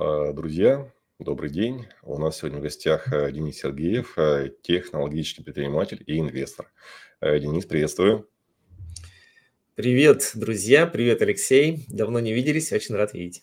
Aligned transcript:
А, 0.00 0.32
Друзья, 0.32 0.88
добрый 1.18 1.50
день. 1.50 1.88
У 2.04 2.18
нас 2.18 2.38
сегодня 2.38 2.60
в 2.60 2.62
гостях 2.62 3.12
э, 3.12 3.32
Денис 3.32 3.56
Сергеев, 3.58 4.16
э, 4.16 4.52
технологический 4.62 5.42
предприниматель 5.42 6.00
и 6.06 6.20
инвестор. 6.20 6.70
Э, 7.20 7.36
Денис, 7.40 7.66
приветствую. 7.66 8.28
Привет, 9.74 10.30
друзья, 10.34 10.86
привет, 10.86 11.20
Алексей. 11.20 11.84
Давно 11.88 12.20
не 12.20 12.32
виделись, 12.32 12.72
очень 12.72 12.94
рад 12.94 13.12
видеть. 13.12 13.42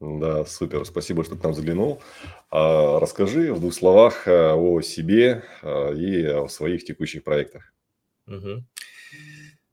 Да, 0.00 0.44
супер. 0.46 0.84
Спасибо, 0.84 1.22
что 1.22 1.36
к 1.36 1.44
нам 1.44 1.54
заглянул. 1.54 2.02
А, 2.50 2.98
Расскажи 2.98 3.54
в 3.54 3.60
двух 3.60 3.72
словах 3.72 4.26
о 4.26 4.80
себе 4.82 5.44
и 5.62 6.24
о 6.24 6.48
своих 6.48 6.84
текущих 6.84 7.22
проектах. 7.22 7.72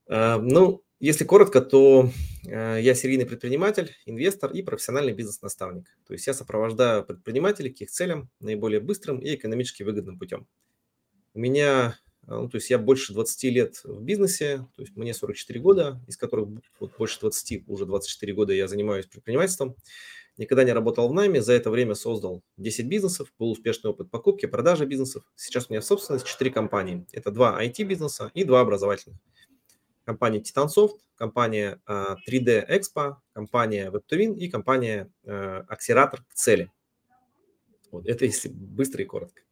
А, 0.07 0.37
Ну, 0.37 0.83
если 1.00 1.23
коротко, 1.23 1.61
то 1.61 2.09
э, 2.45 2.79
я 2.82 2.93
серийный 2.93 3.25
предприниматель, 3.25 3.95
инвестор 4.05 4.52
и 4.52 4.61
профессиональный 4.61 5.14
бизнес-наставник. 5.14 5.88
То 6.05 6.14
есть 6.14 6.28
я 6.28 6.33
сопровождаю 6.33 7.06
предпринимателей 7.06 7.71
к 7.71 7.79
их 7.79 7.89
целям 7.89 8.29
наиболее 8.42 8.82
быстрым 8.82 9.20
и 9.20 9.36
экономически 9.36 9.83
выгодным 9.83 10.20
путем. 10.20 10.46
У 11.33 11.39
меня, 11.39 11.97
э, 12.23 12.36
ну, 12.36 12.50
то 12.50 12.57
есть 12.57 12.70
я 12.70 12.78
больше 12.78 13.14
20 13.14 13.50
лет 13.50 13.79
в 13.86 14.04
бизнесе, 14.04 14.68
то 14.75 14.82
есть 14.82 14.97
мне 14.97 15.14
44 15.14 15.59
года, 15.61 16.01
из 16.07 16.18
которых 16.18 16.50
вот 16.82 16.92
больше 16.97 17.21
20, 17.21 17.64
уже 17.68 17.86
24 17.86 18.34
года 18.34 18.51
я 18.51 18.68
занимаюсь 18.68 19.06
предпринимательством. 19.06 19.78
Никогда 20.37 20.65
не 20.65 20.73
работал 20.73 21.07
в 21.07 21.14
найме, 21.14 21.42
за 21.42 21.54
это 21.54 21.70
время 21.70 21.95
создал 21.95 22.43
10 22.57 22.87
бизнесов, 22.87 23.31
был 23.39 23.51
успешный 23.51 23.92
опыт 23.92 24.11
покупки, 24.11 24.47
продажи 24.47 24.86
бизнесов. 24.86 25.23
Сейчас 25.36 25.68
у 25.70 25.73
меня 25.73 25.79
в 25.79 25.86
собственности 25.86 26.28
4 26.28 26.51
компании. 26.51 27.06
Это 27.14 27.31
два 27.31 27.61
IT-бизнеса 27.64 28.31
и 28.34 28.43
два 28.43 28.61
образовательных. 28.61 29.18
Компания 30.09 30.39
Titansoft, 30.39 30.97
компания 31.13 31.79
а, 31.86 32.16
3D 32.27 32.67
Expo, 32.67 33.17
компания 33.31 33.91
Web2Win 33.91 34.38
и 34.38 34.50
компания 34.50 35.08
Акселератор 35.23 36.23
к 36.23 36.33
цели. 36.33 36.72
Вот 37.91 38.08
это 38.08 38.25
если 38.25 38.50
быстро 38.50 39.03
и 39.03 39.06
коротко. 39.06 39.44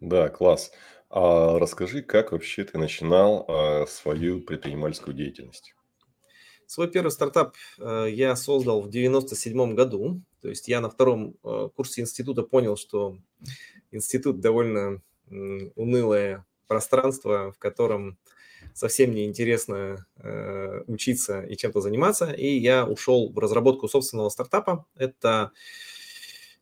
Да, 0.00 0.28
класс. 0.28 0.70
А 1.08 1.58
расскажи, 1.58 2.02
как 2.02 2.32
вообще 2.32 2.64
ты 2.64 2.76
начинал 2.76 3.46
а, 3.48 3.86
свою 3.86 4.42
предпринимательскую 4.42 5.14
деятельность? 5.14 5.74
Свой 6.66 6.90
первый 6.90 7.10
стартап 7.10 7.56
э, 7.78 8.08
я 8.10 8.36
создал 8.36 8.82
в 8.82 8.90
97 8.90 9.74
году. 9.74 10.20
То 10.42 10.50
есть 10.50 10.68
я 10.68 10.82
на 10.82 10.90
втором 10.90 11.36
э, 11.42 11.70
курсе 11.74 12.02
института 12.02 12.42
понял, 12.42 12.76
что 12.76 13.16
институт 13.92 14.40
довольно 14.40 15.00
унылое 15.74 16.44
пространство, 16.66 17.50
в 17.50 17.58
котором 17.58 18.18
совсем 18.74 19.14
не 19.14 19.24
интересно 19.24 20.06
э, 20.16 20.82
учиться 20.86 21.42
и 21.42 21.56
чем-то 21.56 21.80
заниматься. 21.80 22.30
И 22.32 22.58
я 22.58 22.86
ушел 22.86 23.32
в 23.32 23.38
разработку 23.38 23.88
собственного 23.88 24.28
стартапа. 24.28 24.86
Это 24.96 25.52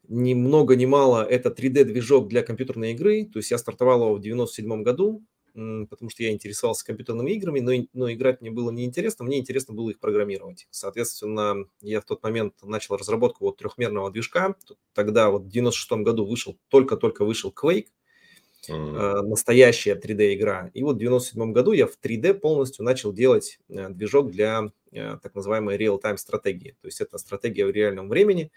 ни 0.08 0.34
много 0.34 0.74
ни 0.76 0.86
мало, 0.86 1.22
это 1.22 1.50
3D-движок 1.50 2.28
для 2.28 2.42
компьютерной 2.42 2.92
игры. 2.92 3.24
То 3.24 3.38
есть 3.38 3.50
я 3.50 3.58
стартовал 3.58 4.02
его 4.02 4.14
в 4.14 4.20
97 4.20 4.82
году, 4.82 5.22
потому 5.54 6.10
что 6.10 6.22
я 6.22 6.32
интересовался 6.32 6.84
компьютерными 6.84 7.32
играми, 7.32 7.60
но, 7.60 7.72
но 7.92 8.12
играть 8.12 8.40
мне 8.40 8.50
было 8.50 8.70
неинтересно, 8.70 9.24
мне 9.24 9.38
интересно 9.38 9.74
было 9.74 9.90
их 9.90 9.98
программировать. 9.98 10.66
Соответственно, 10.70 11.66
я 11.80 12.00
в 12.00 12.04
тот 12.04 12.22
момент 12.22 12.54
начал 12.62 12.96
разработку 12.96 13.44
вот 13.44 13.56
трехмерного 13.58 14.10
движка. 14.10 14.54
Тогда 14.94 15.30
вот 15.30 15.44
в 15.44 15.48
96 15.48 16.04
году 16.04 16.24
вышел, 16.24 16.56
только-только 16.68 17.24
вышел 17.24 17.52
Quake, 17.52 17.88
Э, 18.66 19.22
настоящая 19.22 19.94
3D-игра. 19.94 20.70
И 20.74 20.82
вот 20.82 20.96
в 20.96 20.98
97 20.98 21.52
году 21.52 21.72
я 21.72 21.86
в 21.86 21.96
3D 22.02 22.34
полностью 22.34 22.84
начал 22.84 23.12
делать 23.12 23.60
э, 23.68 23.88
движок 23.90 24.30
для 24.30 24.64
э, 24.92 25.16
так 25.22 25.34
называемой 25.34 25.76
real-time 25.76 26.16
стратегии. 26.16 26.76
То 26.80 26.88
есть 26.88 27.00
это 27.00 27.18
стратегия 27.18 27.66
в 27.66 27.70
реальном 27.70 28.08
времени. 28.08 28.50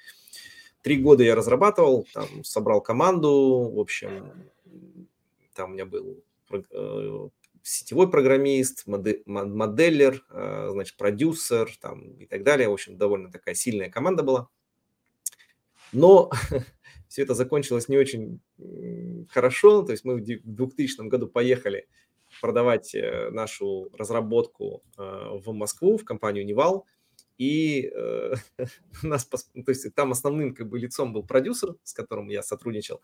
Три 0.81 0.97
года 0.97 1.23
я 1.23 1.35
разрабатывал, 1.35 2.07
там, 2.13 2.43
собрал 2.43 2.81
команду, 2.81 3.71
в 3.73 3.79
общем, 3.79 4.33
там 5.53 5.71
у 5.71 5.73
меня 5.73 5.85
был 5.85 6.23
сетевой 7.61 8.09
программист, 8.09 8.87
моде- 8.87 9.21
мо- 9.27 9.45
моделлер, 9.45 10.25
значит, 10.29 10.97
продюсер 10.97 11.71
там, 11.79 12.13
и 12.17 12.25
так 12.25 12.43
далее. 12.43 12.67
В 12.67 12.73
общем, 12.73 12.97
довольно 12.97 13.31
такая 13.31 13.53
сильная 13.53 13.91
команда 13.91 14.23
была. 14.23 14.47
Но 15.93 16.31
все 17.11 17.23
это 17.23 17.33
закончилось 17.33 17.89
не 17.89 17.97
очень 17.97 18.39
хорошо. 19.29 19.83
То 19.83 19.91
есть 19.91 20.05
мы 20.05 20.15
в 20.15 20.21
ди- 20.21 20.37
в 20.37 20.55
2000 20.55 21.09
году 21.09 21.27
поехали 21.27 21.89
продавать 22.39 22.95
э, 22.95 23.29
нашу 23.31 23.89
разработку 23.91 24.81
э, 24.97 25.01
в 25.43 25.51
Москву, 25.51 25.97
в 25.97 26.05
компанию 26.05 26.45
Невал. 26.45 26.85
И 27.37 27.91
э, 27.93 28.33
нас, 29.03 29.25
то 29.25 29.37
есть 29.67 29.93
там 29.93 30.13
основным 30.13 30.55
как 30.55 30.69
бы 30.69 30.79
лицом 30.79 31.11
был 31.11 31.23
продюсер, 31.23 31.75
с 31.83 31.91
которым 31.93 32.29
я 32.29 32.43
сотрудничал. 32.43 33.01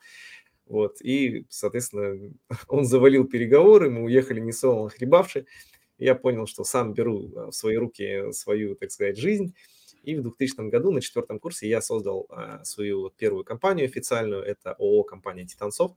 Вот, 0.67 1.01
и, 1.01 1.45
соответственно, 1.49 2.33
он 2.69 2.85
завалил 2.85 3.25
переговоры, 3.25 3.89
мы 3.89 4.03
уехали 4.03 4.39
не 4.39 4.53
солоно 4.53 4.89
хлебавши. 4.89 5.47
Я 5.97 6.15
понял, 6.15 6.47
что 6.47 6.63
сам 6.63 6.93
беру 6.93 7.29
э, 7.35 7.45
в 7.47 7.51
свои 7.51 7.75
руки 7.75 8.31
свою, 8.31 8.75
так 8.75 8.89
сказать, 8.89 9.17
жизнь. 9.17 9.53
И 10.07 10.15
в 10.15 10.21
2000 10.21 10.69
году 10.69 10.91
на 10.91 11.01
четвертом 11.01 11.39
курсе 11.39 11.67
я 11.67 11.81
создал 11.81 12.27
э, 12.29 12.63
свою 12.63 13.09
первую 13.09 13.43
компанию 13.43 13.85
официальную. 13.85 14.41
Это 14.41 14.73
ООО 14.73 15.03
компания 15.03 15.45
Титанцов. 15.45 15.91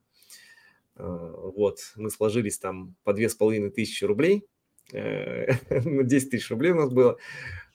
Вот, 0.97 1.79
мы 1.97 2.11
сложились 2.11 2.59
там 2.59 2.95
по 3.05 3.15
две 3.15 3.31
с 3.31 3.35
половиной 3.35 3.71
тысячи 3.71 4.05
рублей. 4.05 4.45
Э, 4.93 5.53
ну, 5.85 6.03
10 6.03 6.31
тысяч 6.31 6.51
рублей 6.51 6.73
у 6.73 6.77
нас 6.77 6.91
было. 6.91 7.17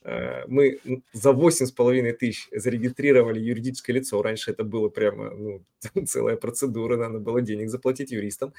Э, 0.04 0.44
Мы 0.46 0.78
за 1.12 1.32
восемь 1.32 1.66
с 1.66 1.72
половиной 1.72 2.12
тысяч 2.12 2.48
зарегистрировали 2.52 3.40
юридическое 3.40 3.96
лицо. 3.96 4.20
Раньше 4.22 4.50
это 4.50 4.64
было 4.64 4.88
прямо 4.88 5.30
ну, 5.30 5.64
целая 6.06 6.36
процедура, 6.36 6.96
надо 6.96 7.18
было 7.18 7.40
денег 7.40 7.70
заплатить 7.70 8.10
юристам. 8.10 8.52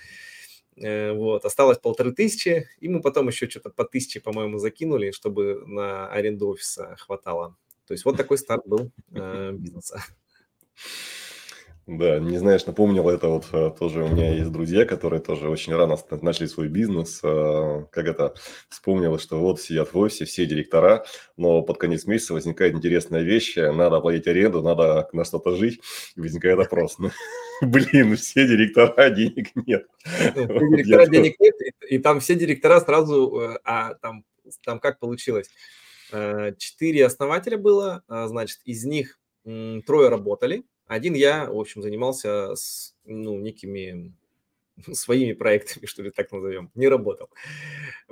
Э, 0.76 1.14
Вот, 1.14 1.46
осталось 1.46 1.80
полторы 1.80 2.12
тысячи, 2.12 2.68
и 2.80 2.90
мы 2.90 3.02
потом 3.02 3.28
еще 3.28 3.50
что-то 3.50 3.70
по 3.70 3.86
тысяче, 3.86 4.20
по-моему, 4.20 4.58
закинули, 4.60 5.12
чтобы 5.12 5.64
на 5.66 6.08
аренду 6.10 6.50
офиса 6.50 6.96
хватало. 6.98 7.56
То 7.88 7.94
есть 7.94 8.06
вот 8.06 8.18
такой 8.18 8.38
старт 8.38 8.64
был 8.66 8.92
э, 9.14 9.52
бизнеса. 9.54 10.04
Да, 11.88 12.20
не 12.20 12.38
знаешь, 12.38 12.66
напомнил 12.66 13.08
это 13.08 13.30
вот 13.30 13.46
э, 13.54 13.72
тоже 13.80 14.04
у 14.04 14.10
меня 14.10 14.34
есть 14.34 14.52
друзья, 14.52 14.84
которые 14.84 15.22
тоже 15.22 15.50
очень 15.50 15.74
рано 15.74 15.96
начали 16.22 16.46
свой 16.46 16.68
бизнес. 16.68 17.22
э, 17.24 17.86
Как 17.94 18.08
это 18.08 18.34
вспомнилось, 18.68 19.22
что 19.22 19.40
вот 19.40 19.62
сидят 19.62 19.94
в 19.94 19.98
офисе 19.98 20.26
все 20.26 20.46
директора, 20.46 21.06
но 21.38 21.62
под 21.62 21.78
конец 21.78 22.06
месяца 22.06 22.34
возникает 22.34 22.74
интересная 22.74 23.22
вещь, 23.22 23.58
э, 23.58 23.72
надо 23.72 23.96
оплатить 23.96 24.28
аренду, 24.28 24.62
надо 24.62 25.08
на 25.14 25.24
что-то 25.24 25.56
жить, 25.56 25.80
и 26.18 26.20
возникает 26.20 26.58
вопрос. 26.58 26.98
Ну, 27.00 27.10
блин, 27.62 28.18
все 28.18 28.46
директора, 28.46 29.10
денег 29.10 29.56
нет. 29.56 29.88
Ну, 30.36 30.42
я 30.76 30.84
директора 30.84 31.06
денег 31.06 31.40
нет, 31.40 31.56
и, 31.88 32.00
там 32.00 32.20
все 32.20 32.36
директора 32.36 32.82
сразу, 32.82 33.60
а 33.64 33.94
там, 33.94 34.26
там 34.66 34.82
как 34.82 35.00
получилось? 35.00 35.50
Э, 36.12 36.54
Четыре 36.58 37.06
основателя 37.06 37.58
было, 37.58 38.04
а, 38.08 38.28
значит, 38.28 38.60
из 38.66 38.86
них 38.86 39.20
трое 39.44 40.10
работали, 40.10 40.66
один 40.88 41.14
я, 41.14 41.50
в 41.50 41.58
общем, 41.58 41.82
занимался 41.82 42.56
с, 42.56 42.96
ну, 43.06 43.40
некими 43.40 44.14
своими 44.94 45.34
проектами, 45.34 45.86
что 45.86 46.02
ли, 46.02 46.12
так 46.12 46.32
назовем, 46.32 46.72
не 46.76 46.88
работал. 46.88 47.30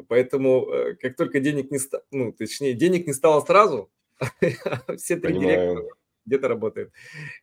Поэтому, 0.08 0.70
э, 0.70 0.96
как 0.96 1.16
только 1.16 1.40
денег 1.40 1.72
не 1.72 1.80
стало, 1.80 2.04
ну, 2.12 2.32
точнее, 2.32 2.74
денег 2.74 3.08
не 3.08 3.14
стало 3.14 3.44
сразу, 3.46 3.90
все 4.98 5.18
три 5.18 5.40
директора 5.40 5.86
где-то 6.26 6.48
работают, 6.48 6.92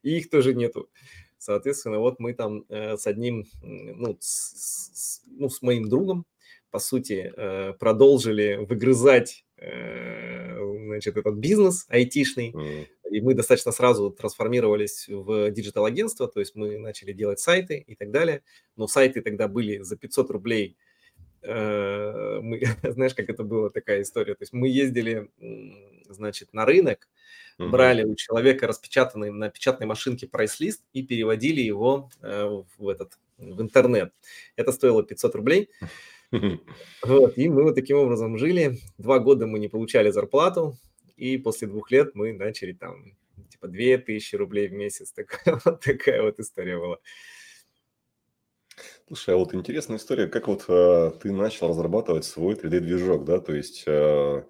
и 0.03 0.19
их 0.19 0.29
тоже 0.29 0.55
нету. 0.55 0.91
Соответственно, 1.39 1.99
вот 1.99 2.19
мы 2.19 2.35
там 2.35 2.65
э, 2.69 2.97
с 2.97 3.07
одним, 3.07 3.47
ну 3.63 4.17
с, 4.21 5.23
ну, 5.27 5.49
с 5.49 5.63
моим 5.63 5.89
другом, 5.89 6.27
по 6.71 6.79
сути, 6.79 7.31
продолжили 7.79 8.65
выгрызать, 8.67 9.45
значит, 10.87 11.17
этот 11.17 11.37
бизнес 11.37 11.87
айтишный, 11.89 12.53
М, 12.53 12.87
и 13.11 13.21
мы 13.21 13.35
достаточно 13.35 13.73
сразу 13.73 14.11
трансформировались 14.11 15.07
в 15.09 15.51
digital-агентство, 15.51 16.29
то 16.29 16.41
есть 16.41 16.55
мы 16.55 16.79
начали 16.79 17.13
делать 17.13 17.41
сайты 17.41 17.85
и 17.87 17.95
так 17.95 18.11
далее, 18.11 18.43
но 18.77 18.87
сайты 18.87 19.21
тогда 19.21 19.49
были 19.49 19.79
за 19.79 19.97
500 19.97 20.31
рублей. 20.31 20.77
Э, 21.43 22.41
Мы, 22.41 22.61
знаешь, 22.83 23.15
как 23.15 23.29
это 23.29 23.43
была 23.43 23.69
такая 23.69 24.03
история? 24.03 24.35
То 24.35 24.43
есть 24.43 24.53
мы 24.53 24.69
ездили, 24.69 25.31
значит, 26.09 26.53
на 26.53 26.65
рынок, 26.65 27.09
брали 27.59 28.05
у 28.05 28.15
человека 28.15 28.67
распечатанный 28.67 29.31
на 29.31 29.51
печатной 29.51 29.87
машинке 29.87 30.27
прайс-лист 30.27 30.83
и 30.93 31.03
переводили 31.03 31.61
его 31.61 32.11
э, 32.23 32.63
в 32.79 32.89
этот 32.89 33.19
в 33.39 33.61
интернет. 33.61 34.13
Это 34.57 34.73
стоило 34.73 35.03
500 35.03 35.35
рублей. 35.35 35.69
Вот, 37.05 37.37
и 37.37 37.49
мы 37.49 37.63
вот 37.63 37.75
таким 37.75 37.99
образом 37.99 38.39
жили. 38.39 38.79
Два 38.99 39.19
года 39.19 39.47
мы 39.47 39.59
не 39.59 39.69
получали 39.69 40.11
зарплату, 40.11 40.77
и 41.17 41.37
после 41.39 41.69
двух 41.69 41.91
лет 41.91 42.15
мы 42.15 42.33
начали 42.33 42.73
там 42.73 43.17
типа 43.51 43.69
2000 43.69 44.37
рублей 44.37 44.69
в 44.69 44.73
месяц. 44.73 45.13
Такая 45.15 45.61
вот, 45.65 45.81
такая 45.81 46.23
вот 46.23 46.39
история 46.39 46.79
была. 46.79 46.99
Слушай, 49.07 49.35
а 49.35 49.39
вот 49.39 49.55
интересная 49.55 49.99
история, 49.99 50.27
как 50.27 50.49
вот 50.49 50.65
э, 50.69 51.13
ты 51.21 51.33
начал 51.33 51.69
разрабатывать 51.69 52.25
свой 52.25 52.55
3D-движок, 52.55 53.25
да, 53.25 53.41
то 53.41 53.55
есть 53.55 53.85
э, 53.87 54.45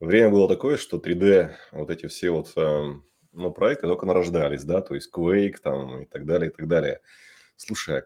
время 0.00 0.30
было 0.30 0.48
такое, 0.48 0.76
что 0.76 0.96
3D, 0.96 1.52
вот 1.70 1.90
эти 1.90 2.08
все 2.08 2.30
вот 2.30 2.52
э, 2.56 2.94
ну, 3.32 3.52
проекты 3.52 3.86
только 3.86 4.06
нарождались, 4.06 4.64
да, 4.64 4.80
то 4.80 4.96
есть 4.96 5.10
Quake 5.14 5.58
там 5.62 6.02
и 6.02 6.06
так 6.06 6.26
далее, 6.26 6.50
и 6.50 6.52
так 6.52 6.66
далее. 6.66 7.00
Слушай, 7.56 7.98
а, 7.98 8.02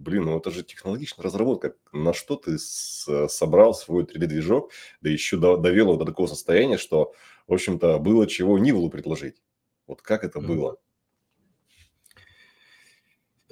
блин, 0.00 0.24
ну 0.24 0.38
это 0.38 0.50
же 0.50 0.64
технологичная 0.64 1.24
разработка. 1.24 1.74
На 1.92 2.12
что 2.12 2.36
ты 2.36 2.58
с, 2.58 3.06
собрал 3.28 3.74
свой 3.74 4.04
3D-движок, 4.04 4.72
да 5.00 5.10
еще 5.10 5.36
довел 5.36 5.88
его 5.88 5.96
до 5.96 6.04
такого 6.04 6.26
состояния, 6.26 6.78
что, 6.78 7.12
в 7.46 7.52
общем-то, 7.52 7.98
было 7.98 8.26
чего 8.26 8.58
Нивлу 8.58 8.90
предложить? 8.90 9.36
Вот 9.86 10.02
как 10.02 10.24
это 10.24 10.40
было? 10.40 10.78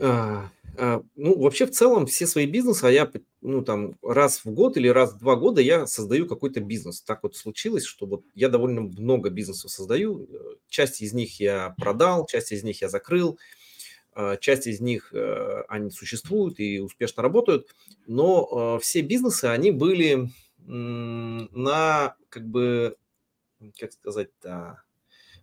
А, 0.00 0.50
а, 0.76 1.02
ну, 1.16 1.38
вообще, 1.38 1.66
в 1.66 1.72
целом, 1.72 2.06
все 2.06 2.26
свои 2.26 2.46
бизнесы, 2.46 2.84
а 2.84 2.90
я, 2.90 3.10
ну, 3.40 3.62
там, 3.62 3.96
раз 4.02 4.44
в 4.44 4.50
год 4.50 4.76
или 4.76 4.88
раз 4.88 5.12
в 5.12 5.18
два 5.18 5.36
года 5.36 5.60
я 5.60 5.86
создаю 5.86 6.26
какой-то 6.26 6.60
бизнес. 6.60 7.02
Так 7.02 7.24
вот 7.24 7.36
случилось, 7.36 7.84
что 7.84 8.06
вот 8.06 8.24
я 8.34 8.48
довольно 8.48 8.82
много 8.82 9.30
бизнесов 9.30 9.70
создаю. 9.70 10.28
Часть 10.68 11.02
из 11.02 11.12
них 11.12 11.40
я 11.40 11.74
продал, 11.78 12.26
часть 12.26 12.52
из 12.52 12.62
них 12.62 12.80
я 12.80 12.88
закрыл, 12.88 13.32
а, 13.32 13.67
часть 14.40 14.66
из 14.66 14.80
них 14.80 15.12
э, 15.12 15.62
они 15.68 15.90
существуют 15.90 16.58
и 16.60 16.80
успешно 16.80 17.22
работают, 17.22 17.74
но 18.06 18.78
все 18.80 19.00
бизнесы, 19.00 19.46
они 19.46 19.70
были 19.70 20.30
на, 20.58 22.16
как 22.28 22.46
бы, 22.46 22.96
как 23.78 23.92
сказать-то, 23.92 24.82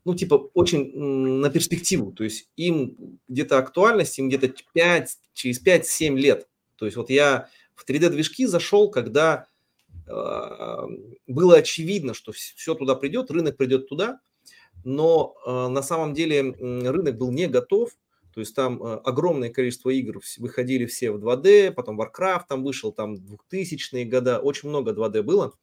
ну, 0.04 0.14
типа, 0.14 0.52
очень 0.54 0.96
на 0.96 1.50
перспективу. 1.50 2.12
То 2.12 2.24
есть 2.24 2.50
им 2.56 3.20
где-то 3.28 3.58
актуальность, 3.58 4.20
им 4.20 4.30
где-то 4.30 4.54
5, 4.74 5.18
через 5.34 5.66
5-7 5.66 6.16
лет. 6.16 6.48
То 6.76 6.86
есть 6.86 6.96
вот 6.96 7.10
я 7.10 7.50
в 7.74 7.90
3D-движки 7.90 8.46
зашел, 8.46 8.90
когда 8.92 9.48
э, 10.08 10.82
было 11.28 11.58
очевидно, 11.58 12.14
что 12.14 12.32
все 12.32 12.76
туда 12.76 12.96
придет, 12.96 13.32
рынок 13.32 13.58
придет 13.58 13.90
туда, 13.90 14.20
но 14.84 15.36
э, 15.46 15.68
на 15.70 15.82
самом 15.82 16.14
деле 16.14 16.52
рынок 16.52 17.18
был 17.18 17.32
не 17.32 17.48
готов, 17.48 17.92
то 18.36 18.42
есть 18.42 18.54
там 18.54 18.84
э, 18.84 18.98
огромное 19.06 19.50
количество 19.50 19.90
игр 19.90 20.20
выходили 20.40 20.86
все 20.86 21.12
в 21.12 21.26
2D, 21.26 21.72
потом 21.72 22.00
Warcraft 22.00 22.44
там 22.50 22.66
вышел, 22.66 22.92
там 22.92 23.16
2000-е 23.16 24.04
годы, 24.04 24.36
очень 24.36 24.68
много 24.68 24.92
2D 24.92 25.24
было. 25.24 25.54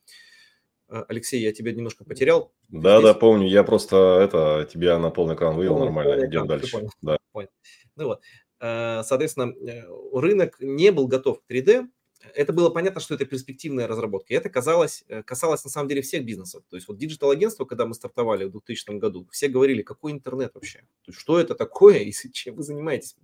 А, 0.89 1.05
Алексей, 1.09 1.43
я 1.43 1.53
тебя 1.53 1.73
немножко 1.73 2.05
потерял. 2.05 2.51
Да, 2.71 2.99
Здесь... 2.99 3.13
да, 3.13 3.15
помню. 3.15 3.47
Я 3.47 3.63
просто 3.63 4.21
это 4.23 4.67
тебя 4.73 4.99
на 4.99 5.11
полный 5.11 5.35
экран 5.35 5.55
вывел 5.55 5.75
полный, 5.75 5.85
нормально. 5.85 6.27
Идем 6.27 6.47
дальше. 6.47 6.73
Понял. 6.73 6.91
Да. 7.03 7.19
Понял. 7.33 7.49
Ну 7.97 8.05
вот. 8.07 8.23
А, 8.59 9.03
соответственно, 9.03 9.53
э, 9.53 9.83
рынок 10.15 10.57
не 10.61 10.93
был 10.93 11.09
готов 11.09 11.41
к 11.41 11.53
3D. 11.53 11.89
Это 12.35 12.53
было 12.53 12.71
понятно, 12.71 13.01
что 13.01 13.15
это 13.15 13.25
перспективная 13.25 13.87
разработка. 13.87 14.33
И 14.33 14.37
это 14.37 14.49
казалось, 14.49 15.05
э, 15.09 15.23
касалось 15.23 15.65
на 15.65 15.71
самом 15.71 15.89
деле 15.89 16.03
всех 16.03 16.25
бизнесов. 16.25 16.65
То 16.69 16.77
есть 16.77 16.89
вот 16.89 16.99
digital-агентство, 16.99 17.65
когда 17.65 17.87
мы 17.87 17.95
стартовали 17.95 18.45
в 18.45 18.53
2000 18.53 18.99
году, 18.99 19.27
все 19.31 19.49
говорили, 19.49 19.83
какой 19.83 20.13
интернет 20.13 20.55
вообще? 20.55 20.81
То 21.05 21.11
есть 21.11 21.19
что 21.19 21.39
это 21.39 21.55
такое 21.55 21.99
и 21.99 22.13
чем 22.13 22.57
вы 22.57 22.63
занимаетесь, 22.63 23.17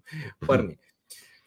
парни? 0.46 0.78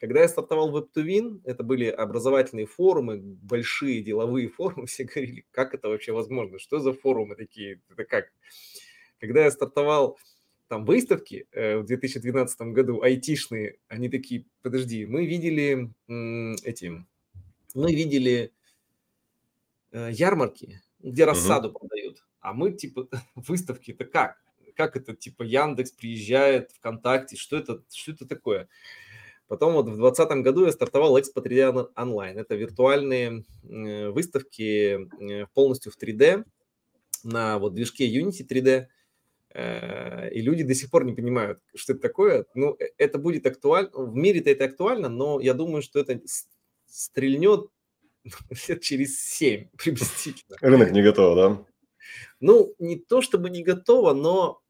Когда 0.01 0.21
я 0.21 0.27
стартовал 0.27 0.75
Web2Win, 0.75 1.41
это 1.43 1.63
были 1.63 1.85
образовательные 1.85 2.65
форумы, 2.65 3.19
большие 3.19 4.01
деловые 4.01 4.47
форумы, 4.49 4.85
все 4.87 5.03
говорили, 5.03 5.45
как 5.51 5.75
это 5.75 5.89
вообще 5.89 6.11
возможно, 6.11 6.57
что 6.57 6.79
за 6.79 6.93
форумы 6.93 7.35
такие, 7.35 7.81
это 7.89 8.05
как? 8.05 8.31
Когда 9.19 9.43
я 9.43 9.51
стартовал 9.51 10.17
там 10.67 10.85
выставки 10.85 11.47
э, 11.51 11.77
в 11.77 11.85
2012 11.85 12.61
году, 12.73 13.01
айтишные, 13.01 13.77
они 13.89 14.09
такие, 14.09 14.45
подожди, 14.63 15.05
мы 15.05 15.27
видели 15.27 15.91
м, 16.07 16.55
эти, 16.63 17.05
мы 17.73 17.93
видели 17.93 18.53
э, 19.91 20.09
ярмарки, 20.11 20.81
где 20.99 21.25
рассаду 21.25 21.69
uh-huh. 21.69 21.79
продают, 21.79 22.23
а 22.39 22.53
мы 22.53 22.71
типа 22.71 23.07
выставки, 23.35 23.91
это 23.91 24.05
как? 24.05 24.37
Как 24.75 24.95
это 24.95 25.15
типа 25.15 25.43
Яндекс 25.43 25.91
приезжает, 25.91 26.71
ВКонтакте, 26.71 27.35
что 27.35 27.57
это, 27.57 27.83
что 27.91 28.11
это 28.13 28.25
такое? 28.25 28.69
Потом 29.51 29.73
вот 29.73 29.87
в 29.89 29.97
2020 29.97 30.43
году 30.43 30.65
я 30.65 30.71
стартовал 30.71 31.17
Expo 31.17 31.43
3D 31.43 31.89
онлайн. 31.97 32.37
Это 32.37 32.55
виртуальные 32.55 33.43
выставки 33.63 35.09
э, 35.19 35.45
полностью 35.53 35.91
в 35.91 36.01
3D 36.01 36.45
на 37.25 37.59
вот 37.59 37.73
движке 37.73 38.09
Unity 38.09 38.47
3D. 38.47 38.87
Э, 39.53 40.29
и 40.31 40.41
люди 40.41 40.63
до 40.63 40.73
сих 40.73 40.89
пор 40.89 41.03
не 41.03 41.11
понимают, 41.11 41.59
что 41.75 41.91
это 41.91 42.01
такое. 42.01 42.45
Ну, 42.55 42.77
э, 42.79 42.91
это 42.97 43.17
будет 43.17 43.45
актуально. 43.45 43.89
В 43.93 44.15
мире-то 44.15 44.49
это 44.49 44.63
актуально, 44.63 45.09
но 45.09 45.41
я 45.41 45.53
думаю, 45.53 45.81
что 45.81 45.99
это 45.99 46.21
стрельнет 46.91 47.67
лет 48.67 48.81
через 48.81 49.19
7 49.19 49.69
приблизительно. 49.77 50.57
Рынок 50.61 50.91
не 50.91 51.01
готов, 51.01 51.35
да? 51.35 51.65
Ну, 52.39 52.73
не 52.79 52.97
то 52.97 53.21
чтобы 53.21 53.49
не 53.49 53.63
готово, 53.63 54.13
но 54.13 54.61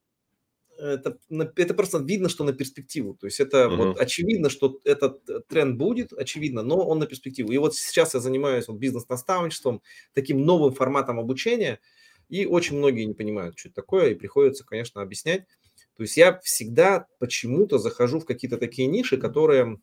это, 0.78 1.18
это 1.30 1.74
просто 1.74 2.00
видно, 2.00 2.28
что 2.28 2.44
на 2.44 2.54
перспективу. 2.54 3.14
То 3.14 3.28
есть 3.28 3.40
это 3.40 3.66
uh-huh. 3.66 3.76
вот 3.76 4.00
очевидно, 4.00 4.50
что 4.50 4.80
этот 4.84 5.48
тренд 5.48 5.78
будет, 5.78 6.12
очевидно, 6.12 6.64
но 6.64 6.86
он 6.86 7.00
на 7.00 7.06
перспективу. 7.06 7.52
И 7.52 7.58
вот 7.58 7.76
сейчас 7.76 8.14
я 8.14 8.20
занимаюсь 8.20 8.68
вот 8.68 8.78
бизнес-наставничеством, 8.78 9.82
таким 10.14 10.42
новым 10.42 10.74
форматом 10.74 11.20
обучения, 11.20 11.80
и 12.30 12.46
очень 12.46 12.78
многие 12.78 13.06
не 13.06 13.14
понимают, 13.14 13.60
что 13.60 13.70
это 13.70 13.76
такое, 13.76 14.12
и 14.12 14.16
приходится, 14.16 14.66
конечно, 14.66 15.02
объяснять. 15.02 15.46
То 15.96 16.04
есть 16.04 16.18
я 16.18 16.40
всегда 16.40 17.06
почему-то 17.20 17.78
захожу 17.78 18.20
в 18.20 18.26
какие-то 18.26 18.58
такие 18.58 18.88
ниши, 18.88 19.18
которые 19.18 19.78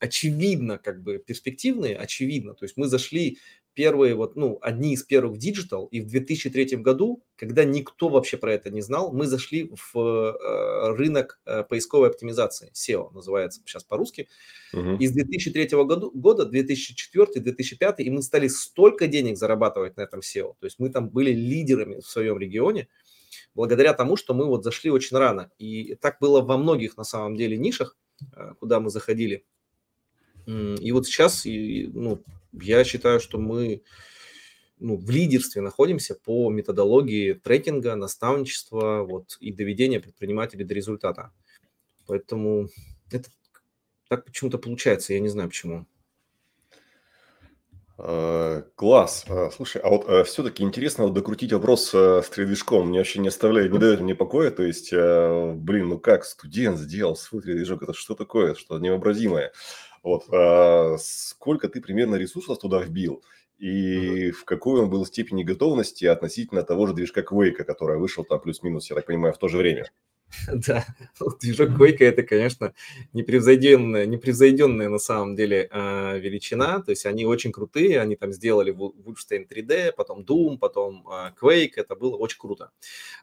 очевидно 0.00 0.78
как 0.78 1.02
бы 1.02 1.18
перспективные, 1.18 1.96
очевидно. 1.96 2.54
То 2.54 2.64
есть 2.64 2.76
мы 2.76 2.86
зашли 2.86 3.38
первые, 3.78 4.16
вот, 4.16 4.34
ну, 4.34 4.58
одни 4.60 4.92
из 4.94 5.04
первых 5.04 5.36
в 5.36 5.38
digital, 5.38 5.86
и 5.86 6.00
в 6.00 6.08
2003 6.08 6.78
году, 6.78 7.22
когда 7.36 7.62
никто 7.62 8.08
вообще 8.08 8.36
про 8.36 8.52
это 8.52 8.70
не 8.70 8.80
знал, 8.80 9.12
мы 9.12 9.26
зашли 9.26 9.70
в 9.72 9.96
э, 9.96 10.96
рынок 10.96 11.40
э, 11.46 11.62
поисковой 11.62 12.08
оптимизации, 12.08 12.72
SEO 12.72 13.12
называется 13.12 13.60
сейчас 13.64 13.84
по-русски. 13.84 14.28
Угу. 14.72 14.96
Из 14.96 15.12
2003 15.12 15.84
году, 15.84 16.10
года, 16.12 16.44
2004, 16.44 17.40
2005, 17.40 18.00
и 18.00 18.10
мы 18.10 18.22
стали 18.22 18.48
столько 18.48 19.06
денег 19.06 19.36
зарабатывать 19.36 19.96
на 19.96 20.00
этом 20.00 20.20
SEO. 20.20 20.54
То 20.58 20.64
есть 20.64 20.80
мы 20.80 20.90
там 20.90 21.08
были 21.08 21.30
лидерами 21.30 22.00
в 22.00 22.06
своем 22.08 22.36
регионе, 22.36 22.88
благодаря 23.54 23.92
тому, 23.94 24.16
что 24.16 24.34
мы 24.34 24.46
вот 24.46 24.64
зашли 24.64 24.90
очень 24.90 25.16
рано. 25.16 25.52
И 25.58 25.94
так 25.94 26.16
было 26.18 26.40
во 26.40 26.56
многих, 26.56 26.96
на 26.96 27.04
самом 27.04 27.36
деле, 27.36 27.56
нишах, 27.56 27.96
куда 28.60 28.80
мы 28.80 28.90
заходили. 28.90 29.44
И 30.46 30.92
вот 30.92 31.06
сейчас, 31.06 31.44
ну, 31.44 32.22
я 32.52 32.84
считаю, 32.84 33.20
что 33.20 33.38
мы 33.38 33.82
ну, 34.78 34.96
в 34.96 35.10
лидерстве 35.10 35.60
находимся 35.60 36.14
по 36.14 36.50
методологии 36.50 37.34
трекинга, 37.34 37.96
наставничества 37.96 39.04
вот, 39.04 39.36
и 39.40 39.52
доведения 39.52 40.00
предпринимателей 40.00 40.64
до 40.64 40.74
результата. 40.74 41.32
Поэтому 42.06 42.68
это 43.10 43.28
так 44.08 44.24
почему-то 44.24 44.58
получается, 44.58 45.12
я 45.12 45.20
не 45.20 45.28
знаю 45.28 45.48
почему. 45.48 45.86
А, 47.98 48.62
класс. 48.76 49.24
А, 49.28 49.50
слушай, 49.50 49.82
а 49.82 49.88
вот 49.88 50.08
а, 50.08 50.22
все-таки 50.22 50.62
интересно 50.62 51.04
вот 51.04 51.14
докрутить 51.14 51.52
вопрос 51.52 51.90
с 51.90 51.94
3D-движком. 51.94 52.88
Мне 52.88 52.98
вообще 52.98 53.18
не 53.18 53.28
оставляет, 53.28 53.72
не 53.72 53.78
дает 53.78 54.00
мне 54.00 54.14
покоя. 54.14 54.50
То 54.50 54.62
есть, 54.62 54.92
блин, 54.92 55.88
ну 55.88 55.98
как 55.98 56.24
студент 56.24 56.78
сделал 56.78 57.16
свой 57.16 57.42
3D-движок? 57.42 57.82
Это 57.82 57.92
что 57.94 58.14
такое? 58.14 58.54
Что 58.54 58.78
невообразимое? 58.78 59.52
Вот, 60.04 60.24
сколько 61.02 61.68
ты 61.68 61.80
примерно 61.80 62.14
ресурсов 62.14 62.58
туда 62.60 62.80
вбил? 62.80 63.22
И 63.58 64.30
в 64.30 64.44
какой 64.44 64.80
он 64.80 64.88
был 64.88 65.04
степени 65.04 65.42
готовности 65.42 66.04
относительно 66.04 66.62
того 66.62 66.86
же 66.86 66.94
движка 66.94 67.22
Quake, 67.22 67.64
который 67.64 67.98
вышел 67.98 68.24
там 68.24 68.38
плюс-минус, 68.38 68.88
я 68.88 68.94
так 68.94 69.06
понимаю, 69.06 69.34
в 69.34 69.38
то 69.38 69.48
же 69.48 69.58
время? 69.58 69.90
Да, 70.52 70.86
движок 71.40 71.70
Quake 71.70 72.00
это, 72.00 72.22
конечно, 72.22 72.74
непревзойденная, 73.12 74.06
непревзойденная 74.06 74.88
на 74.88 74.98
самом 74.98 75.36
деле 75.36 75.68
а, 75.70 76.16
величина. 76.16 76.80
То 76.80 76.90
есть 76.90 77.06
они 77.06 77.24
очень 77.24 77.52
крутые, 77.52 78.00
они 78.00 78.16
там 78.16 78.32
сделали 78.32 78.72
Wolfenstein 78.74 79.46
3D, 79.48 79.92
потом 79.92 80.20
Doom, 80.20 80.58
потом 80.58 81.06
а, 81.08 81.32
Quake, 81.40 81.72
это 81.76 81.96
было 81.96 82.16
очень 82.16 82.38
круто. 82.38 82.70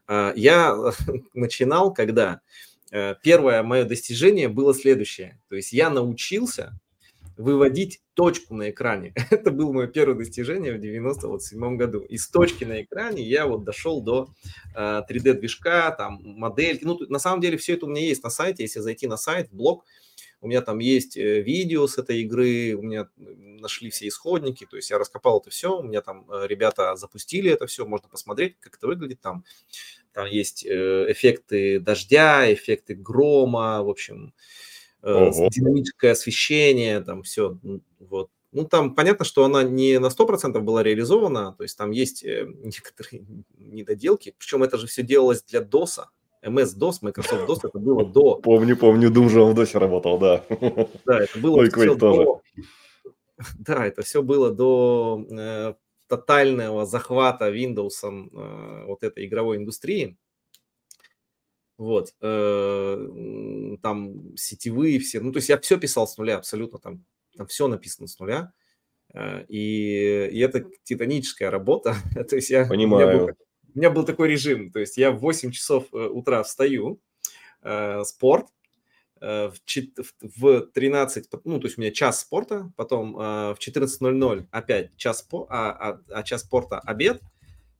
Я 0.08 0.76
начинал, 1.34 1.94
когда 1.94 2.42
первое 3.24 3.64
мое 3.64 3.84
достижение 3.84 4.48
было 4.48 4.74
следующее. 4.74 5.42
То 5.50 5.56
есть 5.56 5.74
я 5.74 5.90
научился 5.90 6.80
выводить 7.38 8.02
точку 8.14 8.54
на 8.54 8.70
экране. 8.70 9.14
Это 9.30 9.52
было 9.52 9.72
мое 9.72 9.88
первое 9.88 10.16
достижение 10.16 10.74
в 10.74 10.80
97 10.80 11.78
году. 11.78 12.00
И 12.00 12.18
с 12.18 12.30
точки 12.30 12.64
на 12.64 12.82
экране 12.82 13.24
я 13.24 13.46
вот 13.46 13.64
дошел 13.64 14.02
до 14.02 14.30
э, 14.76 15.02
3D-движка, 15.10 15.96
там, 15.98 16.22
модельки. 16.24 16.84
Ну, 16.86 16.98
на 17.10 17.20
самом 17.20 17.42
деле 17.42 17.58
все 17.58 17.74
это 17.74 17.86
у 17.86 17.90
меня 17.90 18.02
есть 18.02 18.24
на 18.24 18.30
сайте. 18.30 18.64
Если 18.64 18.80
зайти 18.80 19.08
на 19.08 19.18
сайт, 19.18 19.50
блог, 19.52 19.86
у 20.42 20.48
меня 20.48 20.62
там 20.62 20.80
есть 20.80 21.18
э, 21.18 21.42
видео 21.42 21.88
с 21.88 21.98
этой 21.98 22.22
игры, 22.22 22.76
у 22.76 22.84
меня 22.84 23.10
нашли 23.18 23.90
все 23.90 24.08
исходники, 24.08 24.66
то 24.66 24.76
есть 24.76 24.92
я 24.92 25.00
раскопал 25.00 25.40
это 25.40 25.50
все, 25.50 25.80
у 25.80 25.84
меня 25.84 26.02
там 26.02 26.30
э, 26.30 26.46
ребята 26.48 26.96
запустили 26.96 27.50
это 27.50 27.66
все, 27.66 27.86
можно 27.86 28.08
посмотреть, 28.10 28.60
как 28.60 28.76
это 28.78 28.86
выглядит 28.86 29.22
там. 29.22 29.44
Там 30.14 30.28
есть 30.28 30.64
э, 30.66 31.12
эффекты 31.12 31.80
дождя, 31.80 32.54
эффекты 32.54 32.94
грома, 32.94 33.82
в 33.82 33.90
общем, 33.90 34.34
Ого. 35.06 35.50
динамическое 35.52 36.12
освещение, 36.12 37.02
там 37.02 37.24
все, 37.24 37.58
вот. 38.00 38.30
Ну, 38.52 38.66
там 38.66 38.96
понятно, 38.96 39.26
что 39.26 39.44
она 39.44 39.64
не 39.64 40.00
на 40.00 40.08
100% 40.08 40.60
была 40.60 40.82
реализована, 40.82 41.54
то 41.58 41.64
есть 41.64 41.78
там 41.78 41.92
есть 41.92 42.24
некоторые 42.24 43.26
недоделки, 43.58 44.34
причем 44.38 44.64
это 44.64 44.78
же 44.78 44.88
все 44.88 45.04
делалось 45.04 45.44
для 45.44 45.62
DOS, 45.62 46.06
MS-DOS, 46.46 47.00
Microsoft 47.02 47.50
DOS, 47.50 47.60
это 47.64 47.80
было 47.80 48.06
до... 48.06 48.36
Помню, 48.36 48.78
помню, 48.78 49.10
Doom 49.10 49.30
же 49.30 49.42
в 49.42 49.54
DOS 49.54 49.78
работал, 49.78 50.20
да. 50.20 50.44
Да, 51.06 51.20
это 51.20 51.40
было 51.40 51.58
Ой, 51.58 51.70
все 51.70 51.96
тоже. 51.96 52.24
до... 52.24 52.42
Да, 53.60 53.86
это 53.86 54.02
все 54.02 54.22
было 54.22 54.52
до 54.52 55.26
э, 55.30 55.74
тотального 56.08 56.86
захвата 56.86 57.52
Windows 57.52 58.04
э, 58.04 58.86
вот 58.86 59.04
этой 59.04 59.26
игровой 59.26 59.58
индустрии. 59.58 60.18
Вот, 61.78 62.14
э, 62.22 63.78
там 63.82 64.38
сетевые 64.38 65.00
все, 65.00 65.20
ну, 65.20 65.34
то 65.34 65.38
есть 65.38 65.50
я 65.50 65.60
все 65.60 65.78
писал 65.78 66.08
с 66.08 66.18
нуля 66.18 66.38
абсолютно, 66.38 66.80
там, 66.80 67.04
там 67.36 67.48
все 67.48 67.68
написано 67.68 68.08
с 68.08 68.18
нуля. 68.18 68.54
Э, 69.14 69.44
и, 69.50 70.30
и 70.32 70.40
это 70.40 70.66
титаническая 70.84 71.52
работа. 71.52 71.96
то 72.30 72.36
есть 72.36 72.50
я, 72.50 72.66
Понимаю. 72.66 73.08
У 73.08 73.12
меня, 73.12 73.20
был, 73.20 73.36
у 73.74 73.78
меня 73.78 73.90
был 73.90 74.06
такой 74.06 74.30
режим, 74.30 74.72
то 74.72 74.80
есть 74.80 74.98
я 74.98 75.12
в 75.12 75.20
8 75.20 75.52
часов 75.52 75.86
э, 75.92 75.98
утра 75.98 76.44
встаю, 76.44 77.02
э, 77.62 78.04
спорт, 78.06 78.48
э, 79.20 79.50
в, 79.50 80.40
в 80.40 80.62
13, 80.68 81.30
ну, 81.44 81.60
то 81.60 81.68
есть 81.68 81.78
у 81.78 81.82
меня 81.82 81.92
час 81.92 82.22
спорта, 82.22 82.72
потом 82.78 83.18
э, 83.18 83.54
в 83.54 83.58
14.00 83.60 84.48
опять 84.50 84.96
час, 84.96 85.28
а, 85.50 85.72
а, 85.72 86.02
а 86.10 86.24
час 86.24 86.44
спорта 86.44 86.80
обед, 86.80 87.22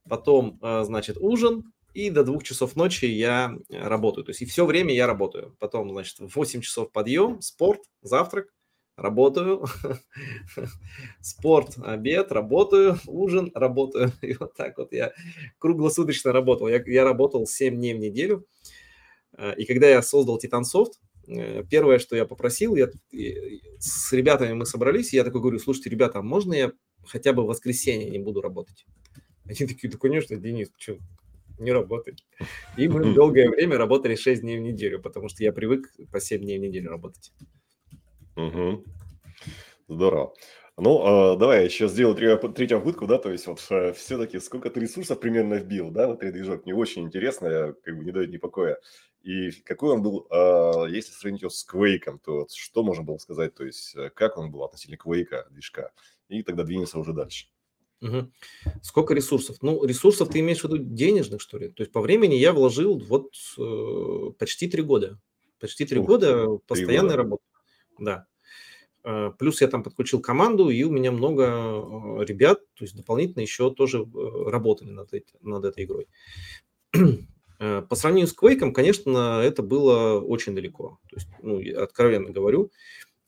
потом, 0.10 0.60
э, 0.62 0.84
значит, 0.84 1.18
ужин, 1.18 1.72
и 1.96 2.10
до 2.10 2.26
двух 2.26 2.44
часов 2.44 2.76
ночи 2.76 3.06
я 3.06 3.56
работаю. 3.70 4.26
То 4.26 4.32
есть 4.32 4.42
и 4.42 4.46
все 4.46 4.66
время 4.66 4.94
я 4.94 5.08
работаю. 5.08 5.56
Потом, 5.60 5.90
значит, 5.92 6.20
в 6.20 6.36
8 6.36 6.60
часов 6.60 6.92
подъем, 6.92 7.42
спорт, 7.42 7.82
завтрак, 8.02 8.54
работаю, 8.98 9.66
спорт, 11.22 11.78
обед, 11.82 12.34
работаю, 12.34 13.00
ужин, 13.08 13.50
работаю. 13.56 14.12
И 14.22 14.34
вот 14.34 14.56
так 14.56 14.78
вот 14.78 14.92
я 14.92 15.14
круглосуточно 15.58 16.34
работал. 16.34 16.68
Я, 16.68 16.84
я 16.86 17.06
работал 17.06 17.48
7 17.48 17.74
дней 17.76 17.94
в 17.94 18.00
неделю. 18.00 18.46
Э, 19.38 19.54
и 19.56 19.64
когда 19.66 19.88
я 19.88 20.02
создал 20.02 20.38
Titansoft, 20.38 20.96
э, 21.30 21.64
первое, 21.70 22.00
что 22.00 22.18
я 22.18 22.26
попросил, 22.26 22.76
я, 22.76 22.90
с 23.80 24.12
ребятами 24.12 24.52
мы 24.52 24.66
собрались, 24.66 25.14
и 25.14 25.16
я 25.16 25.24
такой 25.24 25.40
говорю, 25.40 25.60
слушайте, 25.60 25.90
ребята, 25.90 26.20
а 26.20 26.22
можно 26.22 26.54
я 26.54 26.74
хотя 27.06 27.32
бы 27.32 27.44
в 27.44 27.48
воскресенье 27.48 28.10
не 28.10 28.20
буду 28.20 28.42
работать? 28.42 28.86
Они 29.46 29.56
такие, 29.66 29.90
да, 29.90 29.98
конечно, 29.98 30.36
Денис, 30.36 30.70
что, 30.78 30.98
не 31.60 31.72
работай. 31.72 32.16
И 32.78 32.88
мы 32.88 33.14
долгое 33.14 33.50
время 33.50 33.78
работали 33.78 34.16
6 34.16 34.42
дней 34.42 34.58
в 34.58 34.62
неделю, 34.62 35.02
потому 35.02 35.30
что 35.30 35.44
я 35.44 35.52
привык 35.52 35.94
по 36.12 36.20
7 36.20 36.42
дней 36.42 36.58
в 36.58 36.62
неделю 36.62 36.90
работать. 36.90 37.32
Угу. 38.36 38.84
Здорово. 39.88 40.34
Ну, 40.78 41.36
э, 41.36 41.38
давай 41.38 41.64
еще 41.64 41.88
сделаю 41.88 42.16
третью, 42.16 42.52
третью 42.52 42.80
попытку, 42.80 43.08
да, 43.08 43.18
то 43.18 43.32
есть 43.32 43.48
вот 43.48 43.66
э, 43.70 43.94
все-таки 43.94 44.40
сколько 44.40 44.70
ты 44.70 44.82
ресурсов 44.82 45.22
примерно 45.22 45.54
вбил, 45.54 45.90
да, 45.90 46.08
вот 46.08 46.22
этот 46.22 46.34
движок, 46.34 46.66
мне 46.66 46.76
очень 46.76 47.04
интересно, 47.04 47.48
я, 47.48 47.74
как 47.82 47.98
бы 47.98 48.04
не 48.04 48.12
дает 48.12 48.30
ни 48.30 48.38
покоя. 48.38 48.78
И 49.22 49.52
какой 49.64 49.94
он 49.94 50.04
был, 50.04 50.28
э, 50.30 50.90
если 50.90 51.14
сравнить 51.14 51.44
его 51.44 51.50
с 51.50 51.66
Quake, 51.66 52.20
то 52.26 52.40
вот 52.40 52.52
что 52.52 52.84
можно 52.84 53.04
было 53.04 53.18
сказать, 53.20 53.56
то 53.56 53.64
есть 53.64 53.96
э, 53.96 54.10
как 54.10 54.38
он 54.38 54.52
был 54.52 54.66
относительно 54.66 54.98
Quake 54.98 55.50
движка, 55.50 55.92
и 56.28 56.44
тогда 56.44 56.64
двинемся 56.64 57.00
уже 57.00 57.14
дальше. 57.14 57.48
Угу. 58.02 58.32
Сколько 58.82 59.14
ресурсов? 59.14 59.58
Ну, 59.62 59.84
ресурсов 59.86 60.30
ты 60.30 60.40
имеешь 60.40 60.62
в 60.62 60.64
виду 60.66 60.78
денежных, 60.78 61.42
что 61.42 61.58
ли? 61.58 61.70
То 61.70 61.82
есть 61.82 61.92
по 61.92 62.02
времени 62.02 62.36
я 62.36 62.54
вложил 62.54 63.00
вот 63.00 63.32
э, 63.58 64.32
почти 64.38 64.68
три 64.68 64.82
года. 64.82 65.20
Почти 65.60 65.86
три 65.86 66.00
года 66.00 66.58
постоянной 66.68 67.16
работы. 67.16 67.44
Да. 67.98 68.28
Э, 69.06 69.32
плюс 69.38 69.62
я 69.62 69.68
там 69.68 69.84
подключил 69.84 70.20
команду, 70.20 70.70
и 70.70 70.84
у 70.84 70.90
меня 70.90 71.12
много 71.12 71.44
э, 71.44 72.26
ребят, 72.26 72.60
то 72.74 72.84
есть 72.84 72.96
дополнительно 72.96 73.42
еще 73.42 73.72
тоже 73.72 74.00
э, 74.00 74.50
работали 74.50 74.90
над, 74.90 75.14
эти, 75.14 75.32
над 75.42 75.64
этой 75.64 75.84
игрой. 75.84 76.08
По 77.58 77.96
сравнению 77.96 78.28
с 78.28 78.36
Quake, 78.36 78.74
конечно, 78.74 79.40
это 79.42 79.64
было 79.64 80.20
очень 80.20 80.56
далеко. 80.56 81.00
То 81.10 81.16
есть, 81.16 81.28
ну, 81.42 81.62
откровенно 81.82 82.32
говорю, 82.32 82.72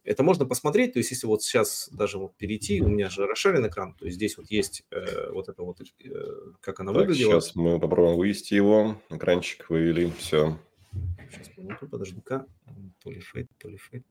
это 0.07 0.23
можно 0.23 0.45
посмотреть, 0.45 0.93
то 0.93 0.99
есть 0.99 1.11
если 1.11 1.27
вот 1.27 1.43
сейчас 1.43 1.89
даже 1.91 2.17
вот 2.17 2.35
перейти, 2.37 2.81
у 2.81 2.87
меня 2.87 3.09
же 3.09 3.27
расширен 3.27 3.67
экран, 3.67 3.93
то 3.93 4.05
есть 4.05 4.15
здесь 4.15 4.37
вот 4.37 4.49
есть 4.49 4.83
э, 4.89 5.29
вот 5.31 5.49
это 5.49 5.63
вот, 5.63 5.81
э, 5.81 6.09
как 6.61 6.79
она 6.79 6.93
так, 6.93 7.01
выглядела. 7.01 7.41
сейчас 7.41 7.55
мы 7.55 7.77
попробуем 7.77 8.17
вывести 8.17 8.53
его, 8.53 9.01
экранчик 9.09 9.69
вывели, 9.69 10.09
все. 10.17 10.57
Сейчас, 11.29 11.57
минуту, 11.57 11.87
подожди-ка, 11.89 12.45
полифейт, 13.03 13.49
полифейт. 13.61 14.05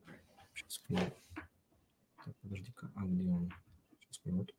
Сейчас, 0.55 0.83
минуту. 0.89 1.13
Так, 2.25 2.35
подожди-ка, 2.43 2.91
а 2.95 3.05
где 3.07 3.31
он? 3.31 3.51
Сейчас, 4.01 4.21
минуту. 4.27 4.55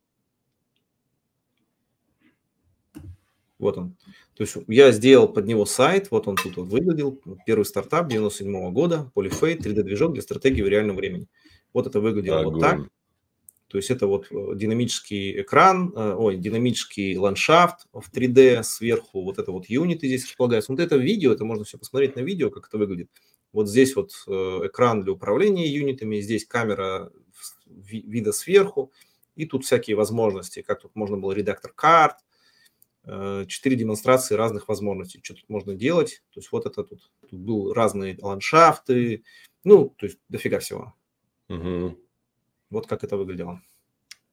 Вот 3.60 3.78
он. 3.78 3.96
То 4.36 4.44
есть 4.44 4.56
я 4.68 4.92
сделал 4.92 5.28
под 5.28 5.48
него 5.48 5.66
сайт, 5.66 6.12
вот 6.12 6.28
он 6.28 6.36
тут 6.36 6.58
вот 6.58 6.68
выглядел. 6.68 7.20
Первый 7.46 7.64
стартап 7.64 8.08
97 8.08 8.56
-го 8.56 8.72
года, 8.72 9.12
Polyfade, 9.16 9.60
3D-движок 9.60 10.14
для 10.14 10.22
стратегии 10.22 10.62
в 10.62 10.68
реальном 10.68 10.96
времени. 10.96 11.28
Вот 11.74 11.88
это 11.88 12.00
выглядело 12.00 12.42
Огонь. 12.42 12.54
вот 12.54 12.62
так. 12.62 12.80
То 13.68 13.78
есть 13.78 13.92
это 13.92 14.08
вот 14.08 14.28
э, 14.32 14.56
динамический 14.56 15.42
экран, 15.42 15.92
э, 15.94 16.14
ой, 16.14 16.38
динамический 16.38 17.18
ландшафт 17.18 17.88
в 17.92 18.10
3D 18.12 18.64
сверху, 18.64 19.24
вот 19.24 19.40
это 19.40 19.52
вот 19.52 19.66
юниты 19.68 20.08
здесь 20.08 20.26
располагаются. 20.26 20.72
Вот 20.72 20.80
это 20.80 20.96
видео, 20.96 21.34
это 21.34 21.44
можно 21.44 21.66
все 21.66 21.78
посмотреть 21.78 22.16
на 22.16 22.22
видео, 22.22 22.50
как 22.50 22.68
это 22.68 22.78
выглядит. 22.78 23.10
Вот 23.52 23.68
здесь 23.68 23.96
вот 23.96 24.12
э, 24.28 24.32
экран 24.32 25.02
для 25.02 25.12
управления 25.12 25.68
юнитами, 25.68 26.22
здесь 26.22 26.46
камера 26.46 27.12
вида 27.66 28.32
сверху, 28.32 28.94
и 29.36 29.46
тут 29.46 29.66
всякие 29.66 29.98
возможности, 29.98 30.62
как 30.62 30.82
тут 30.82 30.96
можно 30.96 31.18
было 31.18 31.34
редактор 31.34 31.74
карт, 31.74 32.16
четыре 33.48 33.76
демонстрации 33.76 34.36
разных 34.36 34.68
возможностей, 34.68 35.20
что 35.24 35.36
тут 35.36 35.48
можно 35.50 35.76
делать. 35.76 36.22
То 36.34 36.40
есть 36.40 36.52
вот 36.52 36.66
это 36.66 36.84
тут, 36.84 37.12
тут 37.30 37.40
был 37.40 37.74
разные 37.74 38.18
ландшафты, 38.22 39.24
ну, 39.64 39.94
то 39.98 40.06
есть 40.06 40.20
дофига 40.30 40.60
всего. 40.60 40.94
Угу. 41.50 41.98
Вот 42.70 42.88
как 42.88 43.04
это 43.04 43.18
выглядело. 43.18 43.62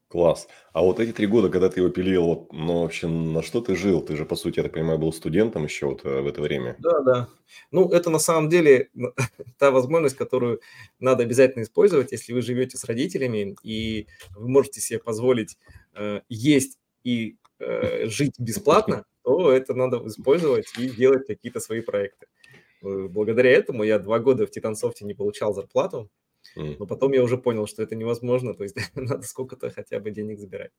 Класс. 0.08 0.46
А 0.72 0.82
вот 0.82 1.00
эти 1.00 1.12
три 1.12 1.26
года, 1.26 1.48
когда 1.48 1.68
ты 1.68 1.80
его 1.80 1.88
пилил, 1.88 2.24
вот, 2.24 2.52
ну, 2.52 2.82
вообще, 2.82 3.08
на 3.08 3.42
что 3.42 3.60
ты 3.60 3.74
жил? 3.74 4.00
Ты 4.00 4.16
же, 4.16 4.24
по 4.24 4.36
сути, 4.36 4.58
я 4.58 4.62
так 4.62 4.72
понимаю, 4.72 4.96
был 4.96 5.12
студентом 5.12 5.64
еще 5.64 5.86
вот 5.86 6.04
э, 6.04 6.20
в 6.20 6.26
это 6.28 6.40
время. 6.40 6.76
Да, 6.78 7.00
да. 7.00 7.28
Ну, 7.72 7.88
это 7.88 8.10
на 8.10 8.20
самом 8.20 8.48
деле 8.48 8.90
та 9.58 9.72
возможность, 9.72 10.16
которую 10.16 10.60
надо 11.00 11.24
обязательно 11.24 11.64
использовать, 11.64 12.12
если 12.12 12.32
вы 12.32 12.42
живете 12.42 12.76
с 12.76 12.84
родителями, 12.84 13.56
и 13.64 14.06
вы 14.36 14.48
можете 14.48 14.80
себе 14.80 15.00
позволить 15.00 15.58
э, 15.94 16.20
есть 16.28 16.78
и 17.02 17.36
э, 17.64 18.06
жить 18.06 18.34
бесплатно, 18.38 19.04
то 19.22 19.50
это 19.50 19.74
надо 19.74 20.06
использовать 20.06 20.66
и 20.78 20.88
делать 20.88 21.26
какие-то 21.26 21.60
свои 21.60 21.80
проекты. 21.80 22.26
Э, 22.82 23.08
благодаря 23.08 23.50
этому 23.50 23.84
я 23.84 23.98
два 23.98 24.18
года 24.18 24.46
в 24.46 24.50
Титансофте 24.50 25.04
не 25.04 25.14
получал 25.14 25.54
зарплату, 25.54 26.10
но 26.56 26.86
потом 26.86 27.12
я 27.12 27.22
уже 27.22 27.38
понял, 27.38 27.66
что 27.66 27.82
это 27.82 27.94
невозможно, 27.94 28.54
то 28.54 28.64
есть 28.64 28.76
надо 28.94 29.22
сколько-то 29.22 29.70
хотя 29.70 29.98
бы 29.98 30.10
денег 30.10 30.38
забирать. 30.38 30.72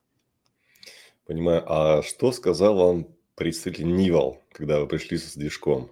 Понимаю. 1.26 1.64
А 1.66 2.02
что 2.02 2.30
сказал 2.30 2.76
вам 2.76 3.08
представитель 3.34 3.86
Нивал, 3.86 4.42
когда 4.52 4.80
вы 4.80 4.86
пришли 4.86 5.18
с 5.18 5.34
движком? 5.34 5.90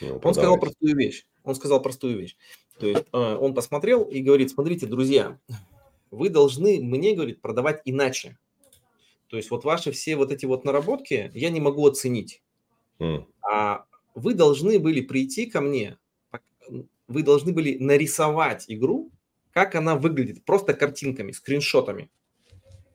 Он 0.00 0.34
сказал 0.34 0.58
простую 0.58 0.96
вещь. 0.96 1.26
Он 1.42 1.54
сказал 1.54 1.80
простую 1.80 2.18
вещь. 2.18 2.36
То 2.78 2.86
есть 2.86 3.04
э, 3.12 3.16
он 3.16 3.54
посмотрел 3.54 4.02
и 4.02 4.20
говорит, 4.20 4.50
смотрите, 4.50 4.86
друзья, 4.86 5.38
вы 6.10 6.28
должны 6.28 6.80
мне, 6.82 7.14
говорит, 7.14 7.40
продавать 7.40 7.80
иначе. 7.84 8.36
То 9.28 9.36
есть 9.36 9.50
вот 9.50 9.64
ваши 9.64 9.90
все 9.92 10.16
вот 10.16 10.32
эти 10.32 10.46
вот 10.46 10.64
наработки 10.64 11.30
я 11.34 11.50
не 11.50 11.60
могу 11.60 11.86
оценить. 11.86 12.42
Mm. 12.98 13.26
А 13.42 13.84
вы 14.14 14.34
должны 14.34 14.78
были 14.78 15.00
прийти 15.00 15.46
ко 15.46 15.60
мне, 15.60 15.98
вы 17.08 17.22
должны 17.22 17.52
были 17.52 17.76
нарисовать 17.78 18.64
игру, 18.68 19.10
как 19.52 19.74
она 19.74 19.96
выглядит, 19.96 20.44
просто 20.44 20.74
картинками, 20.74 21.32
скриншотами. 21.32 22.10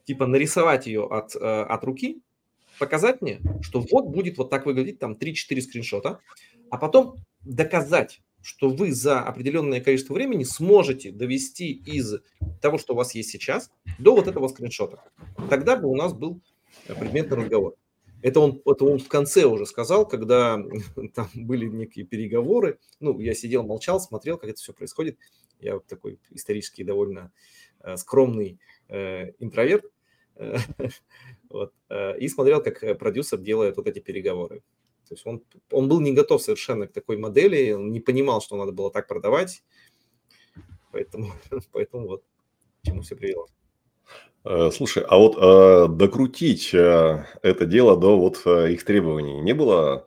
Типа 0.05 0.25
нарисовать 0.25 0.87
ее 0.87 1.05
от, 1.05 1.35
э, 1.35 1.39
от 1.39 1.83
руки, 1.83 2.21
показать 2.79 3.21
мне, 3.21 3.39
что 3.61 3.85
вот 3.91 4.07
будет 4.07 4.37
вот 4.37 4.49
так 4.49 4.65
выглядеть, 4.65 4.99
там 4.99 5.13
3-4 5.13 5.61
скриншота, 5.61 6.19
а 6.69 6.77
потом 6.77 7.15
доказать, 7.41 8.21
что 8.41 8.69
вы 8.69 8.91
за 8.91 9.21
определенное 9.21 9.81
количество 9.81 10.13
времени 10.13 10.43
сможете 10.43 11.11
довести 11.11 11.71
из 11.71 12.15
того, 12.61 12.77
что 12.77 12.93
у 12.93 12.97
вас 12.97 13.13
есть 13.15 13.29
сейчас, 13.29 13.71
до 13.99 14.15
вот 14.15 14.27
этого 14.27 14.47
скриншота. 14.47 15.03
Тогда 15.49 15.75
бы 15.75 15.87
у 15.87 15.95
нас 15.95 16.13
был 16.13 16.41
предметный 16.87 17.37
разговор. 17.37 17.75
Это 18.21 18.39
он, 18.39 18.61
это 18.65 18.85
он 18.85 18.99
в 18.99 19.07
конце 19.07 19.45
уже 19.45 19.65
сказал, 19.65 20.07
когда 20.07 20.59
там 21.15 21.29
были 21.33 21.65
некие 21.65 22.05
переговоры. 22.05 22.79
Ну, 22.99 23.19
я 23.19 23.33
сидел, 23.33 23.63
молчал, 23.63 23.99
смотрел, 23.99 24.37
как 24.37 24.49
это 24.49 24.59
все 24.59 24.73
происходит. 24.73 25.17
Я 25.59 25.75
вот 25.75 25.85
такой 25.85 26.19
исторически 26.29 26.83
довольно 26.83 27.31
э, 27.83 27.97
скромный 27.97 28.59
э, 28.89 29.31
интроверт. 29.39 29.85
вот, 31.49 31.73
э, 31.89 32.19
и 32.19 32.27
смотрел, 32.27 32.63
как 32.63 32.97
продюсер 32.97 33.39
делает 33.39 33.77
вот 33.77 33.87
эти 33.87 33.99
переговоры. 33.99 34.63
То 35.11 35.15
есть 35.15 35.27
он, 35.27 35.43
он 35.71 35.89
был 35.89 35.99
не 35.99 36.13
готов 36.13 36.41
совершенно 36.41 36.87
к 36.87 36.93
такой 36.93 37.17
модели, 37.17 37.73
он 37.73 37.91
не 37.91 37.99
понимал, 37.99 38.41
что 38.41 38.55
надо 38.55 38.71
было 38.71 38.89
так 38.89 39.09
продавать. 39.09 39.61
Поэтому, 40.93 41.33
поэтому 41.73 42.07
вот 42.07 42.23
к 42.81 42.85
чему 42.85 43.01
все 43.01 43.17
привело. 43.17 43.47
Э, 44.45 44.71
слушай, 44.71 45.03
а 45.05 45.17
вот 45.17 45.35
э, 45.35 45.93
докрутить 45.93 46.73
э, 46.73 47.25
это 47.41 47.65
дело 47.65 47.97
до 47.97 48.17
вот 48.17 48.47
их 48.47 48.85
требований 48.85 49.41
не 49.41 49.51
было 49.53 50.05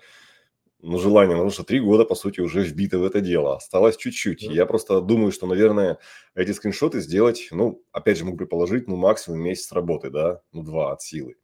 ну, 0.80 0.98
желание, 0.98 1.36
потому 1.36 1.50
что 1.50 1.64
три 1.64 1.80
года, 1.80 2.06
по 2.06 2.14
сути, 2.14 2.40
уже 2.40 2.62
вбито 2.62 2.98
в 2.98 3.04
это 3.04 3.20
дело. 3.20 3.56
Осталось 3.56 3.98
чуть-чуть. 3.98 4.42
Mm-hmm. 4.42 4.54
Я 4.54 4.64
просто 4.64 5.02
думаю, 5.02 5.32
что, 5.32 5.46
наверное, 5.46 5.98
эти 6.34 6.52
скриншоты 6.52 7.02
сделать, 7.02 7.48
ну, 7.50 7.84
опять 7.92 8.16
же, 8.16 8.24
мог 8.24 8.38
предположить, 8.38 8.88
ну, 8.88 8.96
максимум 8.96 9.40
месяц 9.40 9.70
работы, 9.72 10.08
да, 10.08 10.40
ну, 10.52 10.62
два 10.62 10.92
от 10.92 11.02
силы. 11.02 11.36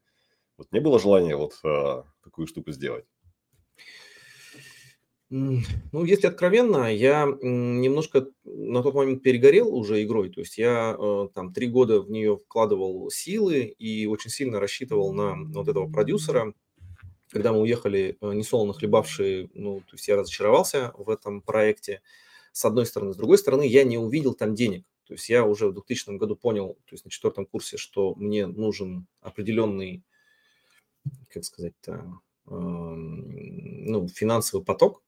Вот 0.57 0.73
не 0.73 0.81
было 0.81 0.99
желания 0.99 1.37
вот 1.37 1.59
а, 1.65 2.05
такую 2.23 2.47
штуку 2.47 2.71
сделать? 2.71 3.07
Ну, 5.31 6.05
если 6.05 6.27
откровенно, 6.27 6.93
я 6.93 7.25
немножко 7.41 8.27
на 8.43 8.83
тот 8.83 8.95
момент 8.95 9.23
перегорел 9.23 9.73
уже 9.73 10.03
игрой. 10.03 10.31
То 10.31 10.41
есть 10.41 10.59
я 10.59 10.97
э, 10.99 11.29
там 11.33 11.53
три 11.53 11.69
года 11.69 12.01
в 12.03 12.11
нее 12.11 12.37
вкладывал 12.37 13.09
силы 13.11 13.63
и 13.63 14.07
очень 14.07 14.31
сильно 14.31 14.59
рассчитывал 14.59 15.13
на 15.13 15.37
вот 15.53 15.69
этого 15.69 15.89
продюсера. 15.89 16.53
Когда 17.31 17.53
мы 17.53 17.61
уехали, 17.61 18.19
э, 18.21 18.33
несолоно 18.33 18.73
хлебавшие, 18.73 19.51
ну, 19.55 19.81
то 19.83 19.93
есть 19.93 20.09
я 20.09 20.17
разочаровался 20.17 20.93
в 20.99 21.09
этом 21.09 21.43
проекте, 21.43 22.03
с 22.51 22.65
одной 22.65 22.85
стороны. 22.85 23.15
С 23.15 23.17
другой 23.17 23.39
стороны, 23.39 23.65
я 23.65 23.85
не 23.85 23.99
увидел 23.99 24.35
там 24.35 24.57
денег. 24.57 24.85
То 25.05 25.15
есть 25.15 25.29
я 25.29 25.45
уже 25.45 25.69
в 25.69 25.75
2000 25.75 26.17
году 26.19 26.35
понял, 26.35 26.75
то 26.87 26.95
есть 26.95 27.05
на 27.05 27.11
четвертом 27.11 27.47
курсе, 27.47 27.77
что 27.77 28.17
мне 28.17 28.49
нужен 28.49 29.07
определенный, 29.21 30.03
как 31.29 31.45
сказать-то, 31.45 32.21
ну, 32.47 34.09
финансовый 34.09 34.65
поток, 34.65 35.03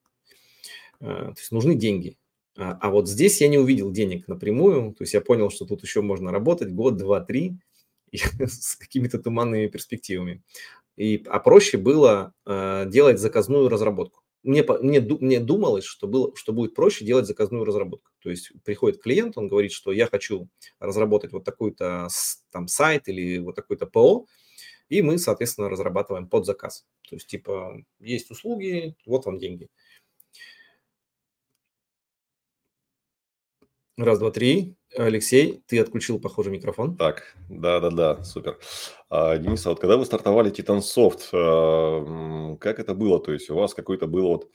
то 1.03 1.35
есть 1.37 1.51
нужны 1.51 1.75
деньги. 1.75 2.17
А, 2.57 2.77
а 2.79 2.89
вот 2.89 3.09
здесь 3.09 3.41
я 3.41 3.47
не 3.47 3.57
увидел 3.57 3.91
денег 3.91 4.27
напрямую, 4.27 4.93
то 4.93 5.03
есть 5.03 5.13
я 5.13 5.21
понял, 5.21 5.49
что 5.49 5.65
тут 5.65 5.83
еще 5.83 6.01
можно 6.01 6.31
работать 6.31 6.71
год, 6.71 6.97
два, 6.97 7.19
три 7.19 7.57
с 8.11 8.75
какими-то 8.75 9.19
туманными 9.19 9.67
перспективами. 9.67 10.43
И, 10.95 11.23
а 11.27 11.39
проще 11.39 11.77
было 11.77 12.33
э, 12.45 12.85
делать 12.87 13.19
заказную 13.19 13.67
разработку. 13.67 14.21
Мне, 14.43 14.63
мне, 14.63 14.99
мне 14.99 15.39
думалось, 15.39 15.85
что, 15.85 16.05
было, 16.05 16.35
что 16.35 16.51
будет 16.51 16.75
проще 16.75 17.05
делать 17.05 17.25
заказную 17.25 17.63
разработку. 17.63 18.11
То 18.19 18.29
есть 18.29 18.51
приходит 18.63 19.01
клиент, 19.01 19.37
он 19.37 19.47
говорит, 19.47 19.71
что 19.71 19.91
я 19.91 20.05
хочу 20.05 20.49
разработать 20.79 21.31
вот 21.31 21.45
такой-то 21.45 22.09
там 22.51 22.67
сайт 22.67 23.07
или 23.07 23.39
вот 23.39 23.55
такой-то 23.55 23.87
ПО, 23.87 24.27
и 24.89 25.01
мы, 25.01 25.17
соответственно, 25.17 25.69
разрабатываем 25.69 26.27
под 26.27 26.45
заказ. 26.45 26.85
То 27.09 27.15
есть, 27.15 27.27
типа, 27.27 27.83
есть 27.99 28.29
услуги, 28.31 28.95
вот 29.05 29.25
вам 29.25 29.39
деньги. 29.39 29.69
Раз, 33.97 34.17
два, 34.17 34.31
три. 34.31 34.75
Алексей, 34.97 35.61
ты 35.67 35.77
отключил, 35.77 36.19
похоже, 36.19 36.49
микрофон. 36.49 36.97
Так, 36.97 37.35
да-да-да, 37.47 38.23
супер. 38.23 38.57
А, 39.07 39.37
Денис, 39.37 39.63
а 39.67 39.69
вот 39.69 39.79
когда 39.79 39.97
вы 39.97 40.05
стартовали 40.05 40.51
Titansoft, 40.51 41.29
а, 41.31 42.55
как 42.57 42.79
это 42.79 42.95
было? 42.95 43.19
То 43.19 43.33
есть 43.33 43.51
у 43.51 43.55
вас 43.55 43.75
какой-то 43.75 44.07
был 44.07 44.29
вот 44.29 44.49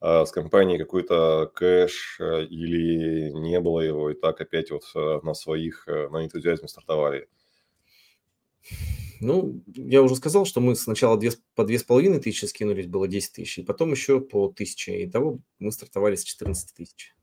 а, 0.00 0.24
с 0.24 0.32
компанией 0.32 0.78
какой-то 0.78 1.50
кэш 1.54 2.16
а, 2.18 2.40
или 2.40 3.30
не 3.30 3.60
было 3.60 3.80
его, 3.80 4.10
и 4.10 4.14
так 4.14 4.40
опять 4.40 4.70
вот 4.70 4.84
а, 4.94 5.20
на 5.22 5.34
своих, 5.34 5.86
а, 5.86 6.08
на 6.08 6.24
энтузиазме 6.24 6.68
стартовали? 6.68 7.28
Ну, 9.20 9.62
я 9.66 10.02
уже 10.02 10.16
сказал, 10.16 10.46
что 10.46 10.62
мы 10.62 10.74
сначала 10.76 11.18
две, 11.18 11.32
по 11.54 11.64
две 11.64 11.78
с 11.78 11.84
половиной 11.84 12.20
тысячи 12.20 12.46
скинулись, 12.46 12.86
было 12.86 13.06
10 13.06 13.32
тысяч, 13.32 13.58
и 13.58 13.64
потом 13.64 13.90
еще 13.90 14.20
по 14.20 14.48
тысяче. 14.48 15.04
Итого 15.04 15.40
мы 15.58 15.72
стартовали 15.72 16.14
с 16.14 16.24
14 16.24 16.74
тысяч. 16.74 17.14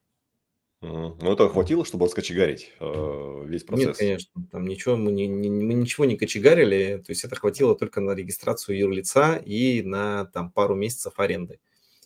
Ну, 0.85 1.33
это 1.33 1.49
хватило, 1.49 1.83
чтобы 1.83 2.05
раскочегарить 2.05 2.71
э, 2.79 3.43
весь 3.45 3.63
процесс? 3.63 3.87
Нет, 3.87 3.97
конечно, 3.97 4.47
там 4.51 4.67
ничего, 4.67 4.95
мы, 4.95 5.11
не, 5.11 5.27
не, 5.27 5.49
мы 5.49 5.73
ничего 5.73 6.05
не 6.05 6.15
кочегарили, 6.15 7.01
то 7.03 7.11
есть 7.11 7.23
это 7.23 7.35
хватило 7.35 7.75
только 7.75 8.01
на 8.01 8.11
регистрацию 8.11 8.77
юрлица 8.77 9.35
и 9.37 9.81
на 9.81 10.25
там 10.25 10.51
пару 10.51 10.75
месяцев 10.75 11.13
аренды. 11.17 11.59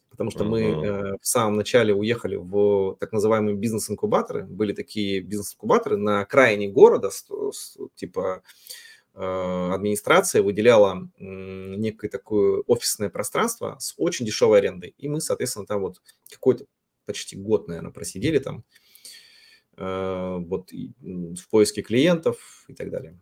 Потому 0.10 0.32
что 0.32 0.44
мы 0.44 0.62
э, 0.62 1.18
в 1.22 1.28
самом 1.28 1.56
начале 1.56 1.94
уехали 1.94 2.36
в 2.36 2.98
так 3.00 3.12
называемые 3.12 3.56
бизнес-инкубаторы. 3.56 4.44
Были 4.46 4.74
такие 4.74 5.22
бизнес-инкубаторы 5.22 5.98
на 5.98 6.22
окраине 6.22 6.68
города, 6.68 7.10
с, 7.10 7.26
с, 7.52 7.78
типа 7.96 8.42
э, 9.14 9.70
администрация 9.74 10.42
выделяла 10.42 11.08
э, 11.18 11.24
некое 11.24 12.10
такое 12.10 12.64
офисное 12.68 13.10
пространство 13.10 13.78
с 13.80 13.94
очень 13.98 14.26
дешевой 14.26 14.60
арендой. 14.60 14.94
И 14.98 15.08
мы, 15.08 15.22
соответственно, 15.22 15.66
там 15.66 15.82
вот 15.82 16.02
какой-то 16.30 16.66
почти 17.10 17.36
год, 17.36 17.68
наверное, 17.68 17.92
просидели 17.92 18.38
там 18.38 18.64
э, 19.78 20.38
вот 20.40 20.72
в 20.72 21.50
поиске 21.50 21.82
клиентов 21.82 22.66
и 22.68 22.76
так 22.76 22.92
далее. 22.92 23.20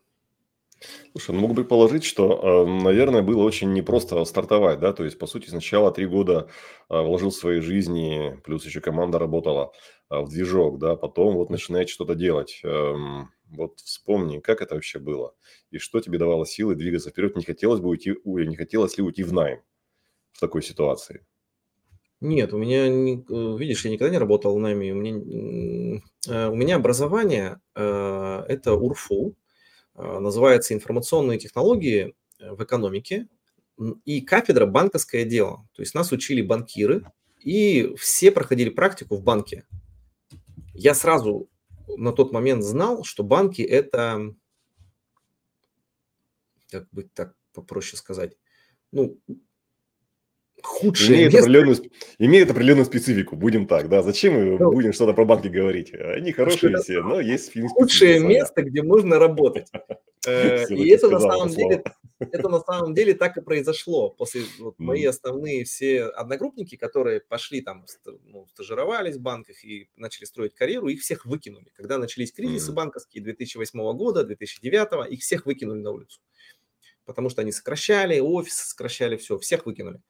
Слушай, 1.13 1.31
ну, 1.31 1.41
могу 1.41 1.55
предположить, 1.55 2.03
что, 2.03 2.65
э, 2.67 2.83
наверное, 2.83 3.21
было 3.21 3.41
очень 3.43 3.73
непросто 3.73 4.23
стартовать, 4.25 4.79
да, 4.79 4.91
то 4.93 5.05
есть, 5.05 5.17
по 5.17 5.25
сути, 5.25 5.49
сначала 5.49 5.91
три 5.91 6.05
года 6.05 6.49
э, 6.89 7.01
вложил 7.01 7.31
своей 7.31 7.61
жизни, 7.61 8.39
плюс 8.43 8.65
еще 8.65 8.81
команда 8.81 9.17
работала 9.17 9.71
в 10.09 10.29
движок, 10.29 10.79
да, 10.79 10.95
потом 10.95 11.35
вот 11.35 11.49
начинает 11.49 11.89
что-то 11.89 12.15
делать. 12.15 12.61
Эм, 12.63 13.29
вот 13.49 13.79
вспомни, 13.79 14.39
как 14.39 14.61
это 14.61 14.75
вообще 14.75 14.99
было, 14.99 15.33
и 15.71 15.77
что 15.79 15.99
тебе 15.99 16.17
давало 16.17 16.45
силы 16.45 16.75
двигаться 16.75 17.09
вперед, 17.09 17.35
не 17.35 17.43
хотелось 17.43 17.79
бы 17.79 17.89
уйти, 17.89 18.15
не 18.25 18.55
хотелось 18.55 18.97
ли 18.97 19.03
уйти 19.03 19.23
в 19.23 19.33
найм 19.33 19.61
в 20.33 20.39
такой 20.39 20.63
ситуации? 20.63 21.25
Нет, 22.19 22.51
у 22.51 22.57
меня, 22.57 22.87
э, 22.87 23.57
видишь, 23.57 23.85
я 23.85 23.91
никогда 23.91 24.11
не 24.11 24.17
работал 24.17 24.55
в 24.55 24.59
найме. 24.59 24.91
У 24.91 24.95
меня, 24.95 26.01
э, 26.27 26.47
у 26.49 26.55
меня 26.55 26.77
образование 26.77 27.59
э, 27.75 28.43
это 28.47 28.73
УРФУ, 28.73 29.35
называется 29.95 30.75
информационные 30.75 31.39
технологии 31.39 32.13
в 32.39 32.63
экономике 32.63 33.27
и 34.05 34.21
кафедра 34.21 34.67
банковское 34.67 35.25
дело. 35.25 35.67
То 35.73 35.81
есть 35.81 35.95
нас 35.95 36.11
учили 36.11 36.43
банкиры, 36.43 37.03
и 37.39 37.95
все 37.97 38.31
проходили 38.31 38.69
практику 38.69 39.15
в 39.15 39.23
банке. 39.23 39.65
Я 40.75 40.93
сразу 40.93 41.49
на 41.87 42.11
тот 42.11 42.31
момент 42.31 42.63
знал, 42.63 43.03
что 43.03 43.23
банки 43.23 43.63
это, 43.63 44.35
как 46.69 46.87
бы 46.91 47.09
так 47.11 47.33
попроще 47.53 47.97
сказать, 47.97 48.37
ну, 48.91 49.19
худшее 50.63 51.17
имеет 51.17 51.33
место. 51.33 51.49
Определенную, 51.49 51.91
имеет 52.19 52.51
определенную 52.51 52.85
специфику, 52.85 53.35
будем 53.35 53.67
так, 53.67 53.89
да. 53.89 54.01
Зачем 54.01 54.33
мы 54.33 54.57
ну, 54.57 54.71
будем 54.71 54.93
что-то 54.93 55.13
про 55.13 55.25
банки 55.25 55.47
говорить? 55.47 55.93
Они 55.93 56.31
хорошие 56.31 56.77
все, 56.77 57.01
но 57.01 57.19
есть 57.19 57.51
фильм. 57.51 57.69
Худшее 57.69 58.19
место, 58.19 58.63
где 58.63 58.81
можно 58.81 59.19
работать. 59.19 59.67
Э, 60.25 60.65
и 60.67 60.89
это 60.89 61.09
на 61.09 61.21
самом 61.21 61.47
деле, 61.47 61.83
это 62.19 62.49
на 62.49 62.59
самом 62.59 62.93
деле 62.93 63.13
так 63.13 63.37
и 63.37 63.41
произошло. 63.41 64.09
После 64.09 64.43
мои 64.77 65.05
основные 65.05 65.63
все 65.63 66.03
одногруппники, 66.03 66.75
которые 66.75 67.21
пошли 67.21 67.61
там, 67.61 67.85
ну, 68.25 68.45
стажировались 68.47 69.15
в 69.15 69.21
банках 69.21 69.63
и 69.63 69.89
начали 69.95 70.25
строить 70.25 70.53
карьеру, 70.53 70.89
их 70.89 70.99
всех 71.01 71.25
выкинули. 71.25 71.71
Когда 71.75 71.97
начались 71.97 72.33
кризисы 72.33 72.73
банковские 72.73 73.23
2008 73.23 73.79
года, 73.95 74.25
2009, 74.25 75.09
их 75.11 75.21
всех 75.21 75.45
выкинули 75.45 75.79
на 75.79 75.91
улицу. 75.91 76.19
Потому 77.05 77.29
что 77.29 77.41
они 77.41 77.53
сокращали, 77.53 78.19
офисы 78.19 78.67
сокращали, 78.67 79.15
все, 79.15 79.37
всех 79.37 79.65
выкинули. 79.65 80.01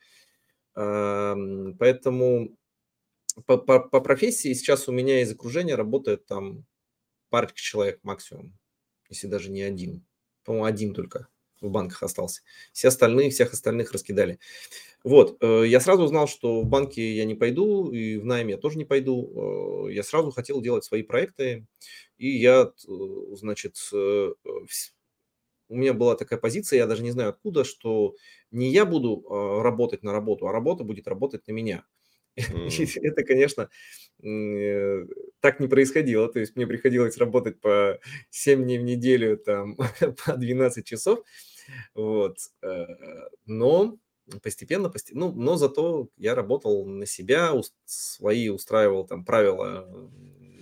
Поэтому 0.77 2.55
по, 3.45 3.57
по, 3.57 3.79
по 3.79 4.01
профессии 4.01 4.53
сейчас 4.53 4.87
у 4.87 4.91
меня 4.91 5.21
из 5.21 5.31
окружения 5.31 5.75
работает 5.75 6.25
там 6.25 6.65
парочка 7.29 7.59
человек 7.59 7.99
максимум, 8.03 8.57
если 9.09 9.27
даже 9.27 9.49
не 9.49 9.61
один. 9.61 10.05
По-моему, 10.43 10.65
один 10.65 10.93
только 10.93 11.27
в 11.61 11.69
банках 11.69 12.03
остался. 12.03 12.41
Все 12.71 12.89
остальные, 12.89 13.31
всех 13.31 13.53
остальных 13.53 13.91
раскидали. 13.91 14.39
Вот, 15.03 15.37
э, 15.41 15.63
я 15.67 15.79
сразу 15.79 16.07
знал, 16.07 16.27
что 16.27 16.61
в 16.61 16.65
банки 16.65 16.99
я 16.99 17.25
не 17.25 17.35
пойду, 17.35 17.91
и 17.91 18.17
в 18.17 18.25
найме 18.25 18.53
я 18.53 18.57
тоже 18.57 18.77
не 18.77 18.85
пойду. 18.85 19.87
Э, 19.87 19.93
я 19.93 20.03
сразу 20.03 20.31
хотел 20.31 20.61
делать 20.61 20.83
свои 20.83 21.03
проекты, 21.03 21.65
и 22.17 22.29
я, 22.29 22.71
э, 22.87 22.91
значит, 23.33 23.77
у 25.69 25.75
меня 25.75 25.93
была 25.93 26.15
такая 26.15 26.39
позиция, 26.39 26.77
я 26.77 26.87
даже 26.87 27.03
не 27.03 27.11
знаю 27.11 27.29
откуда, 27.29 27.63
что 27.63 28.15
не 28.51 28.71
я 28.71 28.85
буду 28.85 29.23
э, 29.29 29.61
работать 29.61 30.03
на 30.03 30.11
работу, 30.11 30.47
а 30.47 30.51
работа 30.51 30.83
будет 30.83 31.07
работать 31.07 31.47
на 31.47 31.51
меня. 31.51 31.83
Mm. 32.37 32.99
Это, 33.01 33.23
конечно, 33.23 33.67
э, 34.23 35.05
так 35.39 35.59
не 35.59 35.67
происходило. 35.67 36.31
То 36.31 36.39
есть 36.39 36.55
мне 36.55 36.67
приходилось 36.67 37.17
работать 37.17 37.59
по 37.59 37.99
7 38.29 38.63
дней 38.63 38.77
в 38.77 38.83
неделю, 38.83 39.37
там, 39.37 39.75
по 40.25 40.37
12 40.37 40.85
часов. 40.85 41.23
Вот. 41.95 42.37
Э, 42.61 42.85
но 43.47 43.97
постепенно, 44.43 44.89
постепенно, 44.89 45.31
ну, 45.31 45.41
но 45.41 45.57
зато 45.57 46.09
я 46.17 46.35
работал 46.35 46.85
на 46.85 47.07
себя, 47.07 47.53
свои 47.85 48.49
устраивал 48.49 49.07
там 49.07 49.25
правила 49.25 49.87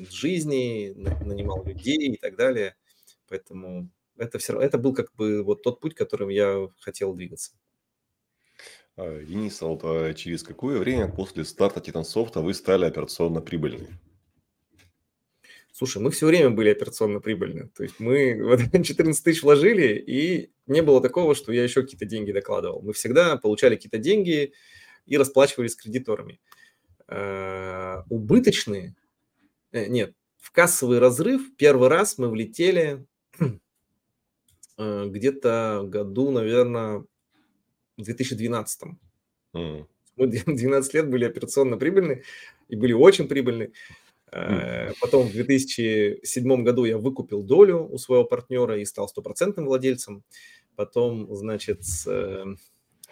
жизни, 0.09 0.93
нанимал 0.95 1.65
людей 1.65 2.13
и 2.13 2.17
так 2.17 2.35
далее. 2.35 2.75
Поэтому 3.27 3.89
это 4.17 4.37
все 4.39 4.59
это 4.59 4.77
был 4.77 4.93
как 4.93 5.13
бы 5.15 5.43
вот 5.43 5.63
тот 5.63 5.79
путь, 5.79 5.95
которым 5.95 6.29
я 6.29 6.67
хотел 6.79 7.13
двигаться. 7.13 7.51
А, 8.95 9.21
Денис, 9.23 9.61
а 9.61 9.67
вот 9.67 9.81
а 9.83 10.13
через 10.13 10.43
какое 10.43 10.79
время 10.79 11.11
после 11.11 11.43
старта 11.45 11.81
Титансофта 11.81 12.41
вы 12.41 12.53
стали 12.53 12.85
операционно 12.85 13.41
прибыльны? 13.41 13.99
Слушай, 15.71 16.01
мы 16.01 16.11
все 16.11 16.25
время 16.25 16.51
были 16.51 16.69
операционно 16.69 17.19
прибыльны. 17.19 17.67
То 17.75 17.83
есть 17.83 17.99
мы 17.99 18.41
вот 18.41 18.61
14 18.85 19.23
тысяч 19.23 19.43
вложили, 19.43 19.95
и 19.95 20.51
не 20.67 20.81
было 20.81 21.01
такого, 21.01 21.35
что 21.35 21.51
я 21.51 21.63
еще 21.63 21.81
какие-то 21.81 22.05
деньги 22.05 22.31
докладывал. 22.31 22.81
Мы 22.81 22.93
всегда 22.93 23.35
получали 23.35 23.75
какие-то 23.75 23.97
деньги, 23.97 24.53
и 25.05 25.17
расплачивались 25.17 25.73
с 25.73 25.75
кредиторами. 25.75 26.39
Э, 27.07 28.01
убыточные, 28.09 28.95
э, 29.71 29.85
нет, 29.87 30.15
в 30.37 30.51
кассовый 30.51 30.99
разрыв 30.99 31.55
первый 31.57 31.89
раз 31.89 32.17
мы 32.17 32.29
влетели 32.29 33.05
где-то 34.77 35.83
году, 35.85 36.31
наверное, 36.31 37.05
в 37.97 38.03
2012. 38.03 38.81
Mm. 39.55 39.85
Мы 40.17 40.27
12 40.27 40.93
лет 40.93 41.09
были 41.09 41.25
операционно 41.25 41.77
прибыльны 41.77 42.23
и 42.67 42.75
были 42.75 42.93
очень 42.93 43.27
прибыльны. 43.27 43.71
Mm. 44.31 44.95
Потом 44.99 45.27
в 45.27 45.31
2007 45.31 46.63
году 46.63 46.85
я 46.85 46.97
выкупил 46.97 47.43
долю 47.43 47.87
у 47.87 47.97
своего 47.97 48.25
партнера 48.25 48.77
и 48.77 48.85
стал 48.85 49.07
стопроцентным 49.07 49.65
владельцем. 49.65 50.23
Потом, 50.75 51.33
значит, 51.33 51.83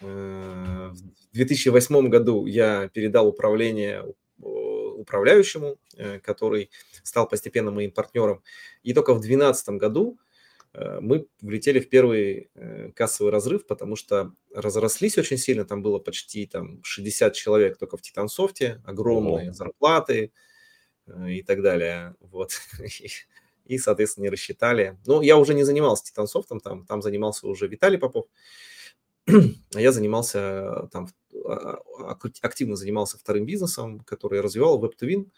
Э, 0.03 0.91
в 0.91 1.33
2008 1.33 2.09
году 2.09 2.45
я 2.45 2.89
передал 2.89 3.27
управление 3.27 4.05
управляющему, 4.39 5.77
э, 5.97 6.19
который 6.19 6.69
стал 7.03 7.27
постепенно 7.27 7.71
моим 7.71 7.91
партнером. 7.91 8.41
И 8.83 8.93
только 8.93 9.13
в 9.13 9.19
2012 9.19 9.69
году 9.77 10.17
э, 10.17 10.22
мы 10.73 11.27
влетели 11.41 11.79
в 11.79 11.89
первый 11.89 12.49
кассовый 12.95 13.31
разрыв, 13.31 13.67
потому 13.67 13.95
что 13.95 14.33
разрослись 14.53 15.17
очень 15.17 15.37
сильно. 15.37 15.65
Там 15.65 15.83
было 15.83 15.99
почти 15.99 16.47
там, 16.47 16.83
60 16.83 17.33
человек 17.33 17.77
только 17.77 17.97
в 17.97 18.01
Титансофте, 18.01 18.81
огромные 18.85 19.49
Ого. 19.49 19.53
зарплаты 19.53 20.31
и 21.27 21.43
так 21.43 21.61
далее. 21.61 22.15
Вот. 22.19 22.53
И, 23.65 23.77
соответственно, 23.77 24.23
не 24.23 24.29
рассчитали. 24.29 24.97
Но 25.05 25.21
я 25.21 25.37
уже 25.37 25.53
не 25.53 25.63
занимался 25.63 26.03
Титансофтом, 26.05 26.59
там, 26.59 26.85
там 26.85 27.01
занимался 27.01 27.47
уже 27.47 27.67
Виталий 27.67 27.97
Попов. 27.97 28.25
А 29.75 29.81
я 29.81 29.91
занимался 29.91 30.89
там, 30.91 31.07
а, 31.45 31.79
а, 31.99 32.17
активно 32.41 32.75
занимался 32.75 33.17
вторым 33.17 33.45
бизнесом, 33.45 34.01
который 34.01 34.41
развивал 34.41 34.83
WebToWin. 34.83 35.29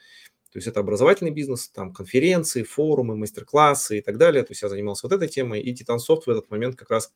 То 0.56 0.60
есть 0.60 0.68
это 0.68 0.80
образовательный 0.80 1.32
бизнес, 1.32 1.68
там 1.70 1.94
конференции, 1.94 2.64
форумы, 2.64 3.16
мастер-классы 3.18 3.98
и 3.98 4.02
так 4.02 4.18
далее. 4.18 4.44
То 4.44 4.52
есть 4.52 4.62
я 4.62 4.70
занимался 4.70 5.08
вот 5.08 5.14
этой 5.14 5.28
темой. 5.28 5.62
И 5.62 5.74
Титансофт 5.74 6.28
в 6.28 6.30
этот 6.30 6.50
момент 6.50 6.76
как 6.76 6.90
раз 6.90 7.14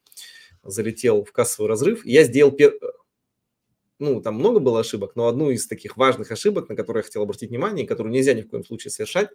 залетел 0.63 1.23
в 1.23 1.31
кассовый 1.31 1.69
разрыв. 1.69 2.05
я 2.05 2.23
сделал 2.23 2.51
пер... 2.51 2.73
ну, 3.97 4.21
там 4.21 4.35
много 4.35 4.59
было 4.59 4.81
ошибок, 4.81 5.15
но 5.15 5.27
одну 5.27 5.51
из 5.51 5.67
таких 5.67 5.95
важных 5.95 6.31
ошибок, 6.31 6.67
на 6.67 6.75
которую 6.75 7.01
я 7.01 7.05
хотел 7.05 7.23
обратить 7.23 7.49
внимание, 7.49 7.85
и 7.85 7.87
которую 7.87 8.11
нельзя 8.11 8.33
ни 8.33 8.41
в 8.41 8.49
коем 8.49 8.65
случае 8.65 8.91
совершать, 8.91 9.29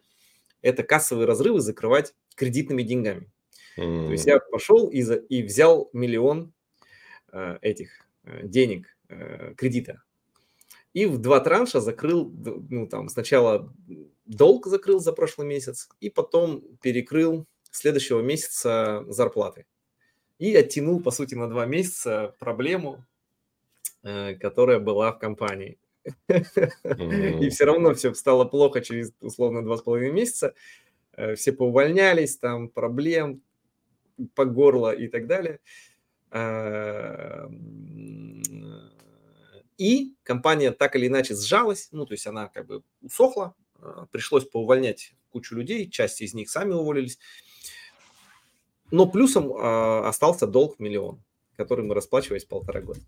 это 0.61 0.83
кассовые 0.83 1.27
разрывы 1.27 1.61
закрывать 1.61 2.15
кредитными 2.35 2.83
деньгами. 2.83 3.31
Mm. 3.79 4.07
То 4.07 4.13
есть 4.13 4.27
я 4.27 4.39
пошел 4.39 4.89
и, 4.89 5.03
за, 5.03 5.15
и 5.15 5.43
взял 5.43 5.89
миллион 5.93 6.53
Э, 7.35 7.59
этих 7.63 7.91
э, 8.23 8.47
денег, 8.47 8.97
э, 9.09 9.55
кредита. 9.57 10.05
И 10.95 11.07
в 11.07 11.19
два 11.19 11.41
транша 11.41 11.81
закрыл, 11.81 12.33
ну 12.71 12.87
там 12.87 13.09
сначала 13.09 13.71
долг 14.25 14.67
закрыл 14.67 15.01
за 15.01 15.13
прошлый 15.13 15.47
месяц, 15.47 15.89
и 16.01 16.09
потом 16.09 16.63
перекрыл 16.81 17.47
следующего 17.71 18.23
месяца 18.23 19.05
зарплаты. 19.09 19.67
И 20.39 20.55
оттянул, 20.55 21.03
по 21.03 21.11
сути, 21.11 21.35
на 21.35 21.49
два 21.49 21.67
месяца 21.67 22.35
проблему, 22.39 23.05
которая 24.03 24.79
была 24.79 25.13
в 25.13 25.19
компании. 25.19 25.79
И 26.29 27.49
все 27.51 27.65
равно 27.65 27.93
все 27.95 28.15
стало 28.15 28.45
плохо 28.45 28.81
через, 28.81 29.13
условно, 29.21 29.63
два 29.63 29.77
с 29.77 29.83
половиной 29.83 30.13
месяца. 30.13 30.55
Все 31.35 31.53
поувольнялись, 31.53 32.37
там 32.37 32.69
проблем 32.69 33.43
по 34.35 34.45
горло 34.45 34.93
и 34.95 35.09
так 35.09 35.27
далее. 35.27 35.59
И 39.77 40.15
компания 40.23 40.71
так 40.71 40.95
или 40.97 41.09
иначе 41.09 41.35
сжалась, 41.35 41.89
ну, 41.91 42.07
то 42.07 42.15
есть 42.15 42.27
она 42.27 42.49
как 42.49 42.67
бы 42.67 42.83
усохла, 43.03 43.55
э, 43.81 44.07
пришлось 44.11 44.45
поувольнять 44.45 45.15
кучу 45.31 45.57
людей, 45.57 45.91
часть 45.91 46.21
из 46.21 46.33
них 46.35 46.49
сами 46.49 46.73
уволились. 46.73 47.19
Но 48.91 49.07
плюсом 49.07 49.53
э, 49.53 50.07
остался 50.07 50.47
долг 50.47 50.77
в 50.77 50.81
миллион, 50.81 51.21
который 51.57 51.85
мы 51.85 51.95
расплачивались 51.95 52.45
полтора 52.45 52.81
года. 52.83 53.01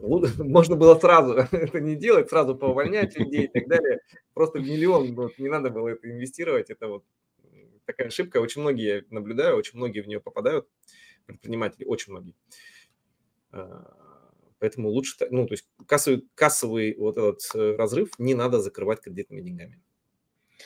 Можно 0.38 0.74
было 0.74 0.98
сразу 0.98 1.32
это 1.52 1.80
не 1.80 1.94
делать, 1.94 2.28
сразу 2.30 2.56
поувольнять 2.56 3.16
людей 3.16 3.44
и 3.44 3.48
так 3.48 3.68
далее. 3.68 4.00
Просто 4.34 4.58
миллион 4.58 5.14
вот, 5.14 5.38
не 5.38 5.48
надо 5.48 5.70
было 5.70 5.88
это 5.88 6.10
инвестировать. 6.10 6.70
Это 6.70 6.88
вот 6.88 7.04
такая 7.84 8.08
ошибка. 8.08 8.38
Очень 8.38 8.62
многие 8.62 9.04
наблюдаю, 9.10 9.56
очень 9.56 9.78
многие 9.78 10.00
в 10.00 10.08
нее 10.08 10.20
попадают 10.20 10.66
предприниматели, 11.26 11.84
очень 11.84 12.12
многие. 12.12 12.34
Поэтому 14.62 14.90
лучше, 14.90 15.16
ну, 15.30 15.44
то 15.44 15.54
есть 15.54 15.66
кассовый, 15.86 16.24
кассовый 16.36 16.94
вот 16.96 17.18
этот 17.18 17.40
э, 17.52 17.74
разрыв 17.74 18.10
не 18.18 18.36
надо 18.36 18.60
закрывать 18.60 19.00
кредитными 19.00 19.40
деньгами. 19.40 19.82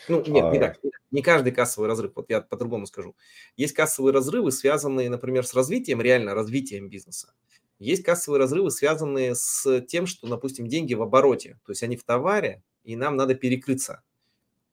Ну, 0.07 0.23
нет, 0.27 0.45
а... 0.45 0.51
не 0.51 0.59
так. 0.59 0.79
Не 1.11 1.23
каждый 1.23 1.51
кассовый 1.51 1.89
разрыв, 1.89 2.13
вот 2.15 2.29
я 2.29 2.43
по-другому 2.43 2.85
скажу. 2.85 3.17
Есть 3.57 3.73
кассовые 3.73 4.13
разрывы, 4.13 4.53
связанные, 4.53 5.09
например, 5.09 5.47
с 5.47 5.55
развитием, 5.55 6.03
реально 6.03 6.35
развитием 6.35 6.91
бизнеса. 6.91 7.33
Есть 7.79 8.03
кассовые 8.03 8.39
разрывы, 8.39 8.71
связанные 8.71 9.35
с 9.35 9.81
тем, 9.89 10.07
что, 10.07 10.29
допустим, 10.29 10.67
деньги 10.67 10.93
в 10.93 11.01
обороте, 11.01 11.59
то 11.65 11.73
есть 11.73 11.83
они 11.83 11.97
в 11.97 12.05
товаре, 12.05 12.63
и 12.85 12.97
нам 12.97 13.17
надо 13.17 13.35
перекрыться. 13.35 14.03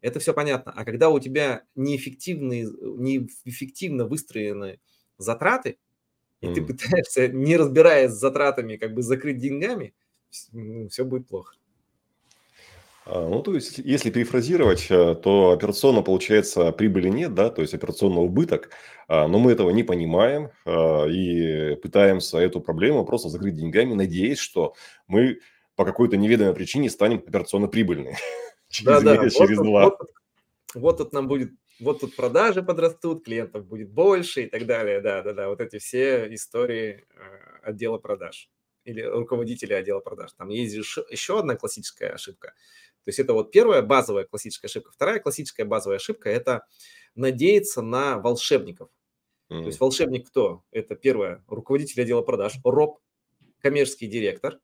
Это 0.02 0.20
все 0.20 0.34
понятно. 0.34 0.74
А 0.76 0.84
когда 0.84 1.10
у 1.10 1.20
тебя 1.22 1.64
неэффективные, 1.76 2.66
неэффективно 2.66 4.06
выстроены 4.06 4.82
затраты, 5.18 5.78
и 6.44 6.48
mm. 6.48 6.54
ты 6.54 6.62
пытаешься, 6.62 7.28
не 7.30 7.56
разбираясь 7.56 8.12
с 8.12 8.20
затратами, 8.20 8.76
как 8.76 8.94
бы 8.94 9.02
закрыть 9.02 9.38
деньгами, 9.38 9.94
ну, 10.52 10.90
все 10.90 11.06
будет 11.06 11.28
плохо. 11.28 11.56
А, 13.06 13.28
ну, 13.30 13.42
то 13.42 13.56
есть, 13.56 13.78
если 13.78 14.12
перефразировать, 14.12 14.88
э, 14.90 15.16
то 15.16 15.52
операционно, 15.52 16.02
получается, 16.02 16.72
прибыли 16.74 17.08
нет, 17.08 17.34
да, 17.34 17.50
то 17.50 17.62
есть 17.62 17.74
операционно 17.74 18.20
убыток, 18.20 18.72
а, 19.08 19.28
но 19.28 19.40
мы 19.40 19.54
этого 19.54 19.70
не 19.70 19.84
понимаем 19.84 20.50
а, 20.66 21.06
и 21.06 21.76
пытаемся 21.76 22.40
эту 22.40 22.60
проблему 22.60 23.06
просто 23.06 23.30
закрыть 23.30 23.56
деньгами, 23.56 23.94
надеясь, 23.94 24.40
что 24.40 24.74
мы 25.08 25.40
по 25.76 25.86
какой-то 25.86 26.18
неведомой 26.18 26.54
причине 26.54 26.90
станем 26.90 27.18
операционно 27.18 27.68
прибыльны. 27.68 28.18
Через 28.70 29.02
да, 29.04 29.18
месяц, 29.18 29.38
через 29.38 29.58
два. 29.60 29.96
Вот, 30.74 31.00
вот 31.00 31.14
нам 31.14 31.28
будет 31.28 31.52
вот 31.84 32.00
тут 32.00 32.16
продажи 32.16 32.64
подрастут, 32.64 33.26
клиентов 33.26 33.66
будет 33.66 33.90
больше 33.90 34.44
и 34.44 34.50
так 34.50 34.66
далее. 34.66 35.02
Да, 35.02 35.22
да, 35.22 35.34
да, 35.34 35.50
вот 35.50 35.62
эти 35.62 35.78
все 35.78 36.34
истории 36.34 37.06
э, 37.10 37.60
отдела 37.64 37.98
продаж 37.98 38.50
или 38.86 39.02
руководителя 39.02 39.76
отдела 39.78 40.00
продаж. 40.00 40.34
Там 40.34 40.50
есть 40.50 40.76
еще 40.76 41.40
одна 41.40 41.56
классическая 41.56 42.10
ошибка. 42.10 42.54
То 43.04 43.10
есть 43.10 43.20
это 43.20 43.34
вот 43.34 43.52
первая 43.52 43.82
базовая 43.82 44.24
классическая 44.24 44.68
ошибка. 44.68 44.92
Вторая 44.92 45.20
классическая 45.20 45.66
базовая 45.66 45.98
ошибка– 45.98 46.30
это 46.32 46.66
надеяться 47.16 47.82
на 47.82 48.18
волшебников. 48.18 48.90
Mm. 49.50 49.62
То 49.62 49.68
есть 49.68 49.80
волшебник 49.80 50.28
кто? 50.28 50.64
Это 50.72 50.96
первое– 50.96 51.44
руководитель 51.48 52.02
отдела 52.02 52.22
продаж, 52.22 52.54
РОП, 52.64 53.00
коммерческий 53.60 54.08
директор 54.08 54.60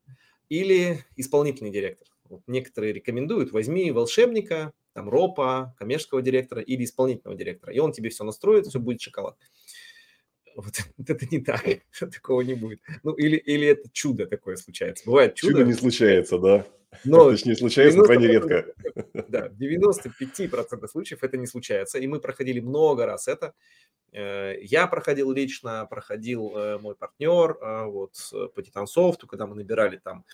или 0.47 1.05
исполнительный 1.15 1.71
директор. 1.71 2.07
Вот 2.25 2.41
некоторые 2.47 2.93
рекомендуют, 2.93 3.51
возьми 3.51 3.91
волшебника, 3.91 4.73
там 4.99 5.07
ропа, 5.07 5.73
коммерческого 5.77 6.21
директора 6.21 6.61
или 6.61 6.83
исполнительного 6.83 7.37
директора, 7.37 7.71
и 7.71 7.79
он 7.79 7.93
тебе 7.93 8.09
все 8.09 8.25
настроит, 8.25 8.67
все 8.67 8.79
будет 8.79 9.01
шоколад. 9.01 9.37
Вот, 10.55 10.73
это 11.07 11.25
не 11.31 11.39
так, 11.39 11.63
такого 12.11 12.41
не 12.41 12.53
будет. 12.53 12.81
Ну, 13.03 13.13
или, 13.13 13.37
или 13.37 13.67
это 13.67 13.87
чудо 13.93 14.25
такое 14.25 14.57
случается. 14.57 15.05
Бывает 15.05 15.35
чудо. 15.35 15.53
Чудо 15.53 15.63
не 15.63 15.73
случается, 15.73 16.37
да. 16.37 16.65
Но 17.05 17.31
Точнее, 17.31 17.55
случается 17.55 18.01
крайне 18.01 18.27
редко. 18.27 18.65
Да, 19.29 19.47
в 19.47 19.53
95% 19.53 20.87
случаев 20.89 21.23
это 21.23 21.37
не 21.37 21.47
случается, 21.47 21.97
и 21.99 22.07
мы 22.07 22.19
проходили 22.19 22.59
много 22.59 23.05
раз 23.05 23.29
это. 23.29 23.53
Э, 24.11 24.55
я 24.61 24.87
проходил 24.87 25.31
лично, 25.31 25.85
проходил 25.89 26.57
э, 26.57 26.77
мой 26.79 26.95
партнер 26.95 27.57
э, 27.61 27.85
вот 27.85 28.15
по 28.53 28.61
Титансофту, 28.61 29.27
когда 29.27 29.47
мы 29.47 29.55
набирали 29.55 29.97
там, 29.97 30.25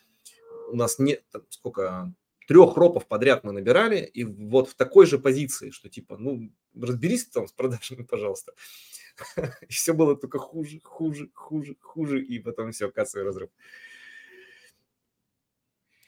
у 0.72 0.76
нас 0.76 0.98
нет, 0.98 1.24
там, 1.32 1.44
сколько, 1.50 2.12
трех 2.48 2.78
ропов 2.78 3.08
подряд 3.08 3.44
мы 3.44 3.52
набирали, 3.52 4.04
и 4.04 4.24
вот 4.24 4.70
в 4.70 4.76
такой 4.76 5.06
же 5.06 5.20
позиции, 5.20 5.72
что 5.72 5.90
типа, 5.90 6.18
ну, 6.18 6.52
разберись 6.80 7.28
там 7.28 7.48
с 7.48 7.52
продажами, 7.52 8.04
пожалуйста. 8.10 8.54
И 9.68 9.74
все 9.74 9.94
было 9.94 10.16
только 10.16 10.40
хуже, 10.40 10.82
хуже, 10.84 11.30
хуже, 11.34 11.76
хуже, 11.80 12.22
и 12.22 12.40
потом 12.40 12.72
все, 12.72 12.92
кассовый 12.92 13.26
разрыв. 13.26 13.50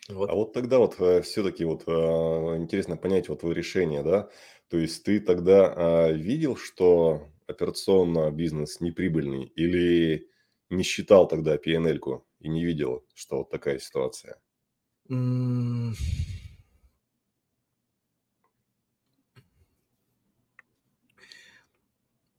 Вот. 0.09 0.29
А 0.29 0.35
вот 0.35 0.53
тогда 0.53 0.79
вот 0.79 0.99
э, 0.99 1.21
все-таки 1.21 1.65
вот 1.65 1.83
э, 1.85 1.91
интересно 1.91 2.95
понять 2.95 3.27
вот 3.27 3.41
твое 3.41 3.55
решение, 3.55 4.03
да? 4.03 4.29
То 4.69 4.77
есть 4.77 5.03
ты 5.03 5.19
тогда 5.19 5.73
э, 6.09 6.13
видел, 6.13 6.55
что 6.55 7.29
операционно 7.45 8.31
бизнес 8.31 8.79
неприбыльный 8.79 9.45
или 9.55 10.29
не 10.69 10.83
считал 10.83 11.27
тогда 11.27 11.55
PNL-ку 11.57 12.25
и 12.39 12.49
не 12.49 12.63
видел, 12.63 13.05
что 13.13 13.37
вот 13.37 13.49
такая 13.49 13.79
ситуация? 13.79 14.37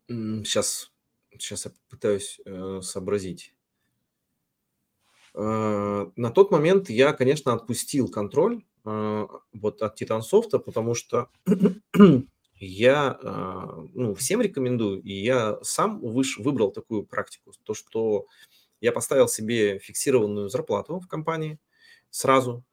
Сейчас, 0.09 0.90
сейчас 1.33 1.66
я 1.66 1.72
пытаюсь 1.90 2.40
э, 2.44 2.81
сообразить. 2.83 3.54
Э, 5.35 6.11
на 6.16 6.31
тот 6.31 6.50
момент 6.50 6.90
я, 6.90 7.12
конечно, 7.12 7.52
отпустил 7.52 8.09
контроль 8.09 8.64
э, 8.85 9.26
вот 9.52 9.83
от 9.83 9.94
Титансофта, 9.96 10.59
потому 10.59 10.94
что 10.94 11.28
я 12.54 13.18
э, 13.22 13.87
ну, 13.94 14.14
всем 14.14 14.40
рекомендую, 14.40 15.02
и 15.02 15.12
я 15.12 15.59
сам 15.62 16.00
выш, 16.00 16.38
выбрал 16.38 16.72
такую 16.72 17.04
практику, 17.04 17.52
то, 17.64 17.74
что 17.74 18.26
я 18.81 18.92
поставил 18.92 19.28
себе 19.28 19.78
фиксированную 19.78 20.48
зарплату 20.48 21.00
в 21.00 21.09
компании 21.09 21.59
сразу, 22.11 22.64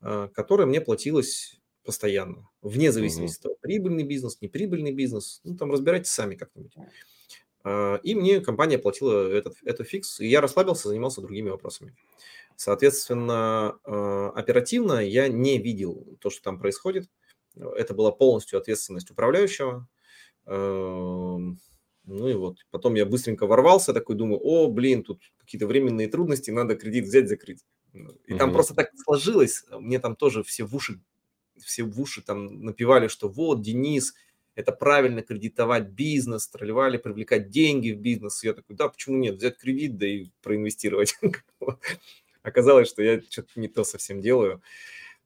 которая 0.00 0.66
мне 0.66 0.80
платилась 0.80 1.60
постоянно, 1.84 2.48
вне 2.60 2.92
зависимости 2.92 3.38
от 3.38 3.42
того, 3.42 3.56
прибыльный 3.60 4.04
бизнес, 4.04 4.40
неприбыльный 4.40 4.92
бизнес, 4.92 5.40
ну, 5.44 5.56
там 5.56 5.70
разбирайтесь 5.72 6.10
сами 6.10 6.36
как-нибудь. 6.36 6.74
А, 7.64 7.96
и 8.02 8.14
мне 8.14 8.40
компания 8.40 8.78
платила 8.78 9.28
этот, 9.28 9.56
этот 9.64 9.88
фикс, 9.88 10.20
и 10.20 10.26
я 10.26 10.40
расслабился, 10.40 10.88
занимался 10.88 11.20
другими 11.20 11.50
вопросами. 11.50 11.94
Соответственно, 12.56 13.78
а, 13.84 14.30
оперативно 14.30 15.00
я 15.00 15.28
не 15.28 15.58
видел 15.58 16.18
то, 16.20 16.30
что 16.30 16.42
там 16.42 16.58
происходит. 16.58 17.08
Это 17.54 17.94
была 17.94 18.12
полностью 18.12 18.58
ответственность 18.58 19.10
управляющего. 19.10 19.86
Ну 20.46 21.56
и 22.28 22.34
вот, 22.34 22.56
потом 22.70 22.94
я 22.94 23.06
быстренько 23.06 23.46
ворвался, 23.46 23.92
такой 23.92 24.16
думаю, 24.16 24.40
о, 24.42 24.68
блин, 24.68 25.04
тут 25.04 25.20
какие-то 25.38 25.68
временные 25.68 26.08
трудности, 26.08 26.50
надо 26.50 26.74
кредит 26.74 27.04
взять, 27.04 27.28
закрыть. 27.28 27.60
И 28.26 28.34
там 28.34 28.52
просто 28.52 28.74
так 28.74 28.90
сложилось, 29.04 29.64
мне 29.70 29.98
там 29.98 30.16
тоже 30.16 30.42
все 30.42 30.64
в 30.64 30.74
уши, 30.74 31.00
все 31.58 31.84
в 31.84 32.00
уши 32.00 32.22
там 32.22 32.64
напевали, 32.64 33.08
что 33.08 33.28
вот, 33.28 33.60
Денис, 33.60 34.14
это 34.54 34.72
правильно 34.72 35.22
кредитовать 35.22 35.88
бизнес, 35.88 36.48
трали-вали, 36.48 36.98
привлекать 36.98 37.50
деньги 37.50 37.92
в 37.92 37.98
бизнес. 37.98 38.42
Я 38.44 38.52
такой, 38.52 38.76
да, 38.76 38.88
почему 38.88 39.16
нет, 39.16 39.36
взять 39.36 39.58
кредит, 39.58 39.96
да 39.96 40.06
и 40.06 40.26
проинвестировать. 40.42 41.18
Оказалось, 42.42 42.88
что 42.88 43.02
я 43.02 43.20
что-то 43.20 43.48
не 43.56 43.68
то 43.68 43.84
совсем 43.84 44.20
делаю, 44.20 44.62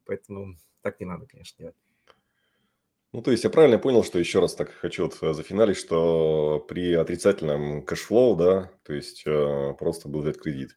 поэтому 0.04 0.56
так 0.82 1.00
не 1.00 1.06
надо, 1.06 1.26
конечно, 1.26 1.56
делать. 1.58 1.76
Ну, 3.12 3.22
то 3.22 3.30
есть 3.30 3.44
я 3.44 3.50
правильно 3.50 3.78
понял, 3.78 4.04
что 4.04 4.18
еще 4.18 4.40
раз 4.40 4.54
так 4.54 4.70
хочу 4.70 5.04
вот 5.04 5.16
э, 5.22 5.32
зафиналить, 5.32 5.78
что 5.78 6.64
при 6.68 6.92
отрицательном 6.92 7.82
cash 7.82 8.06
flow, 8.06 8.36
да, 8.36 8.70
то 8.82 8.92
есть 8.92 9.22
э, 9.24 9.72
просто 9.78 10.08
был 10.08 10.20
взять 10.20 10.38
кредит. 10.38 10.76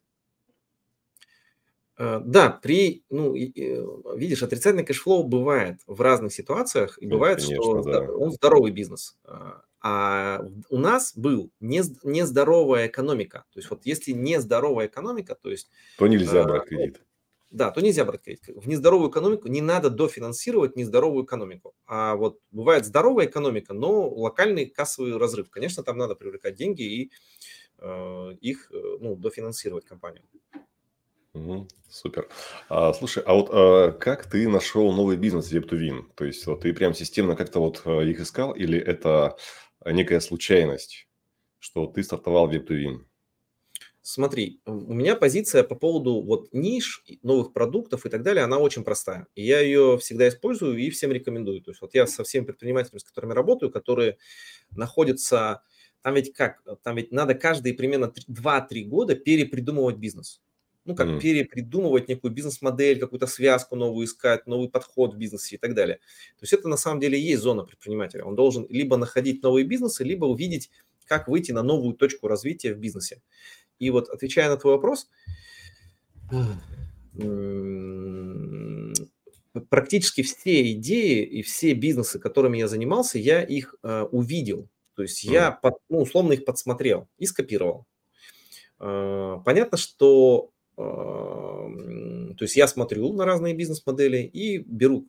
Э, 2.00 2.22
да, 2.24 2.50
при, 2.50 3.04
ну, 3.10 3.34
видишь, 3.34 4.42
отрицательный 4.42 4.86
cash 4.86 5.05
flow 5.05 5.24
бывает 5.24 5.82
в 5.86 6.00
разных 6.00 6.34
ситуациях, 6.34 6.98
и 7.02 7.06
бывает, 7.06 7.42
Конечно, 7.42 7.62
что 7.62 7.84
да. 7.84 8.12
он 8.14 8.32
здоровый 8.32 8.72
бизнес. 8.72 9.18
А, 9.26 9.64
а 9.82 10.46
у 10.70 10.78
нас 10.78 11.14
был 11.18 11.52
нездоровая 11.60 12.88
экономика. 12.88 13.44
То 13.52 13.60
есть 13.60 13.70
вот 13.70 13.82
если 13.84 14.14
нездоровая 14.14 14.88
экономика, 14.88 15.36
то 15.36 15.52
есть... 15.52 15.70
То 15.98 16.08
нельзя 16.08 16.46
брать 16.46 16.70
кредит. 16.70 17.02
Да, 17.52 17.70
то 17.72 17.82
нельзя 17.82 18.06
брать 18.06 18.22
кредит. 18.22 18.46
В 18.48 18.66
нездоровую 18.70 19.10
экономику 19.10 19.50
не 19.50 19.62
надо 19.62 19.90
дофинансировать 19.90 20.78
нездоровую 20.78 21.26
экономику. 21.26 21.74
А 21.86 22.16
вот 22.16 22.40
бывает 22.52 22.86
здоровая 22.86 23.26
экономика, 23.26 23.74
но 23.74 24.08
локальный 24.08 24.68
кассовый 24.68 25.18
разрыв. 25.18 25.50
Конечно, 25.50 25.84
там 25.84 25.98
надо 25.98 26.16
привлекать 26.16 26.56
деньги 26.56 26.84
и 26.84 27.12
э, 27.80 28.32
их 28.40 28.72
э, 28.72 28.98
ну, 29.02 29.18
дофинансировать 29.18 29.84
компанию. 29.84 30.24
Угу, 31.34 31.68
супер. 31.90 32.28
А, 32.70 32.92
слушай, 32.94 33.22
а 33.24 33.34
вот 33.34 33.50
а, 33.52 33.92
как 33.92 34.28
ты 34.28 34.48
нашел 34.48 34.92
новый 34.92 35.16
бизнес 35.16 35.52
Web2Win? 35.52 36.06
То 36.16 36.26
есть 36.26 36.46
вот, 36.48 36.62
ты 36.62 36.74
прям 36.74 36.94
системно 36.96 37.36
как-то 37.36 37.60
вот 37.60 37.84
а, 37.86 38.02
их 38.02 38.20
искал 38.20 38.54
или 38.54 38.80
это 38.80 39.38
некая 39.86 40.22
случайность, 40.22 41.08
что 41.60 41.86
ты 41.86 42.02
стартовал 42.02 42.52
Web2Win? 42.52 43.06
Смотри, 44.02 44.60
у 44.66 44.94
меня 44.94 45.16
позиция 45.16 45.64
по 45.64 45.76
поводу 45.76 46.24
вот 46.24 46.52
ниш, 46.52 47.04
новых 47.22 47.54
продуктов 47.54 48.08
и 48.08 48.10
так 48.10 48.24
далее, 48.24 48.44
она 48.44 48.58
очень 48.58 48.84
простая. 48.84 49.28
И 49.36 49.46
я 49.46 49.60
ее 49.60 50.00
всегда 50.00 50.28
использую 50.28 50.78
и 50.78 50.90
всем 50.90 51.12
рекомендую. 51.12 51.62
То 51.62 51.70
есть 51.70 51.82
вот 51.82 51.94
я 51.94 52.08
со 52.08 52.24
всеми 52.24 52.46
предпринимателями, 52.46 53.00
с 53.00 53.04
которыми 53.04 53.34
работаю, 53.34 53.72
которые 53.72 54.18
находятся... 54.72 55.62
Там 56.02 56.16
ведь 56.16 56.34
как? 56.34 56.64
Там 56.82 56.96
ведь 56.96 57.12
надо 57.12 57.36
каждые 57.36 57.76
примерно 57.76 58.12
2-3 58.28 58.86
года 58.86 59.16
перепридумывать 59.16 59.98
бизнес 59.98 60.42
ну, 60.90 60.96
как 60.96 61.08
mm. 61.08 61.20
перепридумывать 61.20 62.08
некую 62.08 62.32
бизнес-модель, 62.34 63.00
какую-то 63.00 63.28
связку 63.28 63.76
новую 63.76 64.08
искать, 64.08 64.48
новый 64.48 64.70
подход 64.70 65.14
в 65.14 65.18
бизнесе 65.20 65.56
и 65.56 65.60
так 65.60 65.76
далее. 65.76 65.98
То 65.98 66.42
есть 66.42 66.54
это 66.54 66.68
на 66.68 66.78
самом 66.78 67.00
деле 67.00 67.20
и 67.20 67.22
есть 67.22 67.44
зона 67.44 67.64
предпринимателя. 67.64 68.24
Он 68.24 68.34
должен 68.34 68.66
либо 68.70 68.98
находить 68.98 69.44
новые 69.44 69.66
бизнесы, 69.66 70.04
либо 70.04 70.26
увидеть, 70.26 70.72
как 71.06 71.28
выйти 71.28 71.52
на 71.52 71.62
новую 71.62 71.94
точку 71.94 72.28
развития 72.28 72.74
в 72.74 72.80
бизнесе. 72.80 73.22
И 73.78 73.92
вот 73.92 74.10
отвечая 74.10 74.50
на 74.50 74.58
твой 74.58 74.74
вопрос, 74.78 75.08
практически 79.70 80.24
все 80.24 80.72
идеи 80.72 81.24
и 81.24 81.44
все 81.44 81.74
бизнесы, 81.76 82.18
которыми 82.18 82.58
я 82.58 82.68
занимался, 82.68 83.20
я 83.20 83.44
их 83.44 83.76
э, 83.84 84.02
увидел. 84.12 84.68
То 84.96 85.04
есть 85.04 85.24
mm. 85.24 85.32
я, 85.32 85.52
под, 85.52 85.76
ну, 85.88 86.00
условно, 86.00 86.34
их 86.34 86.46
подсмотрел 86.46 87.08
и 87.20 87.28
скопировал. 87.28 87.86
Э, 88.80 89.38
понятно, 89.46 89.78
что 89.78 90.50
то 90.80 92.44
есть 92.44 92.56
я 92.56 92.68
смотрю 92.68 93.12
на 93.14 93.26
разные 93.26 93.54
бизнес-модели 93.54 94.20
и 94.20 94.60
беру. 94.60 95.08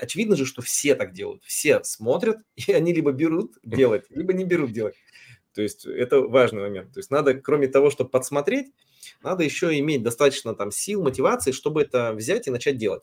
Очевидно 0.00 0.36
же, 0.36 0.46
что 0.46 0.62
все 0.62 0.94
так 0.94 1.12
делают. 1.12 1.42
Все 1.44 1.82
смотрят, 1.82 2.38
и 2.56 2.72
они 2.72 2.92
либо 2.92 3.12
берут 3.12 3.58
делать, 3.64 4.04
либо 4.10 4.32
не 4.32 4.44
берут 4.44 4.72
делать. 4.72 4.94
То 5.52 5.62
есть 5.62 5.84
это 5.84 6.20
важный 6.20 6.62
момент. 6.62 6.92
То 6.92 7.00
есть 7.00 7.10
надо, 7.10 7.34
кроме 7.34 7.66
того, 7.66 7.90
чтобы 7.90 8.10
подсмотреть, 8.10 8.68
надо 9.22 9.42
еще 9.42 9.76
иметь 9.80 10.02
достаточно 10.02 10.54
там 10.54 10.70
сил, 10.70 11.02
мотивации, 11.02 11.50
чтобы 11.50 11.82
это 11.82 12.12
взять 12.12 12.46
и 12.46 12.50
начать 12.50 12.76
делать. 12.76 13.02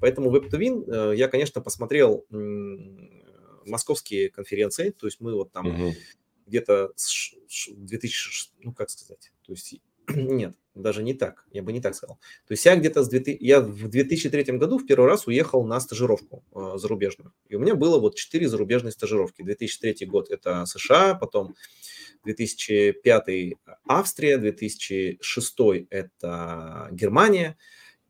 Поэтому 0.00 0.34
Web2Win 0.34 1.12
э, 1.12 1.16
я, 1.16 1.26
конечно, 1.26 1.60
посмотрел 1.60 2.24
московские 3.66 4.30
конференции, 4.30 4.90
то 4.90 5.06
есть 5.06 5.20
мы 5.20 5.34
вот 5.34 5.50
там 5.50 5.66
угу. 5.66 5.94
где-то 6.46 6.92
2000, 7.68 8.50
ну 8.60 8.72
как 8.72 8.90
сказать, 8.90 9.32
то 9.44 9.52
есть 9.52 9.74
нет, 10.08 10.54
даже 10.82 11.02
не 11.02 11.14
так, 11.14 11.44
я 11.52 11.62
бы 11.62 11.72
не 11.72 11.80
так 11.80 11.94
сказал. 11.94 12.18
То 12.46 12.52
есть 12.52 12.64
я 12.64 12.76
где-то 12.76 13.02
с 13.02 13.08
2000, 13.08 13.38
я 13.40 13.60
в 13.60 13.88
2003 13.88 14.58
году 14.58 14.78
в 14.78 14.86
первый 14.86 15.06
раз 15.06 15.26
уехал 15.26 15.64
на 15.64 15.80
стажировку 15.80 16.44
э, 16.54 16.74
зарубежную. 16.76 17.32
И 17.48 17.56
у 17.56 17.60
меня 17.60 17.74
было 17.74 17.98
вот 17.98 18.14
4 18.16 18.48
зарубежные 18.48 18.92
стажировки. 18.92 19.42
2003 19.42 20.06
год 20.06 20.30
это 20.30 20.66
США, 20.66 21.14
потом 21.14 21.54
2005 22.24 23.54
Австрия, 23.86 24.38
2006 24.38 25.56
это 25.90 26.88
Германия, 26.92 27.56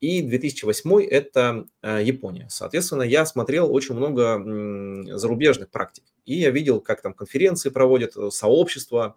и 0.00 0.22
2008 0.22 1.02
это 1.02 1.66
э, 1.82 2.02
Япония. 2.04 2.46
Соответственно, 2.50 3.02
я 3.02 3.26
смотрел 3.26 3.72
очень 3.72 3.96
много 3.96 5.16
зарубежных 5.18 5.70
практик. 5.70 6.04
И 6.24 6.34
я 6.34 6.50
видел, 6.50 6.80
как 6.80 7.02
там 7.02 7.14
конференции 7.14 7.70
проводят, 7.70 8.16
э, 8.16 8.30
сообщества. 8.30 9.14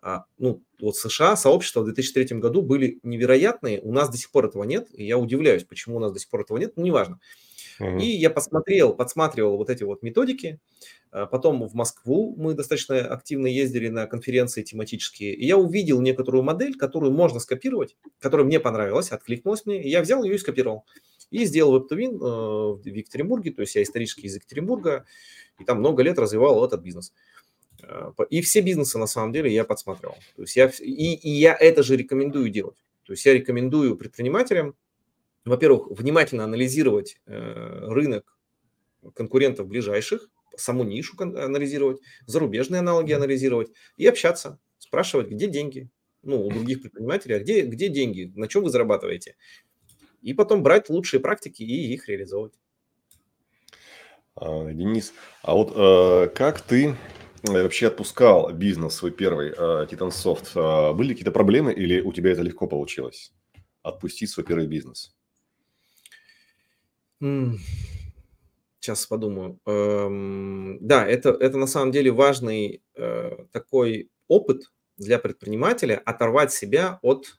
А, 0.00 0.24
ну, 0.38 0.62
вот 0.80 0.96
США, 0.96 1.36
сообщества 1.36 1.80
в 1.80 1.84
2003 1.84 2.38
году 2.38 2.62
были 2.62 3.00
невероятные. 3.02 3.80
У 3.80 3.92
нас 3.92 4.08
до 4.08 4.16
сих 4.16 4.30
пор 4.30 4.46
этого 4.46 4.64
нет. 4.64 4.88
И 4.92 5.04
я 5.04 5.18
удивляюсь, 5.18 5.64
почему 5.64 5.96
у 5.96 6.00
нас 6.00 6.12
до 6.12 6.18
сих 6.18 6.28
пор 6.28 6.42
этого 6.42 6.58
нет. 6.58 6.72
Ну, 6.76 6.84
неважно. 6.84 7.20
Uh-huh. 7.80 8.00
И 8.00 8.06
я 8.06 8.30
посмотрел, 8.30 8.94
подсматривал 8.94 9.56
вот 9.56 9.70
эти 9.70 9.84
вот 9.84 10.02
методики. 10.02 10.60
А 11.10 11.26
потом 11.26 11.66
в 11.66 11.74
Москву 11.74 12.34
мы 12.36 12.54
достаточно 12.54 12.98
активно 13.00 13.46
ездили 13.46 13.88
на 13.88 14.06
конференции 14.06 14.62
тематические. 14.62 15.34
И 15.34 15.46
я 15.46 15.56
увидел 15.56 16.00
некоторую 16.00 16.42
модель, 16.42 16.76
которую 16.76 17.12
можно 17.12 17.40
скопировать, 17.40 17.96
которая 18.20 18.46
мне 18.46 18.60
понравилась, 18.60 19.10
откликнулась 19.10 19.66
мне. 19.66 19.82
И 19.82 19.88
я 19.88 20.02
взял 20.02 20.22
ее 20.22 20.36
и 20.36 20.38
скопировал. 20.38 20.84
И 21.30 21.44
сделал 21.44 21.78
WebToWin 21.78 22.16
э, 22.16 22.82
в 22.82 22.86
Екатеринбурге. 22.86 23.52
То 23.52 23.62
есть 23.62 23.74
я 23.74 23.82
исторически 23.82 24.20
из 24.22 24.36
Екатеринбурга. 24.36 25.04
И 25.58 25.64
там 25.64 25.78
много 25.78 26.02
лет 26.02 26.18
развивал 26.18 26.64
этот 26.64 26.82
бизнес. 26.82 27.12
И 28.30 28.40
все 28.42 28.60
бизнесы, 28.60 28.98
на 28.98 29.06
самом 29.06 29.32
деле, 29.32 29.52
я 29.52 29.64
подсматривал. 29.64 30.16
То 30.36 30.42
есть 30.42 30.56
я, 30.56 30.70
и, 30.80 31.14
и 31.14 31.30
я 31.30 31.56
это 31.58 31.82
же 31.82 31.96
рекомендую 31.96 32.50
делать. 32.50 32.76
То 33.04 33.12
есть 33.12 33.24
я 33.24 33.34
рекомендую 33.34 33.96
предпринимателям, 33.96 34.74
во-первых, 35.44 35.88
внимательно 35.90 36.44
анализировать 36.44 37.18
э, 37.26 37.86
рынок 37.88 38.36
конкурентов 39.14 39.66
ближайших, 39.66 40.28
саму 40.56 40.84
нишу 40.84 41.16
анализировать, 41.18 42.00
зарубежные 42.26 42.80
аналоги 42.80 43.12
анализировать 43.12 43.70
и 43.96 44.06
общаться, 44.06 44.58
спрашивать, 44.78 45.28
где 45.28 45.46
деньги, 45.46 45.88
ну, 46.22 46.44
у 46.44 46.50
других 46.50 46.82
предпринимателей, 46.82 47.36
а 47.36 47.38
где, 47.40 47.62
где 47.62 47.88
деньги, 47.88 48.32
на 48.34 48.48
чем 48.48 48.64
вы 48.64 48.70
зарабатываете. 48.70 49.36
И 50.20 50.34
потом 50.34 50.62
брать 50.62 50.90
лучшие 50.90 51.20
практики 51.20 51.62
и 51.62 51.92
их 51.94 52.08
реализовывать. 52.08 52.54
А, 54.34 54.70
Денис, 54.70 55.14
а 55.42 55.54
вот 55.54 55.72
э, 55.74 56.28
как 56.34 56.60
ты 56.60 56.88
э, 56.88 56.94
вообще 57.52 57.88
отпускал 57.88 58.52
бизнес 58.52 58.94
свой 58.94 59.10
первый, 59.10 59.52
э, 59.56 59.86
Титансофт? 59.90 60.52
Э, 60.54 60.92
были 60.92 61.10
какие-то 61.10 61.32
проблемы 61.32 61.72
или 61.72 62.00
у 62.00 62.12
тебя 62.12 62.32
это 62.32 62.42
легко 62.42 62.66
получилось? 62.66 63.32
Отпустить 63.82 64.30
свой 64.30 64.44
первый 64.44 64.66
бизнес? 64.66 65.14
Сейчас 68.80 69.06
подумаю. 69.06 69.58
Эм, 69.66 70.78
да, 70.80 71.06
это, 71.06 71.30
это 71.30 71.58
на 71.58 71.66
самом 71.66 71.92
деле 71.92 72.12
важный 72.12 72.82
э, 72.94 73.44
такой 73.52 74.10
опыт 74.28 74.62
для 74.96 75.18
предпринимателя 75.18 76.00
оторвать 76.04 76.52
себя 76.52 76.98
от 77.02 77.38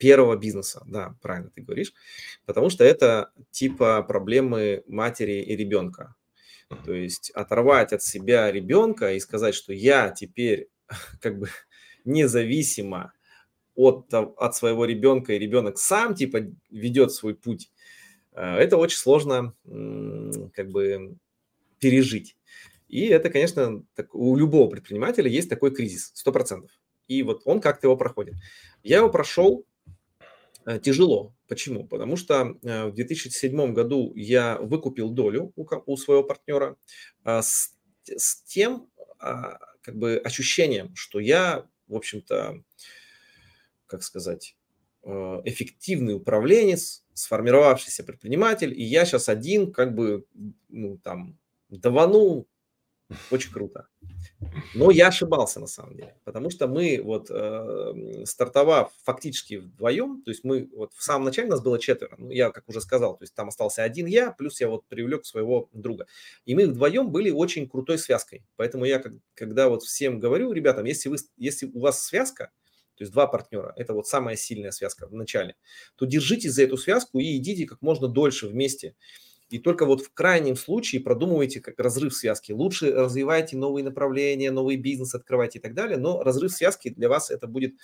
первого 0.00 0.36
бизнеса, 0.36 0.82
да, 0.86 1.14
правильно 1.20 1.50
ты 1.50 1.60
говоришь, 1.60 1.92
потому 2.46 2.70
что 2.70 2.84
это 2.84 3.32
типа 3.50 4.02
проблемы 4.02 4.82
матери 4.86 5.42
и 5.42 5.54
ребенка. 5.54 6.16
То 6.84 6.92
есть 6.94 7.30
оторвать 7.30 7.92
от 7.92 8.02
себя 8.02 8.50
ребенка 8.50 9.12
и 9.12 9.20
сказать, 9.20 9.54
что 9.54 9.72
я 9.72 10.10
теперь 10.10 10.68
как 11.20 11.38
бы 11.38 11.48
независимо 12.04 13.12
от, 13.74 14.12
от 14.12 14.54
своего 14.54 14.84
ребенка, 14.84 15.32
и 15.32 15.38
ребенок 15.38 15.78
сам 15.78 16.14
типа 16.14 16.40
ведет 16.70 17.12
свой 17.12 17.34
путь, 17.34 17.70
э, 18.32 18.42
это 18.42 18.76
очень 18.76 18.98
сложно 18.98 19.54
как 19.64 20.70
бы 20.70 21.16
пережить. 21.78 22.36
И 22.88 23.06
это, 23.06 23.30
конечно, 23.30 23.84
так, 23.94 24.14
у 24.14 24.36
любого 24.36 24.68
предпринимателя 24.68 25.30
есть 25.30 25.48
такой 25.48 25.72
кризис, 25.72 26.12
100%. 26.26 26.66
И 27.06 27.22
вот 27.22 27.42
он 27.44 27.60
как-то 27.60 27.86
его 27.86 27.96
проходит. 27.96 28.34
Я 28.82 28.98
его 28.98 29.10
прошел 29.10 29.64
тяжело. 30.82 31.34
Почему? 31.48 31.86
Потому 31.86 32.16
что 32.16 32.56
э, 32.62 32.86
в 32.86 32.94
2007 32.94 33.72
году 33.72 34.12
я 34.14 34.58
выкупил 34.58 35.10
долю 35.10 35.52
у, 35.56 35.96
своего 35.96 36.22
партнера 36.22 36.76
э, 37.24 37.42
с, 37.42 37.76
с 38.04 38.42
тем 38.44 38.88
э, 39.20 39.32
как 39.82 39.96
бы 39.96 40.16
ощущением, 40.24 40.94
что 40.94 41.18
я, 41.18 41.66
в 41.88 41.96
общем-то, 41.96 42.62
как 43.86 44.02
сказать, 44.02 44.56
э, 45.02 45.10
эффективный 45.44 46.14
управленец, 46.14 47.04
сформировавшийся 47.14 48.04
предприниматель, 48.04 48.72
и 48.72 48.84
я 48.84 49.04
сейчас 49.04 49.28
один 49.28 49.72
как 49.72 49.94
бы 49.94 50.24
ну, 50.68 50.98
там 50.98 51.38
давану 51.68 52.46
очень 53.30 53.52
круто. 53.52 53.86
Но 54.74 54.90
я 54.90 55.08
ошибался 55.08 55.60
на 55.60 55.66
самом 55.66 55.96
деле, 55.96 56.16
потому 56.24 56.50
что 56.50 56.66
мы 56.66 57.00
вот 57.02 57.30
э, 57.30 58.24
стартовав 58.24 58.92
фактически 59.04 59.56
вдвоем, 59.56 60.22
то 60.22 60.30
есть 60.30 60.44
мы 60.44 60.68
вот 60.74 60.92
в 60.94 61.02
самом 61.02 61.24
начале 61.24 61.48
нас 61.48 61.60
было 61.60 61.78
четверо, 61.78 62.14
ну 62.18 62.30
я 62.30 62.50
как 62.50 62.68
уже 62.68 62.80
сказал, 62.80 63.16
то 63.16 63.24
есть 63.24 63.34
там 63.34 63.48
остался 63.48 63.82
один 63.82 64.06
я, 64.06 64.32
плюс 64.32 64.60
я 64.60 64.68
вот 64.68 64.86
привлек 64.86 65.26
своего 65.26 65.68
друга, 65.72 66.06
и 66.44 66.54
мы 66.54 66.66
вдвоем 66.66 67.10
были 67.10 67.30
очень 67.30 67.68
крутой 67.68 67.98
связкой, 67.98 68.44
поэтому 68.56 68.84
я 68.84 69.02
когда 69.34 69.68
вот 69.68 69.82
всем 69.82 70.18
говорю, 70.18 70.52
ребятам, 70.52 70.84
если 70.84 71.08
вы, 71.08 71.16
если 71.36 71.66
у 71.66 71.80
вас 71.80 72.02
связка, 72.02 72.50
то 73.00 73.04
есть 73.04 73.12
два 73.12 73.26
партнера, 73.26 73.72
это 73.76 73.94
вот 73.94 74.06
самая 74.06 74.36
сильная 74.36 74.72
связка 74.72 75.06
в 75.06 75.14
начале, 75.14 75.56
то 75.96 76.04
держитесь 76.04 76.52
за 76.52 76.64
эту 76.64 76.76
связку 76.76 77.18
и 77.18 77.36
идите 77.38 77.64
как 77.64 77.80
можно 77.80 78.08
дольше 78.08 78.46
вместе. 78.46 78.94
И 79.50 79.58
только 79.58 79.84
вот 79.84 80.00
в 80.00 80.12
крайнем 80.12 80.56
случае 80.56 81.00
продумывайте 81.00 81.60
как 81.60 81.78
разрыв 81.78 82.14
связки. 82.14 82.52
Лучше 82.52 82.92
развивайте 82.92 83.56
новые 83.56 83.84
направления, 83.84 84.50
новый 84.50 84.76
бизнес 84.76 85.14
открывайте 85.14 85.58
и 85.58 85.62
так 85.62 85.74
далее, 85.74 85.98
но 85.98 86.22
разрыв 86.22 86.52
связки 86.52 86.90
для 86.90 87.08
вас 87.08 87.30
это 87.30 87.46
будет 87.46 87.74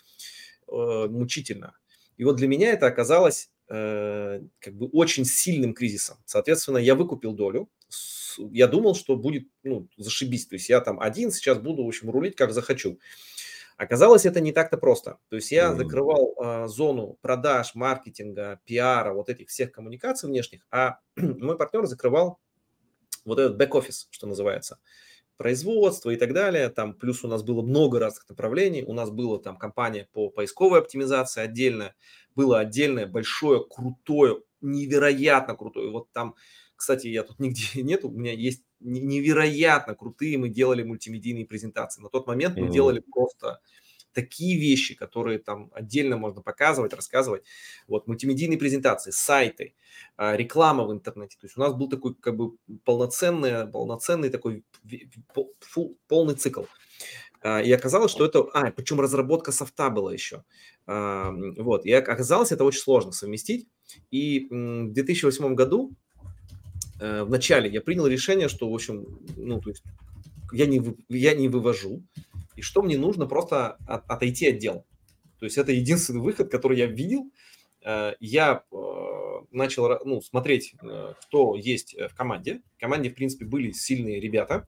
э, 0.68 1.06
мучительно. 1.08 1.76
И 2.16 2.24
вот 2.24 2.36
для 2.36 2.48
меня 2.48 2.72
это 2.72 2.86
оказалось 2.86 3.50
э, 3.68 4.40
как 4.60 4.74
бы 4.74 4.86
очень 4.86 5.24
сильным 5.24 5.74
кризисом. 5.74 6.18
Соответственно, 6.24 6.78
я 6.78 6.94
выкупил 6.94 7.32
долю. 7.32 7.68
Я 8.38 8.68
думал, 8.68 8.94
что 8.94 9.16
будет 9.16 9.48
ну, 9.64 9.88
зашибись. 9.96 10.46
То 10.46 10.54
есть 10.54 10.68
я 10.68 10.80
там 10.80 11.00
один 11.00 11.32
сейчас 11.32 11.58
буду, 11.58 11.84
в 11.84 11.88
общем, 11.88 12.10
рулить 12.10 12.36
как 12.36 12.52
захочу. 12.52 12.98
Оказалось, 13.76 14.24
это 14.24 14.40
не 14.40 14.52
так-то 14.52 14.78
просто. 14.78 15.18
То 15.28 15.36
есть 15.36 15.52
я 15.52 15.66
mm-hmm. 15.66 15.76
закрывал 15.76 16.34
э, 16.38 16.66
зону 16.66 17.18
продаж, 17.20 17.74
маркетинга, 17.74 18.60
пиара, 18.64 19.12
вот 19.12 19.28
этих 19.28 19.48
всех 19.48 19.70
коммуникаций 19.72 20.28
внешних, 20.28 20.66
а 20.70 20.98
мой 21.16 21.58
партнер 21.58 21.84
закрывал 21.86 22.40
вот 23.26 23.38
этот 23.38 23.58
бэк-офис, 23.58 24.08
что 24.10 24.26
называется, 24.26 24.78
производство 25.36 26.10
и 26.10 26.16
так 26.16 26.32
далее. 26.32 26.70
Там 26.70 26.94
плюс 26.94 27.22
у 27.24 27.28
нас 27.28 27.42
было 27.42 27.60
много 27.60 27.98
разных 27.98 28.28
направлений. 28.28 28.82
У 28.82 28.94
нас 28.94 29.10
была 29.10 29.38
там 29.38 29.58
компания 29.58 30.08
по 30.12 30.30
поисковой 30.30 30.78
оптимизации 30.78 31.42
отдельная, 31.42 31.94
было 32.34 32.58
отдельное 32.58 33.06
большое, 33.06 33.64
крутое, 33.68 34.42
невероятно 34.60 35.54
крутое. 35.54 35.90
Вот 35.90 36.10
там, 36.12 36.34
кстати, 36.76 37.08
я 37.08 37.22
тут 37.22 37.38
нигде 37.40 37.64
нет, 37.82 38.04
у 38.04 38.10
меня 38.10 38.32
есть 38.32 38.62
невероятно 38.80 39.94
крутые 39.94 40.38
мы 40.38 40.48
делали 40.48 40.82
мультимедийные 40.82 41.46
презентации. 41.46 42.02
На 42.02 42.08
тот 42.08 42.26
момент 42.26 42.56
мы 42.56 42.66
mm-hmm. 42.66 42.72
делали 42.72 43.00
просто 43.00 43.60
такие 44.16 44.58
вещи, 44.58 44.94
которые 44.94 45.38
там 45.38 45.70
отдельно 45.74 46.16
можно 46.16 46.40
показывать, 46.40 46.94
рассказывать. 46.94 47.44
Вот 47.86 48.06
мультимедийные 48.06 48.58
презентации, 48.58 49.10
сайты, 49.10 49.74
а, 50.16 50.34
реклама 50.36 50.84
в 50.86 50.92
интернете. 50.92 51.36
То 51.38 51.46
есть 51.46 51.58
у 51.58 51.60
нас 51.60 51.74
был 51.74 51.90
такой 51.90 52.14
как 52.14 52.34
бы 52.34 52.56
полноценный, 52.84 53.66
полноценный 53.66 54.30
такой 54.30 54.64
полный 56.08 56.34
цикл. 56.34 56.62
А, 57.42 57.60
и 57.60 57.70
оказалось, 57.70 58.10
что 58.10 58.24
это... 58.24 58.40
А, 58.54 58.70
причем 58.70 59.00
разработка 59.00 59.52
софта 59.52 59.90
была 59.90 60.14
еще. 60.14 60.44
Вот. 60.86 61.84
И 61.84 61.92
оказалось, 61.92 62.52
это 62.52 62.64
очень 62.64 62.80
сложно 62.80 63.12
совместить. 63.12 63.68
И 64.10 64.46
в 64.48 64.92
2008 64.92 65.54
году 65.54 65.94
Э, 66.98 67.24
в 67.24 67.30
начале 67.30 67.70
я 67.70 67.80
принял 67.80 68.06
решение, 68.06 68.48
что, 68.48 68.70
в 68.70 68.74
общем, 68.74 69.06
ну, 69.36 69.60
то 69.60 69.70
есть 69.70 69.82
я 70.52 70.66
не, 70.66 70.82
я 71.08 71.34
не 71.34 71.48
вывожу, 71.48 72.02
и 72.54 72.62
что 72.62 72.82
мне 72.82 72.96
нужно 72.96 73.26
просто 73.26 73.72
от, 73.86 74.08
отойти 74.08 74.48
от 74.48 74.58
дел. 74.58 74.86
То 75.38 75.44
есть 75.44 75.58
это 75.58 75.72
единственный 75.72 76.20
выход, 76.20 76.50
который 76.50 76.78
я 76.78 76.86
видел. 76.86 77.30
Э, 77.84 78.14
я 78.20 78.62
э, 78.72 78.76
начал 79.50 79.98
ну, 80.04 80.22
смотреть, 80.22 80.74
кто 81.22 81.54
есть 81.54 81.94
в 81.94 82.14
команде. 82.14 82.62
В 82.76 82.80
команде, 82.80 83.10
в 83.10 83.14
принципе, 83.14 83.44
были 83.44 83.70
сильные 83.72 84.20
ребята. 84.20 84.66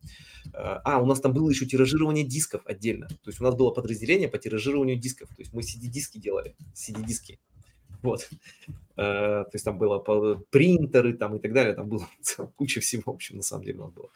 А, 0.54 1.00
у 1.00 1.06
нас 1.06 1.20
там 1.20 1.32
было 1.32 1.48
еще 1.50 1.66
тиражирование 1.66 2.24
дисков 2.24 2.62
отдельно. 2.64 3.08
То 3.08 3.30
есть 3.30 3.40
у 3.40 3.44
нас 3.44 3.54
было 3.54 3.70
подразделение 3.70 4.28
по 4.28 4.38
тиражированию 4.38 4.96
дисков. 4.96 5.28
То 5.30 5.42
есть 5.42 5.52
мы 5.52 5.62
CD-диски 5.62 6.18
делали, 6.18 6.54
CD-диски. 6.74 7.38
Вот. 8.02 8.28
Э, 8.96 9.44
то 9.44 9.50
есть 9.52 9.64
там 9.64 9.78
было 9.78 9.98
принтеры 10.50 11.14
там 11.14 11.36
и 11.36 11.38
так 11.38 11.52
далее, 11.52 11.74
там 11.74 11.88
было 11.88 12.06
куча 12.56 12.80
всего, 12.80 13.02
в 13.06 13.14
общем, 13.14 13.36
на 13.36 13.42
самом 13.42 13.64
деле 13.64 13.78
нас 13.78 13.92
было. 13.92 14.08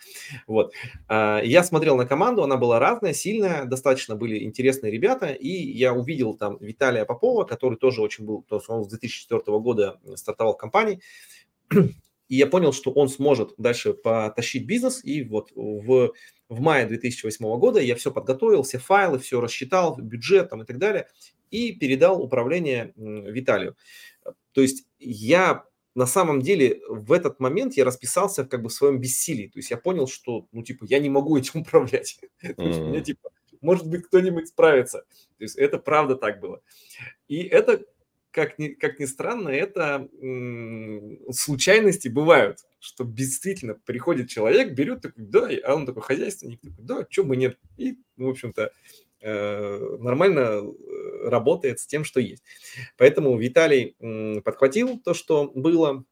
Вот. 0.47 0.73
Э, 1.09 1.41
я 1.45 1.63
смотрел 1.63 1.97
на 1.97 2.07
команду, 2.07 2.43
она 2.43 2.57
была 2.57 2.79
разная, 2.79 3.13
сильная, 3.13 3.65
достаточно 3.65 4.17
были 4.17 4.43
интересные 4.45 4.93
ребята, 4.93 5.27
и 5.27 5.49
я 5.49 5.93
увидел 5.95 6.35
там 6.35 6.59
Виталия 6.61 7.05
Попова, 7.05 7.45
который 7.45 7.79
тоже 7.79 8.03
очень 8.03 8.25
был, 8.25 8.43
то 8.43 8.57
есть 8.57 8.69
он 8.69 8.85
с 8.85 8.89
2004 8.89 9.59
года 9.59 10.01
стартовал 10.17 10.55
в 10.55 10.59
компании, 10.59 11.01
и 11.71 12.37
я 12.37 12.47
понял, 12.47 12.73
что 12.73 12.91
он 12.93 13.09
сможет 13.09 13.55
дальше 13.59 13.95
потащить 13.95 14.67
бизнес, 14.67 15.05
и 15.05 15.23
вот 15.23 15.53
в, 15.55 16.13
в 16.49 16.61
мае 16.61 16.87
2008 16.87 17.59
года 17.59 17.81
я 17.81 17.95
все 17.95 18.11
подготовил, 18.11 18.63
все 18.63 18.79
файлы, 18.79 19.19
все 19.19 19.41
рассчитал, 19.41 19.97
бюджет 19.97 20.51
там 20.51 20.63
и 20.63 20.67
так 20.67 20.79
далее, 20.79 21.07
и 21.53 21.73
передал 21.73 22.21
управление 22.21 22.93
Виталию. 22.97 23.77
То 24.53 24.63
есть 24.63 24.87
я 24.99 25.65
на 25.95 26.07
самом 26.07 26.41
деле 26.41 26.81
в 26.89 27.13
этот 27.13 27.39
момент 27.39 27.75
я 27.75 27.85
расписался 27.85 28.45
как 28.45 28.63
бы 28.63 28.71
в 28.71 28.73
своем 28.73 28.99
бессилии. 28.99 29.49
То 29.49 29.59
есть 29.59 29.71
я 29.71 29.77
понял, 29.77 30.09
что, 30.09 30.49
ну, 30.53 30.63
типа, 30.63 30.87
я 30.89 30.99
не 30.99 31.11
могу 31.11 31.37
этим 31.37 31.61
управлять. 31.63 32.19
То 32.41 32.63
есть 32.63 32.81
мне, 32.81 33.01
типа, 33.03 33.31
может 33.61 33.87
быть, 33.87 34.05
кто-нибудь 34.07 34.49
справится. 34.49 35.05
То 35.39 35.45
есть 35.45 35.57
это 35.57 35.79
правда 35.79 36.17
так 36.17 36.41
было. 36.41 36.63
И 37.29 37.43
это, 37.43 37.85
как 38.31 38.59
ни, 38.59 38.69
как 38.69 38.99
ни 38.99 39.05
странно, 39.05 39.51
это 39.51 40.09
м- 40.21 41.19
случайности 41.31 42.09
бывают, 42.09 42.61
что 42.81 43.05
действительно 43.05 43.75
приходит 43.75 44.31
человек, 44.31 44.73
берет 44.73 45.03
такой, 45.03 45.25
да, 45.25 45.49
а 45.65 45.75
он 45.75 45.85
такой 45.85 46.03
хозяйственник, 46.03 46.61
такой, 46.63 46.85
да, 46.85 47.07
что 47.11 47.25
бы 47.25 47.37
нет. 47.37 47.59
И, 47.77 47.99
в 48.17 48.29
общем-то, 48.29 48.73
нормально 49.23 50.41
э, 50.41 51.29
работает 51.29 51.81
с 51.81 51.87
тем, 51.87 52.05
что 52.05 52.21
есть. 52.21 52.43
Поэтому 52.97 53.37
Виталий 53.39 53.97
подхватил 54.43 54.99
то, 54.99 55.15
что 55.15 55.51
было, 55.55 56.05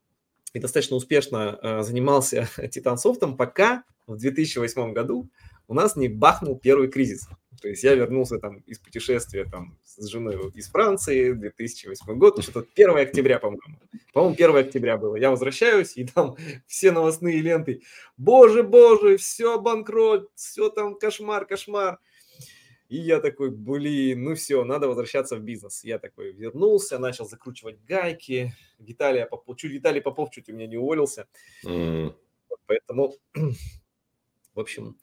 и 0.52 0.58
достаточно 0.58 0.96
успешно 0.96 1.58
э, 1.62 1.82
занимался 1.82 2.48
Титансофтом, 2.70 3.36
пока 3.36 3.84
в 4.06 4.16
2008 4.16 4.92
году 4.92 5.28
у 5.68 5.74
нас 5.74 5.94
не 5.94 6.08
бахнул 6.08 6.58
первый 6.58 6.88
кризис. 6.88 7.28
То 7.60 7.68
есть 7.68 7.84
я 7.84 7.94
вернулся 7.94 8.38
там 8.38 8.56
из 8.66 8.78
путешествия 8.78 9.44
там 9.44 9.78
с 9.84 10.06
женой 10.06 10.50
из 10.54 10.68
Франции, 10.68 11.32
2008 11.32 12.14
год, 12.18 12.42
что-то 12.42 12.66
1 12.74 12.96
октября, 12.96 13.38
по-моему. 13.38 13.78
По-моему, 14.12 14.34
1 14.34 14.56
октября 14.56 14.96
было. 14.96 15.16
Я 15.16 15.30
возвращаюсь, 15.30 15.96
и 15.96 16.04
там 16.06 16.36
все 16.66 16.90
новостные 16.90 17.40
ленты. 17.40 17.82
Боже, 18.16 18.62
боже, 18.62 19.16
все 19.18 19.60
банкрот, 19.60 20.30
все 20.34 20.70
там 20.70 20.96
кошмар, 20.96 21.46
кошмар. 21.46 21.98
И 22.90 22.96
я 22.96 23.20
такой, 23.20 23.52
блин, 23.52 24.24
ну 24.24 24.34
все, 24.34 24.64
надо 24.64 24.88
возвращаться 24.88 25.36
в 25.36 25.40
бизнес. 25.40 25.84
Я 25.84 26.00
такой 26.00 26.32
вернулся, 26.32 26.98
начал 26.98 27.24
закручивать 27.24 27.80
гайки. 27.84 28.52
Виталий 28.80 29.24
Попов, 29.26 29.56
чуть 29.56 29.70
Виталий 29.70 30.02
Попов 30.02 30.30
чуть 30.32 30.48
у 30.48 30.52
меня 30.52 30.66
не 30.66 30.76
уволился. 30.76 31.28
Mm. 31.64 32.12
Поэтому, 32.66 33.14
в 34.54 34.60
общем, 34.60 34.98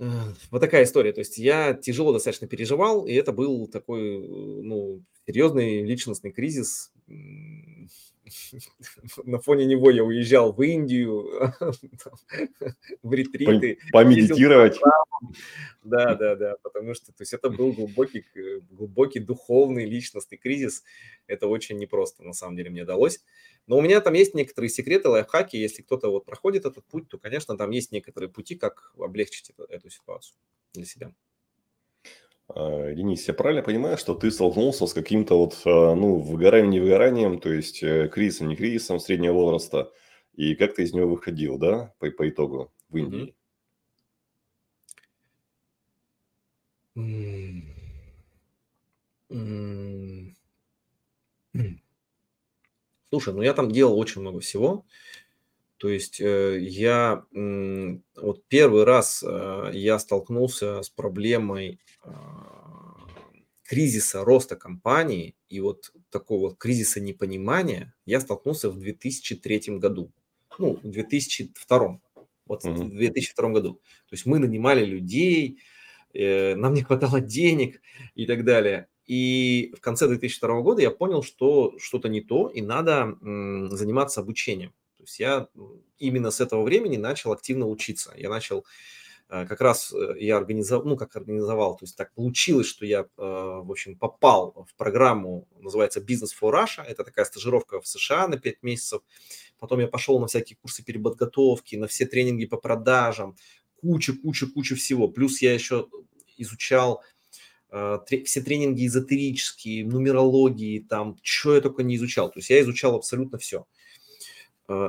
э, 0.00 0.10
вот 0.50 0.58
такая 0.58 0.82
история. 0.82 1.12
То 1.12 1.20
есть 1.20 1.38
я 1.38 1.72
тяжело 1.72 2.12
достаточно 2.12 2.48
переживал, 2.48 3.06
и 3.06 3.12
это 3.12 3.30
был 3.30 3.68
такой, 3.68 4.18
ну, 4.18 5.04
серьезный 5.28 5.84
личностный 5.84 6.32
кризис. 6.32 6.92
На 9.24 9.38
фоне 9.38 9.66
него 9.66 9.90
я 9.90 10.04
уезжал 10.04 10.52
в 10.52 10.62
Индию, 10.62 11.52
в 13.02 13.12
ретриты. 13.12 13.78
Помедитировать. 13.92 14.78
Да, 15.82 16.14
да, 16.14 16.34
да, 16.34 16.56
потому 16.62 16.92
что 16.94 17.06
то 17.06 17.22
есть 17.22 17.32
это 17.32 17.48
был 17.48 17.72
глубокий, 17.72 18.24
глубокий 18.70 19.20
духовный 19.20 19.86
личностный 19.86 20.36
кризис. 20.36 20.82
Это 21.26 21.46
очень 21.46 21.78
непросто, 21.78 22.22
на 22.22 22.32
самом 22.32 22.56
деле, 22.56 22.70
мне 22.70 22.84
далось. 22.84 23.22
Но 23.66 23.78
у 23.78 23.80
меня 23.80 24.00
там 24.00 24.14
есть 24.14 24.34
некоторые 24.34 24.70
секреты, 24.70 25.08
лайфхаки. 25.08 25.56
Если 25.56 25.82
кто-то 25.82 26.10
вот 26.10 26.26
проходит 26.26 26.66
этот 26.66 26.84
путь, 26.86 27.08
то, 27.08 27.18
конечно, 27.18 27.56
там 27.56 27.70
есть 27.70 27.92
некоторые 27.92 28.28
пути, 28.28 28.54
как 28.54 28.92
облегчить 28.98 29.50
эту, 29.50 29.64
эту 29.64 29.88
ситуацию 29.88 30.36
для 30.74 30.84
себя. 30.84 31.14
А, 32.48 32.92
Денис, 32.92 33.26
я 33.26 33.34
правильно 33.34 33.62
понимаю, 33.62 33.96
что 33.98 34.14
ты 34.14 34.30
столкнулся 34.30 34.86
с 34.86 34.94
каким-то 34.94 35.38
вот, 35.38 35.60
а, 35.64 35.94
ну, 35.94 36.16
выгоранием, 36.18 36.70
не 36.70 36.80
выгоранием, 36.80 37.40
то 37.40 37.52
есть 37.52 37.82
э, 37.82 38.08
кризисом, 38.08 38.48
не 38.48 38.56
кризисом 38.56 39.00
среднего 39.00 39.34
возраста, 39.34 39.92
и 40.34 40.54
как 40.54 40.74
ты 40.74 40.82
из 40.84 40.92
него 40.92 41.08
выходил, 41.10 41.58
да, 41.58 41.94
по, 41.98 42.10
по 42.10 42.28
итогу 42.28 42.72
в 42.88 42.96
Индии? 42.96 43.34
Слушай, 53.10 53.34
ну 53.34 53.42
я 53.42 53.54
там 53.54 53.70
делал 53.70 53.98
очень 53.98 54.20
много 54.20 54.40
всего. 54.40 54.84
То 55.78 55.88
есть 55.88 56.20
э, 56.20 56.58
я 56.60 57.24
вот 57.32 58.44
первый 58.48 58.84
раз 58.84 59.24
э, 59.26 59.70
я 59.72 59.98
столкнулся 59.98 60.82
с 60.82 60.88
проблемой 60.88 61.80
а, 62.02 63.08
кризиса 63.64 64.24
роста 64.24 64.56
компании 64.56 65.34
и 65.48 65.60
вот 65.60 65.92
такого 66.10 66.54
кризиса 66.54 67.00
непонимания 67.00 67.94
я 68.06 68.20
столкнулся 68.20 68.70
в 68.70 68.78
2003 68.78 69.78
году. 69.78 70.12
Ну, 70.58 70.78
в 70.82 70.88
2002. 70.88 72.00
Вот 72.46 72.64
mm-hmm. 72.64 72.74
в 72.74 72.96
2002 72.96 73.48
году. 73.50 73.74
То 74.08 74.12
есть 74.12 74.26
мы 74.26 74.38
нанимали 74.38 74.84
людей, 74.84 75.58
э, 76.12 76.54
нам 76.54 76.74
не 76.74 76.82
хватало 76.82 77.20
денег 77.20 77.80
и 78.14 78.26
так 78.26 78.44
далее. 78.44 78.88
И 79.06 79.74
в 79.76 79.80
конце 79.80 80.06
2002 80.08 80.60
года 80.60 80.82
я 80.82 80.90
понял, 80.90 81.22
что 81.22 81.74
что-то 81.78 82.08
не 82.08 82.20
то, 82.20 82.48
и 82.48 82.62
надо 82.62 83.18
заниматься 83.20 84.20
обучением. 84.20 84.72
То 85.04 85.08
есть 85.08 85.20
я 85.20 85.48
именно 85.98 86.30
с 86.30 86.40
этого 86.40 86.62
времени 86.62 86.96
начал 86.96 87.32
активно 87.32 87.68
учиться. 87.68 88.14
Я 88.16 88.30
начал 88.30 88.64
э, 89.28 89.44
как 89.46 89.60
раз 89.60 89.92
э, 89.92 90.14
я 90.18 90.38
организовал, 90.38 90.86
ну 90.86 90.96
как 90.96 91.14
организовал, 91.14 91.76
то 91.76 91.84
есть 91.84 91.94
так 91.94 92.14
получилось, 92.14 92.66
что 92.66 92.86
я, 92.86 93.00
э, 93.00 93.04
в 93.18 93.70
общем, 93.70 93.98
попал 93.98 94.66
в 94.66 94.74
программу, 94.76 95.46
называется 95.60 96.00
Business 96.00 96.30
for 96.40 96.52
Russia, 96.52 96.82
это 96.82 97.04
такая 97.04 97.26
стажировка 97.26 97.82
в 97.82 97.86
США 97.86 98.28
на 98.28 98.38
5 98.38 98.62
месяцев, 98.62 99.02
потом 99.58 99.80
я 99.80 99.88
пошел 99.88 100.18
на 100.18 100.26
всякие 100.26 100.56
курсы 100.56 100.82
переподготовки, 100.82 101.76
на 101.76 101.86
все 101.86 102.06
тренинги 102.06 102.46
по 102.46 102.56
продажам, 102.56 103.36
куча, 103.82 104.14
куча, 104.14 104.46
куча 104.46 104.74
всего, 104.74 105.08
плюс 105.08 105.42
я 105.42 105.52
еще 105.52 105.86
изучал 106.38 107.02
все 108.24 108.40
тренинги 108.40 108.86
эзотерические, 108.86 109.84
нумерологии, 109.84 110.78
там, 110.78 111.18
что 111.22 111.56
я 111.56 111.60
только 111.60 111.82
не 111.82 111.96
изучал. 111.96 112.30
То 112.30 112.38
есть 112.38 112.48
я 112.48 112.60
изучал 112.60 112.94
абсолютно 112.94 113.36
все. 113.38 113.58
А, 113.62 113.64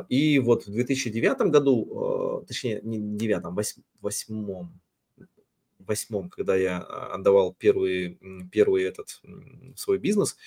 и 0.09 0.39
вот 0.39 0.65
в 0.65 0.71
2009 0.71 1.51
году, 1.51 2.41
а, 2.41 2.45
точнее, 2.45 2.81
не 2.83 3.17
девятом, 3.17 3.57
восьмом, 4.01 4.79
восьмом, 5.79 6.29
когда 6.29 6.55
я 6.55 6.79
а, 6.79 7.15
отдавал 7.15 7.53
первый, 7.53 8.19
первый 8.51 8.83
этот 8.83 9.21
свой 9.75 9.97
бизнес, 9.97 10.37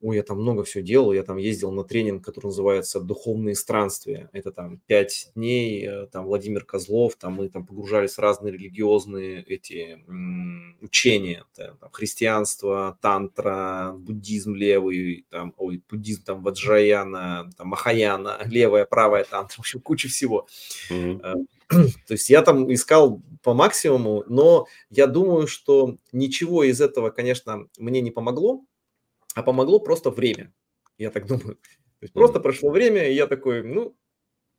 Ой, 0.00 0.16
я 0.16 0.22
там 0.22 0.40
много 0.40 0.62
всего 0.62 0.84
делал. 0.84 1.12
Я 1.12 1.24
там 1.24 1.38
ездил 1.38 1.72
на 1.72 1.82
тренинг, 1.82 2.24
который 2.24 2.46
называется 2.46 3.00
«Духовные 3.00 3.56
странствия». 3.56 4.30
Это 4.32 4.52
там 4.52 4.80
пять 4.86 5.32
дней, 5.34 5.84
э, 5.86 6.06
там 6.06 6.26
Владимир 6.26 6.64
Козлов, 6.64 7.16
там 7.16 7.34
мы 7.34 7.48
там 7.48 7.66
погружались 7.66 8.14
в 8.14 8.20
разные 8.20 8.52
религиозные 8.52 9.42
эти 9.42 9.98
учения. 10.80 11.44
Там, 11.56 11.90
христианство, 11.90 12.96
тантра, 13.00 13.94
буддизм 13.98 14.54
левый, 14.54 15.26
там, 15.30 15.52
ой, 15.56 15.82
буддизм 15.90 16.22
там 16.22 16.42
Ваджраяна, 16.44 17.50
там 17.56 17.68
Махаяна, 17.68 18.38
левая, 18.46 18.84
правая 18.84 19.24
тантра, 19.24 19.56
в 19.56 19.60
общем, 19.60 19.80
куча 19.80 20.08
всего. 20.08 20.46
Mm-hmm. 20.90 21.46
То 22.06 22.12
есть 22.12 22.30
я 22.30 22.42
там 22.42 22.72
искал 22.72 23.20
по 23.42 23.52
максимуму, 23.52 24.24
но 24.28 24.66
я 24.90 25.06
думаю, 25.06 25.46
что 25.46 25.96
ничего 26.12 26.64
из 26.64 26.80
этого, 26.80 27.10
конечно, 27.10 27.66
мне 27.78 28.00
не 28.00 28.10
помогло, 28.10 28.62
а 29.38 29.42
помогло 29.44 29.78
просто 29.78 30.10
время, 30.10 30.52
я 30.98 31.10
так 31.10 31.26
думаю. 31.26 31.54
То 31.54 32.02
есть 32.02 32.12
просто 32.12 32.40
прошло 32.40 32.70
время, 32.70 33.08
и 33.08 33.14
я 33.14 33.28
такой, 33.28 33.62
ну, 33.62 33.96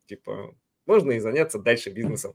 типа, 0.06 0.56
можно 0.86 1.12
и 1.12 1.20
заняться 1.20 1.58
дальше 1.58 1.90
бизнесом. 1.90 2.34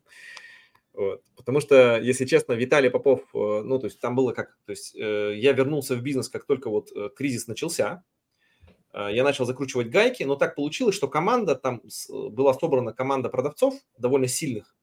Вот. 0.94 1.24
Потому 1.36 1.60
что, 1.60 2.00
если 2.00 2.26
честно, 2.26 2.54
Виталий 2.54 2.92
Попов, 2.92 3.22
э, 3.34 3.62
ну, 3.64 3.80
то 3.80 3.88
есть 3.88 4.00
там 4.00 4.16
было 4.16 4.32
как, 4.32 4.58
то 4.66 4.72
есть 4.72 4.96
э, 4.96 5.34
я 5.38 5.54
вернулся 5.54 5.96
в 5.96 6.04
бизнес, 6.04 6.30
как 6.30 6.46
только 6.46 6.70
вот 6.70 6.92
э, 6.96 7.10
кризис 7.16 7.48
начался, 7.48 8.04
я 8.94 9.26
начал 9.26 9.44
закручивать 9.44 9.90
гайки, 9.90 10.24
но 10.24 10.38
так 10.38 10.56
получилось, 10.56 10.96
что 10.96 11.10
команда, 11.10 11.56
там 11.56 11.82
была 12.10 12.54
собрана 12.54 12.94
команда 12.94 13.28
продавцов 13.28 13.74
довольно 13.98 14.28
сильных, 14.28 14.78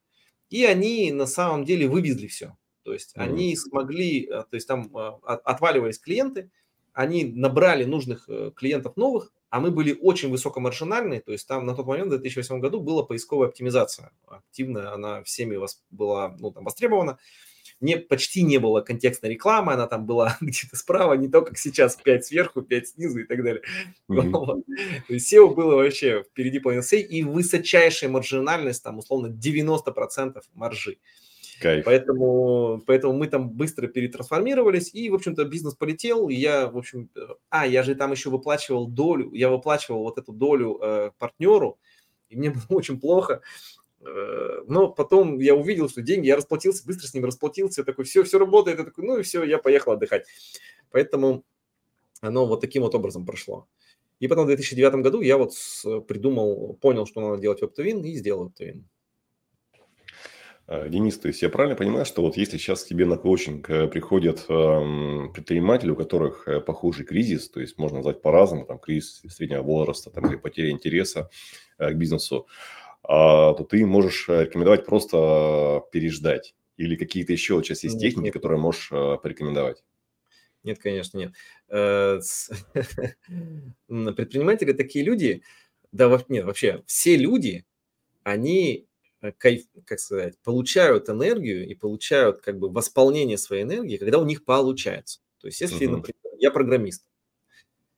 и 0.50 0.66
они 0.66 1.12
на 1.12 1.24
самом 1.24 1.64
деле 1.64 1.88
вывезли 1.88 2.26
все. 2.26 2.58
То 2.82 2.92
есть 2.92 3.16
mm-hmm. 3.16 3.22
они 3.22 3.56
смогли, 3.56 4.26
то 4.26 4.48
есть 4.52 4.68
там 4.68 4.90
отваливались 5.22 5.98
клиенты, 5.98 6.50
они 6.92 7.24
набрали 7.24 7.84
нужных 7.84 8.28
э, 8.28 8.50
клиентов 8.54 8.96
новых, 8.96 9.32
а 9.50 9.60
мы 9.60 9.70
были 9.70 9.96
очень 10.00 10.30
высокомаржинальны, 10.30 11.20
то 11.20 11.32
есть 11.32 11.46
там 11.46 11.66
на 11.66 11.74
тот 11.74 11.86
момент, 11.86 12.08
в 12.08 12.18
2008 12.18 12.60
году, 12.60 12.80
была 12.80 13.02
поисковая 13.02 13.48
оптимизация. 13.48 14.10
Активно 14.26 14.92
она 14.92 15.22
всеми 15.24 15.56
вас 15.56 15.82
была 15.90 16.34
ну, 16.38 16.50
там, 16.50 16.64
востребована. 16.64 17.18
Не, 17.80 17.96
почти 17.96 18.44
не 18.44 18.58
было 18.58 18.80
контекстной 18.80 19.32
рекламы, 19.32 19.72
она 19.72 19.86
там 19.86 20.06
была 20.06 20.36
где-то 20.40 20.76
справа, 20.76 21.14
не 21.14 21.28
то, 21.28 21.42
как 21.42 21.58
сейчас, 21.58 21.96
5 21.96 22.24
сверху, 22.24 22.62
5 22.62 22.88
снизу 22.88 23.20
и 23.20 23.24
так 23.24 23.42
далее. 23.42 23.62
Mm-hmm. 24.10 24.62
SEO 25.10 25.54
было 25.54 25.76
вообще 25.76 26.22
впереди 26.22 26.60
всей, 26.80 27.02
и 27.02 27.22
высочайшая 27.22 28.08
маржинальность, 28.08 28.82
там, 28.82 28.98
условно, 28.98 29.26
90% 29.26 30.40
маржи. 30.54 30.98
Кайф. 31.60 31.84
Поэтому, 31.84 32.82
поэтому 32.86 33.14
мы 33.14 33.28
там 33.28 33.50
быстро 33.50 33.86
перетрансформировались, 33.86 34.92
и, 34.94 35.10
в 35.10 35.14
общем-то, 35.14 35.44
бизнес 35.44 35.74
полетел. 35.74 36.28
И 36.28 36.34
я, 36.34 36.68
в 36.68 36.76
общем, 36.76 37.10
э, 37.14 37.20
а, 37.50 37.66
я 37.66 37.82
же 37.82 37.94
там 37.94 38.12
еще 38.12 38.30
выплачивал 38.30 38.86
долю, 38.86 39.32
я 39.32 39.50
выплачивал 39.50 40.02
вот 40.02 40.18
эту 40.18 40.32
долю 40.32 40.78
э, 40.80 41.10
партнеру, 41.18 41.78
и 42.28 42.36
мне 42.36 42.50
было 42.68 42.78
очень 42.78 43.00
плохо. 43.00 43.42
Э, 44.00 44.62
но 44.66 44.88
потом 44.88 45.38
я 45.38 45.54
увидел, 45.54 45.88
что 45.88 46.02
деньги, 46.02 46.26
я 46.26 46.36
расплатился, 46.36 46.86
быстро 46.86 47.06
с 47.06 47.14
ним 47.14 47.24
расплатился, 47.24 47.84
такой, 47.84 48.04
все, 48.04 48.24
все 48.24 48.38
работает, 48.38 48.78
я 48.78 48.84
такой, 48.84 49.04
ну 49.04 49.18
и 49.18 49.22
все, 49.22 49.44
я 49.44 49.58
поехал 49.58 49.92
отдыхать. 49.92 50.26
Поэтому 50.90 51.44
оно 52.20 52.46
вот 52.46 52.60
таким 52.60 52.82
вот 52.82 52.94
образом 52.94 53.26
прошло. 53.26 53.68
И 54.20 54.28
потом 54.28 54.44
в 54.44 54.48
2009 54.48 54.94
году 55.02 55.20
я 55.20 55.36
вот 55.36 55.52
придумал, 56.06 56.78
понял, 56.80 57.06
что 57.06 57.20
надо 57.20 57.42
делать 57.42 57.60
веб 57.60 57.72
и 57.78 58.14
сделал 58.14 58.52
Э, 58.58 58.74
Денис, 60.68 61.18
то 61.18 61.28
есть 61.28 61.42
я 61.42 61.48
правильно 61.48 61.76
понимаю, 61.76 62.06
что 62.06 62.22
вот 62.22 62.36
если 62.36 62.56
сейчас 62.56 62.84
к 62.84 62.88
тебе 62.88 63.04
на 63.04 63.16
коучинг 63.16 63.68
э, 63.68 63.88
приходят 63.88 64.44
эм, 64.48 65.32
предприниматели, 65.32 65.90
у 65.90 65.96
которых 65.96 66.46
э, 66.46 66.60
похожий 66.60 67.04
кризис, 67.04 67.50
то 67.50 67.60
есть 67.60 67.78
можно 67.78 67.96
назвать 67.96 68.22
по-разному, 68.22 68.64
там 68.64 68.78
кризис 68.78 69.22
среднего 69.28 69.62
возраста, 69.62 70.10
там 70.10 70.24
или 70.26 70.36
потеря 70.36 70.70
интереса 70.70 71.28
к 71.78 71.92
бизнесу, 71.94 72.46
а, 73.02 73.54
то 73.54 73.64
ты 73.64 73.84
можешь 73.84 74.28
рекомендовать 74.28 74.86
просто 74.86 75.82
переждать 75.90 76.54
или 76.76 76.94
какие-то 76.94 77.32
еще 77.32 77.60
сейчас 77.62 77.82
есть 77.82 77.98
техники, 77.98 78.26
нет. 78.26 78.34
которые 78.34 78.60
можешь 78.60 78.88
порекомендовать? 78.88 79.82
Нет, 80.62 80.78
конечно, 80.78 81.18
нет. 81.18 81.32
Предприниматели 83.88 84.72
такие 84.72 85.04
люди, 85.04 85.42
да, 85.90 86.22
нет, 86.28 86.44
вообще 86.44 86.84
все 86.86 87.16
люди, 87.16 87.64
они 88.22 88.86
Э, 88.86 88.91
кайф, 89.30 89.64
как 89.84 90.00
сказать, 90.00 90.36
получают 90.42 91.08
энергию 91.08 91.68
и 91.68 91.74
получают 91.74 92.40
как 92.40 92.58
бы 92.58 92.68
восполнение 92.68 93.38
своей 93.38 93.62
энергии, 93.62 93.96
когда 93.96 94.18
у 94.18 94.24
них 94.24 94.44
получается. 94.44 95.20
То 95.38 95.46
есть, 95.46 95.60
если, 95.60 95.86
uh-huh. 95.86 95.96
например, 95.96 96.38
я 96.38 96.50
программист, 96.50 97.06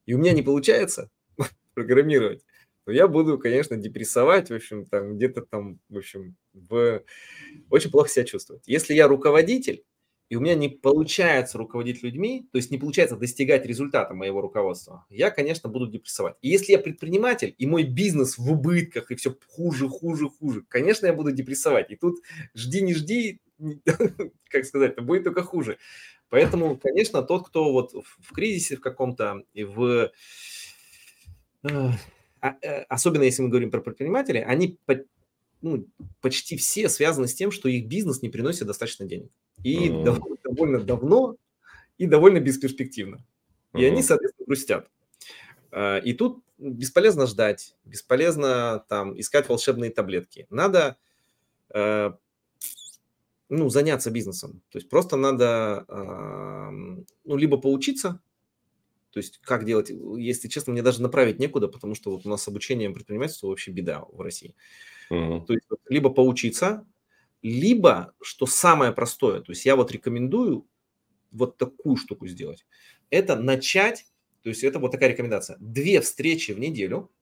и 0.05 0.15
у 0.15 0.19
меня 0.19 0.33
не 0.33 0.43
получается 0.43 1.11
программировать, 1.75 2.45
то 2.85 2.93
я 2.93 3.09
буду, 3.09 3.39
конечно, 3.39 3.77
депрессовать, 3.77 4.51
в 4.51 4.55
общем, 4.55 4.85
там 4.85 5.17
где-то 5.17 5.43
там, 5.43 5.81
в 5.89 5.97
общем, 5.97 6.37
в... 6.53 7.03
очень 7.71 7.91
плохо 7.91 8.11
себя 8.11 8.25
чувствовать. 8.25 8.65
Если 8.67 8.93
я 8.93 9.09
руководитель, 9.09 9.85
и 10.29 10.37
у 10.37 10.41
меня 10.41 10.55
не 10.55 10.69
получается 10.69 11.59
руководить 11.59 12.03
людьми, 12.03 12.49
то 12.51 12.57
есть 12.59 12.71
не 12.71 12.79
получается 12.79 13.17
достигать 13.17 13.67
результата 13.67 14.15
моего 14.15 14.41
руководства, 14.41 15.05
я, 15.11 15.31
конечно, 15.31 15.69
буду 15.69 15.87
депрессовать. 15.87 16.37
И 16.43 16.49
если 16.49 16.73
я 16.73 16.79
предприниматель, 16.79 17.55
и 17.57 17.67
мой 17.67 17.85
бизнес 17.85 18.39
в 18.39 18.51
убытках, 18.51 19.11
и 19.11 19.17
все 19.17 19.37
хуже, 19.49 19.89
хуже, 19.89 20.29
хуже, 20.29 20.63
конечно, 20.69 21.07
я 21.07 21.13
буду 21.13 21.31
депрессовать. 21.31 21.91
И 21.91 21.97
тут 21.97 22.21
жди, 22.55 22.83
не 22.83 22.95
жди, 22.95 23.41
как 24.49 24.65
сказать, 24.65 25.01
будет 25.03 25.25
только 25.25 25.43
хуже. 25.43 25.79
Поэтому, 26.31 26.79
конечно, 26.79 27.23
тот, 27.23 27.47
кто 27.47 27.73
вот 27.73 27.93
в 27.93 28.33
кризисе 28.33 28.77
в 28.77 28.81
каком-то 28.81 29.45
и 29.53 29.65
в 29.65 30.11
а, 32.45 32.57
э, 32.61 32.83
особенно 32.89 33.23
если 33.23 33.43
мы 33.43 33.49
говорим 33.49 33.71
про 33.71 33.81
предпринимателей, 33.81 34.43
они 34.43 34.79
ну, 35.63 35.87
почти 36.21 36.57
все 36.59 36.91
связаны 36.91 37.27
с 37.27 37.35
тем, 37.35 37.51
что 37.51 37.71
их 37.71 37.87
бизнес 37.87 38.21
не 38.21 38.29
приносит 38.29 38.67
достаточно 38.67 39.07
денег. 39.07 39.31
И 39.65 39.89
uh-huh. 39.89 40.05
довольно, 40.05 40.37
довольно 40.45 40.81
давно, 40.81 41.37
и 41.99 42.07
довольно 42.07 42.39
бесперспективно. 42.39 43.25
И 43.75 43.85
они, 43.85 44.03
соответственно, 44.03 44.47
грустят. 44.47 44.91
А, 45.73 45.99
и 45.99 46.13
тут 46.13 46.45
бесполезно 46.59 47.27
ждать, 47.27 47.75
бесполезно 47.85 48.85
там 48.89 49.19
искать 49.19 49.49
волшебные 49.49 49.91
таблетки. 49.91 50.47
Надо 50.49 50.97
э, 51.71 52.13
ну, 53.49 53.69
заняться 53.69 54.11
бизнесом. 54.11 54.63
То 54.71 54.79
есть 54.79 54.89
просто 54.89 55.17
надо 55.17 55.85
ну, 57.25 57.37
либо 57.37 57.57
поучиться, 57.57 58.21
то 59.11 59.19
есть 59.19 59.41
как 59.43 59.65
делать, 59.65 59.91
если 59.91 60.49
честно, 60.49 60.73
мне 60.73 60.83
даже 60.83 61.01
направить 61.01 61.39
некуда, 61.39 61.69
потому 61.69 61.95
что 61.95 62.11
вот 62.11 62.27
у 62.27 62.29
нас 62.29 62.43
с 62.43 62.49
обучением 62.49 62.95
предпринимательства 62.95 63.47
вообще 63.47 63.71
беда 63.71 64.05
в 64.11 64.21
России. 64.21 64.57
Uh-huh. 65.11 65.45
То 65.47 65.53
есть 65.53 65.67
либо 65.89 66.11
поучиться, 66.11 66.85
либо, 67.45 68.15
что 68.23 68.47
самое 68.47 68.91
простое, 68.91 69.41
то 69.41 69.53
есть 69.53 69.67
я 69.67 69.77
вот 69.77 69.93
рекомендую 69.93 70.67
вот 71.31 71.59
такую 71.59 71.97
штуку 71.97 72.27
сделать, 72.27 72.67
это 73.11 73.37
начать, 73.37 74.07
то 74.43 74.49
есть 74.49 74.65
это 74.65 74.79
вот 74.79 74.93
такая 74.93 75.11
рекомендация, 75.11 75.59
две 75.61 76.01
встречи 76.01 76.53
в 76.53 76.59
неделю 76.59 77.13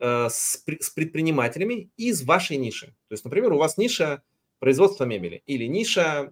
э, 0.00 0.28
с, 0.28 0.62
с 0.66 0.90
предпринимателями 0.90 1.90
из 1.96 2.22
вашей 2.22 2.58
ниши. 2.58 2.88
То 3.08 3.14
есть, 3.14 3.24
например, 3.24 3.54
у 3.54 3.58
вас 3.58 3.78
ниша 3.78 4.22
производство 4.58 5.04
мебели, 5.04 5.42
или 5.46 5.64
ниша 5.64 6.30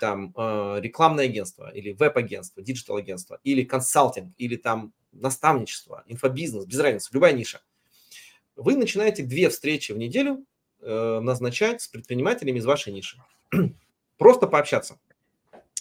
там 0.00 0.32
э, 0.36 0.80
рекламное 0.80 1.24
агентство, 1.24 1.68
или 1.74 1.94
веб-агентство, 1.94 2.62
digital-агентство, 2.62 3.40
или 3.42 3.64
консалтинг, 3.64 4.32
или 4.38 4.54
там 4.54 4.92
наставничество, 5.10 6.04
инфобизнес, 6.06 6.64
без 6.64 6.78
разницы, 6.78 7.10
любая 7.12 7.32
ниша. 7.32 7.60
Вы 8.54 8.76
начинаете 8.76 9.24
две 9.24 9.48
встречи 9.48 9.90
в 9.90 9.98
неделю 9.98 10.46
назначать 10.90 11.82
с 11.82 11.88
предпринимателями 11.88 12.58
из 12.58 12.64
вашей 12.64 12.92
ниши. 12.92 13.18
Просто 14.18 14.46
пообщаться. 14.46 14.98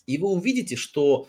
И 0.05 0.17
вы 0.17 0.29
увидите, 0.29 0.75
что 0.75 1.27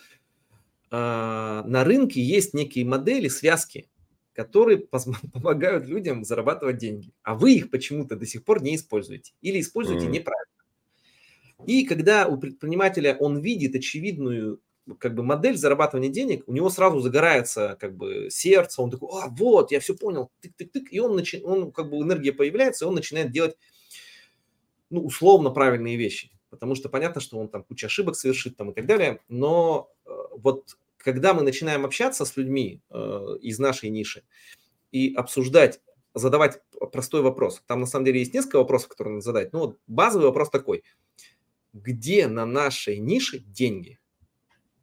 э, 0.91 0.97
на 0.97 1.85
рынке 1.85 2.20
есть 2.20 2.55
некие 2.55 2.85
модели, 2.85 3.29
связки, 3.29 3.89
которые 4.33 4.79
помогают 5.33 5.87
людям 5.87 6.24
зарабатывать 6.24 6.79
деньги, 6.79 7.12
а 7.22 7.35
вы 7.35 7.55
их 7.55 7.70
почему-то 7.70 8.16
до 8.16 8.27
сих 8.27 8.45
пор 8.45 8.62
не 8.62 8.77
используете 8.77 9.33
или 9.41 9.61
используете 9.61 10.07
mm. 10.07 10.11
неправильно. 10.11 10.57
И 11.66 11.85
когда 11.87 12.27
у 12.27 12.37
предпринимателя 12.37 13.16
он 13.18 13.41
видит 13.41 13.74
очевидную 13.74 14.61
как 14.99 15.14
бы 15.14 15.22
модель 15.22 15.57
зарабатывания 15.57 16.11
денег, 16.11 16.45
у 16.47 16.53
него 16.53 16.70
сразу 16.70 17.01
загорается 17.01 17.76
как 17.80 17.97
бы 17.97 18.28
сердце, 18.30 18.82
он 18.82 18.91
такой, 18.91 19.09
а, 19.22 19.28
вот, 19.28 19.72
я 19.72 19.80
все 19.80 19.97
понял, 19.97 20.30
тык-тык-тык, 20.43 20.87
и 20.91 20.99
он, 21.01 21.16
начи... 21.16 21.43
он 21.43 21.72
как 21.72 21.91
бы 21.91 21.97
энергия 21.99 22.32
появляется, 22.32 22.84
и 22.84 22.89
он 22.89 22.95
начинает 22.95 23.30
делать, 23.30 23.57
ну, 24.91 25.05
условно 25.05 25.51
правильные 25.51 25.97
вещи, 25.97 26.30
потому 26.51 26.74
что 26.74 26.89
понятно, 26.89 27.20
что 27.20 27.39
он 27.39 27.49
там 27.49 27.64
куча 27.64 27.87
ошибок 27.87 28.16
совершит 28.16 28.57
там 28.57 28.70
и 28.70 28.74
так 28.74 28.87
далее, 28.87 29.20
но 29.28 29.91
э, 30.05 30.11
вот 30.39 30.76
когда 30.97 31.34
мы 31.34 31.43
начинаем 31.43 31.84
общаться 31.84 32.24
с 32.24 32.37
людьми 32.37 32.80
э, 32.91 33.39
из 33.41 33.59
нашей 33.59 33.91
ниши 33.91 34.24
и 34.93 35.14
обсуждать, 35.14 35.80
задавать 36.14 36.61
простой 36.93 37.22
вопрос, 37.22 37.62
там 37.66 37.80
на 37.80 37.87
самом 37.87 38.05
деле 38.05 38.20
есть 38.20 38.34
несколько 38.34 38.57
вопросов, 38.57 38.89
которые 38.89 39.14
надо 39.14 39.24
задать, 39.24 39.53
но 39.53 39.61
вот 39.61 39.78
базовый 39.87 40.26
вопрос 40.28 40.51
такой– 40.51 40.82
где 41.76 42.26
на 42.26 42.47
нашей 42.47 42.99
нише 42.99 43.39
деньги. 43.39 43.99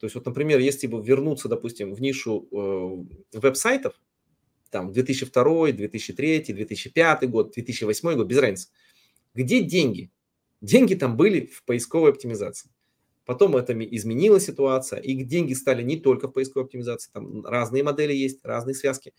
То 0.04 0.08
есть 0.08 0.16
вот, 0.16 0.26
например, 0.26 0.60
если 0.60 0.86
бы 0.86 1.02
вернуться, 1.02 1.48
допустим, 1.48 1.94
в 1.94 2.02
нишу 2.02 2.46
э, 2.52 3.38
веб-сайтов, 3.40 3.94
там 4.70 4.92
2002, 4.92 5.72
2003, 5.72 6.44
2005 6.54 7.30
год, 7.30 7.54
2008 7.54 8.16
год, 8.16 8.28
без 8.28 8.38
разницы. 8.38 8.68
Где 9.34 9.62
деньги? 9.62 10.12
Деньги 10.60 10.96
там 10.96 11.16
были 11.16 11.46
в 11.46 11.64
поисковой 11.64 12.12
оптимизации. 12.12 12.70
Потом 13.24 13.56
это 13.56 13.72
изменила 13.96 14.42
ситуация, 14.42 15.00
и 15.00 15.24
деньги 15.24 15.54
стали 15.54 15.84
не 15.84 15.96
только 15.96 16.28
в 16.28 16.34
поисковой 16.34 16.66
оптимизации, 16.66 17.10
там 17.14 17.46
разные 17.46 17.84
модели 17.84 18.12
есть, 18.12 18.44
разные 18.44 18.76
связки. 18.76 19.14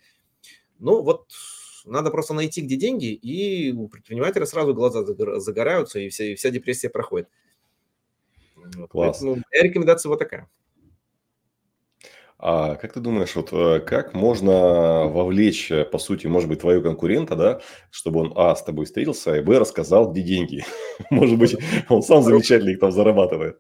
Ну 0.79 1.01
вот 1.01 1.33
надо 1.87 2.11
просто 2.11 2.35
найти, 2.35 2.61
где 2.61 2.77
деньги, 2.77 3.15
и 3.15 3.73
у 3.73 3.89
предпринимателя 3.89 4.45
сразу 4.45 4.75
глаза 4.75 5.03
загораются, 5.41 5.99
и 5.99 6.11
вся, 6.11 6.25
и 6.25 6.35
вся 6.35 6.51
депрессия 6.51 6.91
проходит. 6.91 7.31
Класс. 8.91 9.21
Поэтому 9.21 9.43
моя 9.51 9.63
рекомендация 9.63 10.11
вот 10.11 10.19
такая. 10.19 10.47
А 12.39 12.75
как 12.75 12.93
ты 12.93 13.01
думаешь, 13.01 13.35
вот 13.37 13.53
э, 13.53 13.81
как 13.81 14.13
можно 14.13 15.07
вовлечь, 15.07 15.71
э, 15.71 15.85
по 15.85 15.99
сути, 15.99 16.27
может 16.27 16.49
быть, 16.49 16.61
твоего 16.61 16.83
конкурента, 16.83 17.37
да, 17.37 17.61
чтобы 17.91 18.21
он, 18.21 18.33
а, 18.37 18.55
с 18.57 18.63
тобой 18.63 18.87
встретился, 18.87 19.37
и, 19.37 19.41
б, 19.41 19.59
рассказал, 19.59 20.11
где 20.11 20.23
деньги? 20.23 20.65
Может 21.11 21.39
быть, 21.39 21.57
он 21.89 22.03
сам 22.03 22.23
замечательно 22.23 22.71
их 22.71 22.81
там 22.81 22.91
зарабатывает. 22.93 23.59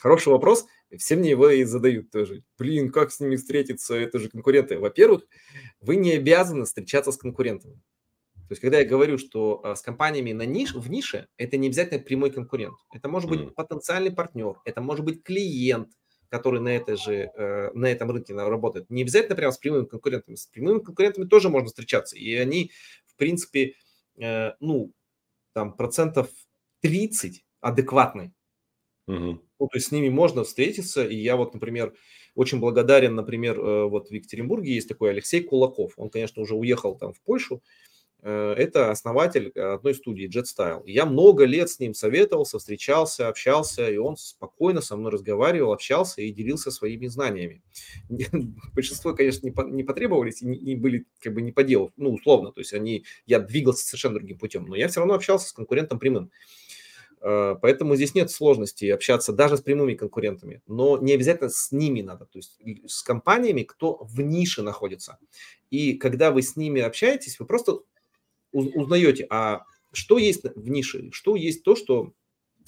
Хороший 0.00 0.28
вопрос. 0.28 0.66
Все 0.96 1.16
мне 1.16 1.30
его 1.30 1.48
и 1.48 1.64
задают 1.64 2.10
тоже. 2.10 2.42
Блин, 2.58 2.90
как 2.90 3.10
с 3.10 3.20
ними 3.20 3.36
встретиться? 3.36 3.94
Это 3.94 4.18
же 4.18 4.28
конкуренты. 4.28 4.78
Во-первых, 4.78 5.22
вы 5.80 5.96
не 5.96 6.12
обязаны 6.12 6.64
встречаться 6.64 7.12
с 7.12 7.16
конкурентами. 7.16 7.74
То 7.74 8.52
есть, 8.52 8.60
когда 8.60 8.78
я 8.78 8.84
говорю, 8.84 9.16
что 9.16 9.60
а, 9.64 9.74
с 9.74 9.80
компаниями 9.80 10.32
на 10.32 10.44
ниш, 10.44 10.74
в 10.74 10.90
нише, 10.90 11.28
это 11.38 11.56
не 11.56 11.68
обязательно 11.68 12.00
прямой 12.00 12.30
конкурент. 12.30 12.76
Это 12.92 13.08
может 13.08 13.30
быть 13.30 13.40
mm. 13.40 13.50
потенциальный 13.52 14.12
партнер, 14.12 14.56
это 14.66 14.82
может 14.82 15.04
быть 15.04 15.22
клиент, 15.22 15.88
который 16.34 16.60
на, 16.60 16.70
этой 16.70 16.96
же, 16.96 17.30
э, 17.36 17.70
на 17.74 17.86
этом 17.86 18.10
рынке 18.10 18.34
работает. 18.34 18.90
Не 18.90 19.02
обязательно 19.02 19.36
прямо 19.36 19.52
с 19.52 19.58
прямыми 19.58 19.84
конкурентами. 19.84 20.34
С 20.34 20.46
прямыми 20.46 20.80
конкурентами 20.80 21.26
тоже 21.26 21.48
можно 21.48 21.68
встречаться. 21.68 22.16
И 22.16 22.34
они, 22.34 22.72
в 23.06 23.14
принципе, 23.14 23.74
э, 24.20 24.50
ну, 24.58 24.92
там 25.52 25.76
процентов 25.76 26.28
30 26.80 27.44
адекватны. 27.60 28.34
Mm-hmm. 29.08 29.38
Ну, 29.60 29.68
то 29.68 29.76
есть 29.76 29.86
с 29.86 29.92
ними 29.92 30.08
можно 30.08 30.42
встретиться. 30.42 31.06
И 31.06 31.14
я 31.14 31.36
вот, 31.36 31.54
например, 31.54 31.94
очень 32.34 32.58
благодарен, 32.58 33.14
например, 33.14 33.60
э, 33.60 33.84
вот 33.84 34.08
в 34.08 34.12
Екатеринбурге 34.12 34.74
есть 34.74 34.88
такой 34.88 35.10
Алексей 35.10 35.40
Кулаков. 35.40 35.92
Он, 35.96 36.10
конечно, 36.10 36.42
уже 36.42 36.56
уехал 36.56 36.98
там 36.98 37.12
в 37.12 37.20
Польшу. 37.20 37.62
Э, 38.26 38.54
это 38.56 38.90
основатель 38.90 39.50
одной 39.50 39.94
студии 39.94 40.26
JetStyle. 40.26 40.82
Я 40.86 41.04
много 41.04 41.44
лет 41.44 41.68
с 41.68 41.78
ним 41.78 41.92
советовался, 41.92 42.58
встречался, 42.58 43.28
общался, 43.28 43.90
и 43.90 43.98
он 43.98 44.16
спокойно 44.16 44.80
со 44.80 44.96
мной 44.96 45.12
разговаривал, 45.12 45.74
общался 45.74 46.22
и 46.22 46.32
делился 46.32 46.70
своими 46.70 47.06
знаниями. 47.06 47.62
Большинство, 48.72 49.14
конечно, 49.14 49.46
не 49.46 49.84
потребовались 49.84 50.40
и 50.40 50.46
не 50.46 50.74
были 50.74 51.06
как 51.20 51.34
бы 51.34 51.42
не 51.42 51.52
по 51.52 51.62
делу, 51.62 51.92
ну, 51.98 52.14
условно, 52.14 52.50
то 52.50 52.60
есть 52.60 52.72
они, 52.72 53.04
я 53.26 53.40
двигался 53.40 53.84
совершенно 53.84 54.14
другим 54.14 54.38
путем, 54.38 54.64
но 54.64 54.74
я 54.74 54.88
все 54.88 55.00
равно 55.00 55.14
общался 55.14 55.48
с 55.48 55.52
конкурентом 55.52 55.98
прямым. 55.98 56.30
Э, 57.20 57.56
поэтому 57.60 57.94
здесь 57.94 58.14
нет 58.14 58.30
сложности 58.30 58.86
общаться 58.86 59.34
даже 59.34 59.58
с 59.58 59.60
прямыми 59.60 59.92
конкурентами, 59.92 60.62
но 60.66 60.96
не 60.96 61.12
обязательно 61.12 61.50
с 61.50 61.72
ними 61.72 62.00
надо, 62.00 62.24
то 62.24 62.38
есть 62.38 62.58
с 62.86 63.02
компаниями, 63.02 63.64
кто 63.64 63.98
в 64.02 64.22
нише 64.22 64.62
находится. 64.62 65.18
И 65.70 65.92
когда 65.92 66.30
вы 66.30 66.40
с 66.40 66.56
ними 66.56 66.80
общаетесь, 66.80 67.38
вы 67.38 67.44
просто 67.44 67.80
узнаете, 68.54 69.26
а 69.30 69.64
что 69.92 70.18
есть 70.18 70.44
в 70.44 70.68
нише, 70.68 71.10
что 71.12 71.36
есть 71.36 71.62
то, 71.64 71.76
что 71.76 72.12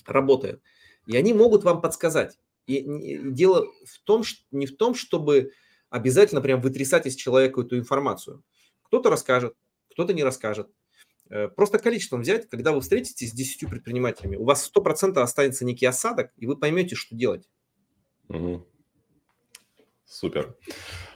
работает. 0.05 0.63
И 1.07 1.17
они 1.17 1.33
могут 1.33 1.65
вам 1.65 1.81
подсказать. 1.81 2.39
И 2.67 2.83
дело 3.31 3.67
в 3.85 4.01
том, 4.05 4.25
что, 4.25 4.43
не 4.51 4.67
в 4.67 4.77
том, 4.77 4.95
чтобы 4.95 5.53
обязательно 5.89 6.41
прям 6.41 6.61
вытрясать 6.61 7.07
из 7.07 7.15
человека 7.15 7.61
эту 7.61 7.79
информацию. 7.79 8.43
Кто-то 8.83 9.11
расскажет, 9.11 9.55
кто-то 9.91 10.13
не 10.13 10.25
расскажет. 10.25 10.69
Э, 11.29 11.49
просто 11.49 11.79
количеством 11.79 12.23
взять, 12.23 12.49
когда 12.49 12.73
вы 12.73 12.81
встретитесь 12.81 13.31
с 13.31 13.33
10 13.33 13.69
предпринимателями, 13.69 14.37
у 14.37 14.45
вас 14.45 14.71
100% 14.75 15.19
останется 15.19 15.65
некий 15.65 15.87
осадок, 15.87 16.33
и 16.37 16.47
вы 16.47 16.57
поймете, 16.57 16.95
что 16.97 17.15
делать. 17.15 17.49
Угу. 18.29 18.67
Супер. 20.07 20.57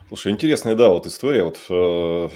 Слушай, 0.09 0.33
интересная, 0.33 0.75
да, 0.75 0.89
вот 0.89 1.07
история. 1.07 1.45
Вот 1.45 1.59
э, 1.69 2.29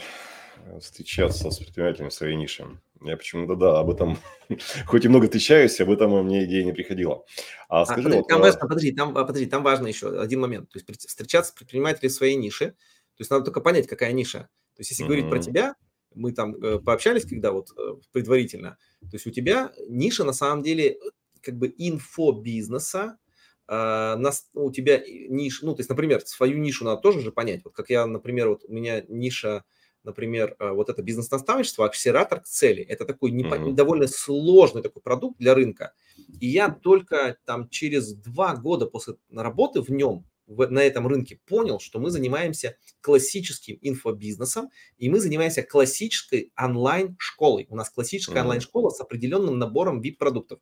встречаться 0.81 1.51
с 1.51 1.59
предпринимателями 1.59 2.09
в 2.09 2.15
своей 2.15 2.37
нише. 2.37 2.81
Я 3.03 3.17
почему-то, 3.17 3.55
да, 3.55 3.81
об 3.81 3.91
этом, 3.91 4.19
хоть 4.87 5.05
и 5.05 5.09
много 5.09 5.25
встречаюсь, 5.25 5.81
об 5.81 5.91
этом 5.91 6.25
мне 6.25 6.45
идея 6.45 6.65
не 6.65 6.73
приходила. 6.73 7.25
А, 7.69 7.83
а 7.83 7.87
скажи, 7.87 8.09
а, 8.09 8.17
вот, 8.17 8.29
там, 8.29 8.43
а... 8.43 8.53
подожди, 8.53 8.93
там, 8.93 9.17
а, 9.17 9.25
подожди, 9.25 9.47
там 9.47 9.63
важно 9.63 9.89
еще 9.89 10.21
один 10.21 10.41
момент. 10.41 10.71
То 10.71 10.79
есть 10.79 11.07
встречаться 11.07 11.53
с 11.53 11.55
предпринимателями 11.55 12.11
в 12.11 12.15
своей 12.15 12.37
нише, 12.37 12.71
то 12.71 13.21
есть 13.21 13.31
надо 13.31 13.45
только 13.47 13.61
понять, 13.61 13.87
какая 13.87 14.13
ниша. 14.13 14.49
То 14.75 14.81
есть 14.81 14.91
если 14.91 15.05
mm-hmm. 15.05 15.09
говорить 15.09 15.31
про 15.31 15.39
тебя, 15.39 15.75
мы 16.15 16.33
там 16.33 16.55
э, 16.55 16.79
пообщались, 16.79 17.25
когда 17.25 17.53
вот 17.53 17.71
э, 17.77 17.95
предварительно, 18.13 18.79
то 19.01 19.15
есть 19.15 19.27
у 19.27 19.31
тебя 19.31 19.73
ниша 19.89 20.25
на 20.25 20.33
самом 20.33 20.63
деле 20.63 20.99
как 21.43 21.57
бы 21.57 21.75
инфобизнеса, 21.77 23.19
Uh, 23.67 24.17
нас, 24.17 24.51
ну, 24.53 24.67
у 24.67 24.71
тебя 24.71 25.03
ниша, 25.09 25.65
ну, 25.65 25.75
то 25.75 25.81
есть, 25.81 25.89
например, 25.89 26.21
свою 26.27 26.59
нишу 26.59 26.85
надо 26.85 27.01
тоже 27.01 27.23
же 27.23 27.33
понять. 27.33 27.63
Вот 27.65 27.73
как 27.73 27.89
я, 27.89 28.05
например, 28.05 28.51
вот 28.51 28.65
у 28.69 28.71
меня 28.71 29.03
ниша 29.09 29.65
например, 30.05 30.55
э, 30.59 30.71
вот 30.71 30.91
это 30.91 31.03
бизнес-наставничество, 31.03 31.87
акселератор 31.87 32.41
к 32.41 32.45
цели. 32.45 32.83
Это 32.83 33.05
такой 33.05 33.31
не, 33.31 33.43
mm-hmm. 33.43 33.73
довольно 33.73 34.07
сложный 34.07 34.83
такой 34.83 35.03
продукт 35.03 35.39
для 35.39 35.55
рынка. 35.55 35.93
И 36.41 36.47
я 36.47 36.71
только 36.71 37.37
там 37.45 37.69
через 37.69 38.15
два 38.15 38.55
года 38.55 38.87
после 38.87 39.17
работы 39.33 39.81
в 39.81 39.89
нем 39.91 40.25
в, 40.47 40.67
на 40.71 40.81
этом 40.81 41.07
рынке 41.07 41.41
понял, 41.47 41.81
что 41.81 41.99
мы 41.99 42.11
занимаемся 42.11 42.77
классическим 43.01 43.79
инфобизнесом, 43.81 44.71
и 44.99 45.09
мы 45.09 45.19
занимаемся 45.19 45.63
классической 45.63 46.53
онлайн-школой. 46.57 47.67
У 47.71 47.77
нас 47.77 47.91
классическая 47.91 48.37
mm-hmm. 48.37 48.43
онлайн-школа 48.43 48.91
с 48.91 49.01
определенным 49.01 49.59
набором 49.59 50.01
VIP-продуктов. 50.01 50.61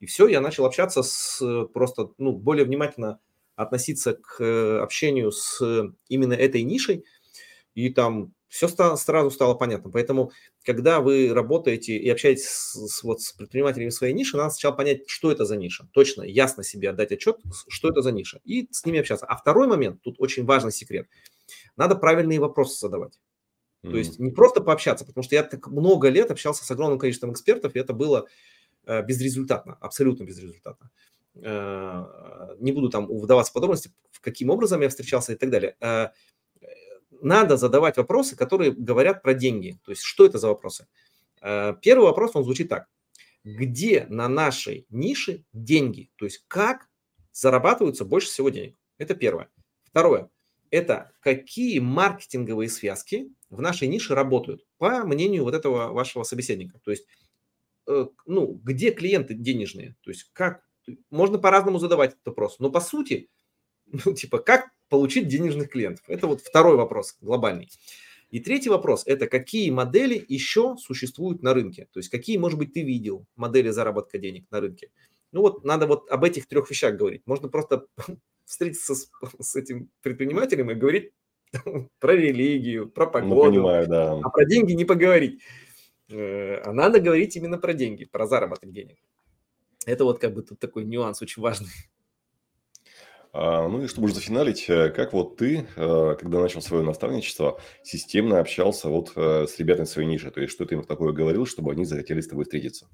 И 0.00 0.06
все, 0.06 0.26
я 0.28 0.40
начал 0.40 0.66
общаться 0.66 1.02
с 1.02 1.66
просто, 1.72 2.10
ну, 2.18 2.32
более 2.32 2.64
внимательно 2.64 3.20
относиться 3.56 4.14
к 4.14 4.42
э, 4.42 4.78
общению 4.78 5.30
с 5.30 5.62
именно 6.08 6.32
этой 6.32 6.62
нишей, 6.62 7.04
и 7.74 7.90
там 7.90 8.32
все 8.54 8.68
стало, 8.68 8.94
сразу 8.94 9.32
стало 9.32 9.54
понятно. 9.54 9.90
Поэтому, 9.90 10.30
когда 10.62 11.00
вы 11.00 11.34
работаете 11.34 11.96
и 11.96 12.08
общаетесь 12.08 12.46
с, 12.46 12.86
с, 12.86 13.02
вот, 13.02 13.20
с 13.20 13.32
предпринимателями 13.32 13.88
своей 13.88 14.14
ниши, 14.14 14.36
надо 14.36 14.50
сначала 14.50 14.72
понять, 14.72 15.08
что 15.08 15.32
это 15.32 15.44
за 15.44 15.56
ниша. 15.56 15.88
Точно, 15.92 16.22
ясно 16.22 16.62
себе 16.62 16.90
отдать 16.90 17.10
отчет, 17.10 17.38
что 17.66 17.88
это 17.88 18.00
за 18.00 18.12
ниша, 18.12 18.40
и 18.44 18.68
с 18.70 18.86
ними 18.86 19.00
общаться. 19.00 19.26
А 19.26 19.36
второй 19.36 19.66
момент, 19.66 20.02
тут 20.02 20.20
очень 20.20 20.44
важный 20.44 20.70
секрет. 20.70 21.08
Надо 21.76 21.96
правильные 21.96 22.38
вопросы 22.38 22.78
задавать. 22.78 23.18
Mm-hmm. 23.82 23.90
То 23.90 23.96
есть 23.96 24.18
не 24.20 24.30
просто 24.30 24.60
пообщаться, 24.60 25.04
потому 25.04 25.24
что 25.24 25.34
я 25.34 25.42
так 25.42 25.66
много 25.66 26.08
лет 26.08 26.30
общался 26.30 26.64
с 26.64 26.70
огромным 26.70 27.00
количеством 27.00 27.32
экспертов, 27.32 27.74
и 27.74 27.80
это 27.80 27.92
было 27.92 28.28
э, 28.86 29.04
безрезультатно, 29.04 29.78
абсолютно 29.80 30.22
безрезультатно. 30.22 30.92
Э, 31.42 32.54
не 32.60 32.70
буду 32.70 32.88
там 32.88 33.08
вдаваться 33.08 33.50
в 33.50 33.54
подробности, 33.54 33.90
каким 34.20 34.50
образом 34.50 34.80
я 34.80 34.88
встречался 34.88 35.32
и 35.32 35.36
так 35.36 35.50
далее. 35.50 35.76
Э, 35.80 36.10
надо 37.24 37.56
задавать 37.56 37.96
вопросы, 37.96 38.36
которые 38.36 38.72
говорят 38.72 39.22
про 39.22 39.34
деньги. 39.34 39.78
То 39.84 39.90
есть, 39.90 40.02
что 40.02 40.26
это 40.26 40.38
за 40.38 40.48
вопросы? 40.48 40.86
Э, 41.40 41.74
первый 41.80 42.04
вопрос, 42.04 42.32
он 42.34 42.44
звучит 42.44 42.68
так. 42.68 42.86
Где 43.44 44.06
на 44.08 44.28
нашей 44.28 44.86
нише 44.90 45.44
деньги? 45.52 46.10
То 46.16 46.26
есть, 46.26 46.44
как 46.48 46.88
зарабатываются 47.32 48.04
больше 48.04 48.28
всего 48.28 48.50
денег? 48.50 48.76
Это 48.98 49.14
первое. 49.14 49.50
Второе. 49.84 50.30
Это 50.70 51.12
какие 51.20 51.78
маркетинговые 51.78 52.68
связки 52.68 53.30
в 53.50 53.60
нашей 53.60 53.88
нише 53.88 54.14
работают, 54.14 54.66
по 54.78 55.04
мнению 55.04 55.44
вот 55.44 55.54
этого 55.54 55.92
вашего 55.92 56.24
собеседника. 56.24 56.78
То 56.84 56.90
есть, 56.90 57.06
э, 57.86 58.06
ну, 58.26 58.60
где 58.62 58.90
клиенты 58.90 59.34
денежные? 59.34 59.96
То 60.02 60.10
есть, 60.10 60.30
как? 60.32 60.64
Можно 61.10 61.38
по-разному 61.38 61.78
задавать 61.78 62.12
этот 62.12 62.26
вопрос. 62.26 62.58
Но 62.58 62.70
по 62.70 62.80
сути, 62.80 63.30
ну, 63.86 64.14
типа, 64.14 64.38
как 64.38 64.73
получить 64.88 65.28
денежных 65.28 65.70
клиентов? 65.70 66.04
Это 66.08 66.26
вот 66.26 66.40
второй 66.40 66.76
вопрос 66.76 67.16
глобальный. 67.20 67.68
И 68.30 68.40
третий 68.40 68.68
вопрос– 68.68 69.04
это 69.06 69.28
какие 69.28 69.70
модели 69.70 70.24
еще 70.28 70.76
существуют 70.76 71.42
на 71.42 71.54
рынке? 71.54 71.86
То 71.92 72.00
есть 72.00 72.08
какие, 72.08 72.36
может 72.36 72.58
быть, 72.58 72.72
ты 72.72 72.82
видел 72.82 73.26
модели 73.36 73.70
заработка 73.70 74.18
денег 74.18 74.46
на 74.50 74.60
рынке? 74.60 74.90
Ну 75.30 75.40
вот 75.40 75.64
надо 75.64 75.86
вот 75.86 76.10
об 76.10 76.24
этих 76.24 76.46
трех 76.46 76.68
вещах 76.70 76.96
говорить. 76.96 77.22
Можно 77.26 77.48
просто 77.48 77.86
встретиться 78.44 78.94
с, 78.94 79.10
с 79.40 79.56
этим 79.56 79.88
предпринимателем 80.02 80.70
и 80.70 80.74
говорить 80.74 81.12
про 82.00 82.12
религию, 82.14 82.88
про 82.88 83.06
ну, 83.06 83.12
погоду, 83.12 83.34
ну, 83.34 83.50
понимаю, 83.50 83.88
да. 83.88 84.20
а 84.22 84.30
про 84.30 84.44
деньги 84.44 84.72
не 84.72 84.84
поговорить. 84.84 85.40
Э, 86.10 86.60
а 86.64 86.72
надо 86.72 87.00
говорить 87.00 87.36
именно 87.36 87.58
про 87.58 87.72
деньги, 87.72 88.04
про 88.04 88.26
заработок 88.26 88.72
денег. 88.72 88.96
Это 89.86 90.04
вот 90.04 90.18
как 90.18 90.34
бы 90.34 90.42
тут 90.42 90.58
такой 90.58 90.84
нюанс 90.84 91.22
очень 91.22 91.42
важный. 91.42 91.70
А, 93.36 93.66
ну 93.66 93.82
и 93.82 93.88
чтобы 93.88 94.04
уже 94.04 94.14
зафиналить, 94.14 94.70
э, 94.70 94.90
как 94.90 95.12
вот 95.12 95.36
ты, 95.36 95.66
э, 95.74 96.16
когда 96.20 96.40
начал 96.40 96.62
свое 96.62 96.84
наставничество, 96.84 97.60
системно 97.82 98.38
общался 98.38 98.88
вот 98.88 99.10
э, 99.16 99.48
с 99.48 99.58
ребятами 99.58 99.86
своей 99.86 100.08
ниши? 100.08 100.30
То 100.30 100.40
есть 100.40 100.52
что 100.52 100.64
ты 100.64 100.76
им 100.76 100.84
такое 100.84 101.12
говорил, 101.12 101.44
чтобы 101.44 101.72
они 101.72 101.84
захотели 101.84 102.20
с 102.20 102.28
тобой 102.28 102.44
встретиться? 102.44 102.88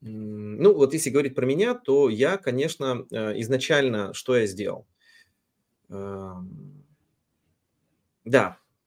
Ну, 0.00 0.74
вот 0.74 0.92
если 0.92 1.10
говорить 1.10 1.36
про 1.36 1.46
меня, 1.46 1.74
то 1.74 2.08
я, 2.08 2.36
конечно, 2.36 3.06
изначально, 3.12 4.12
что 4.14 4.36
я 4.36 4.46
сделал? 4.46 4.88
Да, 5.88 6.42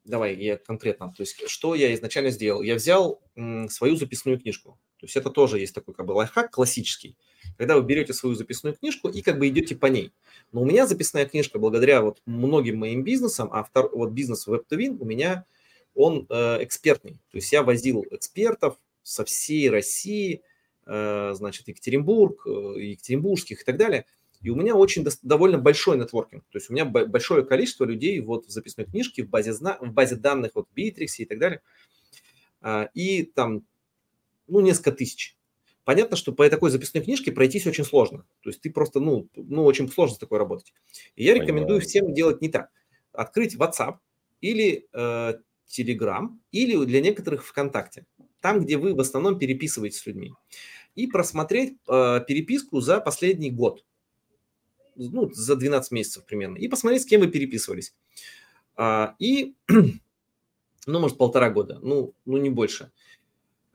давай 0.03 0.35
я 0.35 0.57
конкретно. 0.57 1.13
То 1.15 1.21
есть, 1.21 1.41
что 1.47 1.73
я 1.73 1.93
изначально 1.93 2.31
сделал? 2.31 2.61
Я 2.61 2.75
взял 2.75 3.21
свою 3.69 3.95
записную 3.95 4.41
книжку. 4.41 4.77
То 5.05 5.07
есть 5.07 5.17
это 5.17 5.29
тоже 5.29 5.59
есть 5.59 5.75
такой 5.75 5.93
как 5.93 6.07
бы 6.07 6.13
лайфхак 6.13 6.49
классический, 6.49 7.15
когда 7.59 7.75
вы 7.75 7.83
берете 7.83 8.11
свою 8.11 8.33
записную 8.33 8.75
книжку 8.75 9.07
и 9.07 9.21
как 9.21 9.37
бы 9.37 9.47
идете 9.47 9.75
по 9.75 9.85
ней. 9.85 10.11
Но 10.51 10.63
у 10.63 10.65
меня 10.65 10.87
записная 10.87 11.27
книжка, 11.27 11.59
благодаря 11.59 12.01
вот 12.01 12.23
многим 12.25 12.79
моим 12.79 13.03
бизнесам, 13.03 13.49
а 13.51 13.63
втор, 13.63 13.91
вот 13.93 14.13
бизнес 14.13 14.47
Web2Win 14.47 14.97
у 14.99 15.05
меня, 15.05 15.45
он 15.93 16.25
э, 16.27 16.63
экспертный. 16.63 17.19
То 17.29 17.37
есть 17.37 17.51
я 17.53 17.61
возил 17.61 18.03
экспертов 18.09 18.79
со 19.03 19.23
всей 19.25 19.69
России, 19.69 20.41
э, 20.87 21.33
значит, 21.35 21.67
Екатеринбург, 21.67 22.47
э, 22.47 22.81
Екатеринбургских 22.81 23.61
и 23.61 23.63
так 23.63 23.77
далее. 23.77 24.07
И 24.41 24.49
у 24.49 24.55
меня 24.55 24.75
очень 24.75 25.05
довольно 25.21 25.59
большой 25.59 25.99
нетворкинг. 25.99 26.43
То 26.49 26.57
есть 26.57 26.71
у 26.71 26.73
меня 26.73 26.85
большое 26.85 27.45
количество 27.45 27.85
людей 27.85 28.19
вот 28.21 28.47
в 28.47 28.49
записной 28.49 28.87
книжке, 28.87 29.23
в 29.23 29.29
базе, 29.29 29.53
в 29.53 29.91
базе 29.91 30.15
данных, 30.15 30.53
вот 30.55 30.67
в 30.67 30.75
Bittrex 30.75 31.09
и 31.19 31.25
так 31.25 31.37
далее. 31.37 31.61
А, 32.61 32.89
и 32.95 33.21
там 33.21 33.61
ну, 34.47 34.59
несколько 34.59 34.91
тысяч. 34.91 35.37
Понятно, 35.83 36.17
что 36.17 36.31
по 36.31 36.49
такой 36.49 36.71
записной 36.71 37.03
книжке 37.03 37.31
пройтись 37.31 37.67
очень 37.67 37.85
сложно. 37.85 38.25
То 38.41 38.49
есть 38.49 38.61
ты 38.61 38.71
просто, 38.71 38.99
ну, 38.99 39.29
ну 39.35 39.63
очень 39.63 39.87
сложно 39.87 40.15
с 40.15 40.19
такой 40.19 40.39
работать. 40.39 40.73
И 41.15 41.23
я 41.23 41.33
Понимаю. 41.33 41.47
рекомендую 41.47 41.81
всем 41.81 42.13
делать 42.13 42.41
не 42.41 42.49
так. 42.49 42.71
Открыть 43.11 43.55
WhatsApp 43.55 43.97
или 44.41 44.87
э, 44.91 45.33
Telegram, 45.69 46.29
или 46.51 46.83
для 46.85 47.01
некоторых 47.01 47.45
ВКонтакте. 47.45 48.05
Там, 48.41 48.61
где 48.61 48.77
вы 48.77 48.95
в 48.95 48.99
основном 48.99 49.37
переписываетесь 49.37 49.99
с 49.99 50.05
людьми. 50.07 50.33
И 50.95 51.05
просмотреть 51.07 51.77
э, 51.87 52.21
переписку 52.27 52.81
за 52.81 52.99
последний 52.99 53.51
год. 53.51 53.85
Ну, 54.95 55.31
за 55.33 55.55
12 55.55 55.91
месяцев 55.91 56.25
примерно. 56.25 56.57
И 56.57 56.67
посмотреть, 56.67 57.03
с 57.03 57.05
кем 57.05 57.21
вы 57.21 57.27
переписывались. 57.27 57.93
А, 58.75 59.15
и, 59.19 59.55
ну, 59.67 60.99
может, 60.99 61.17
полтора 61.17 61.49
года. 61.49 61.79
Ну, 61.81 62.13
ну 62.25 62.37
не 62.37 62.49
больше. 62.49 62.91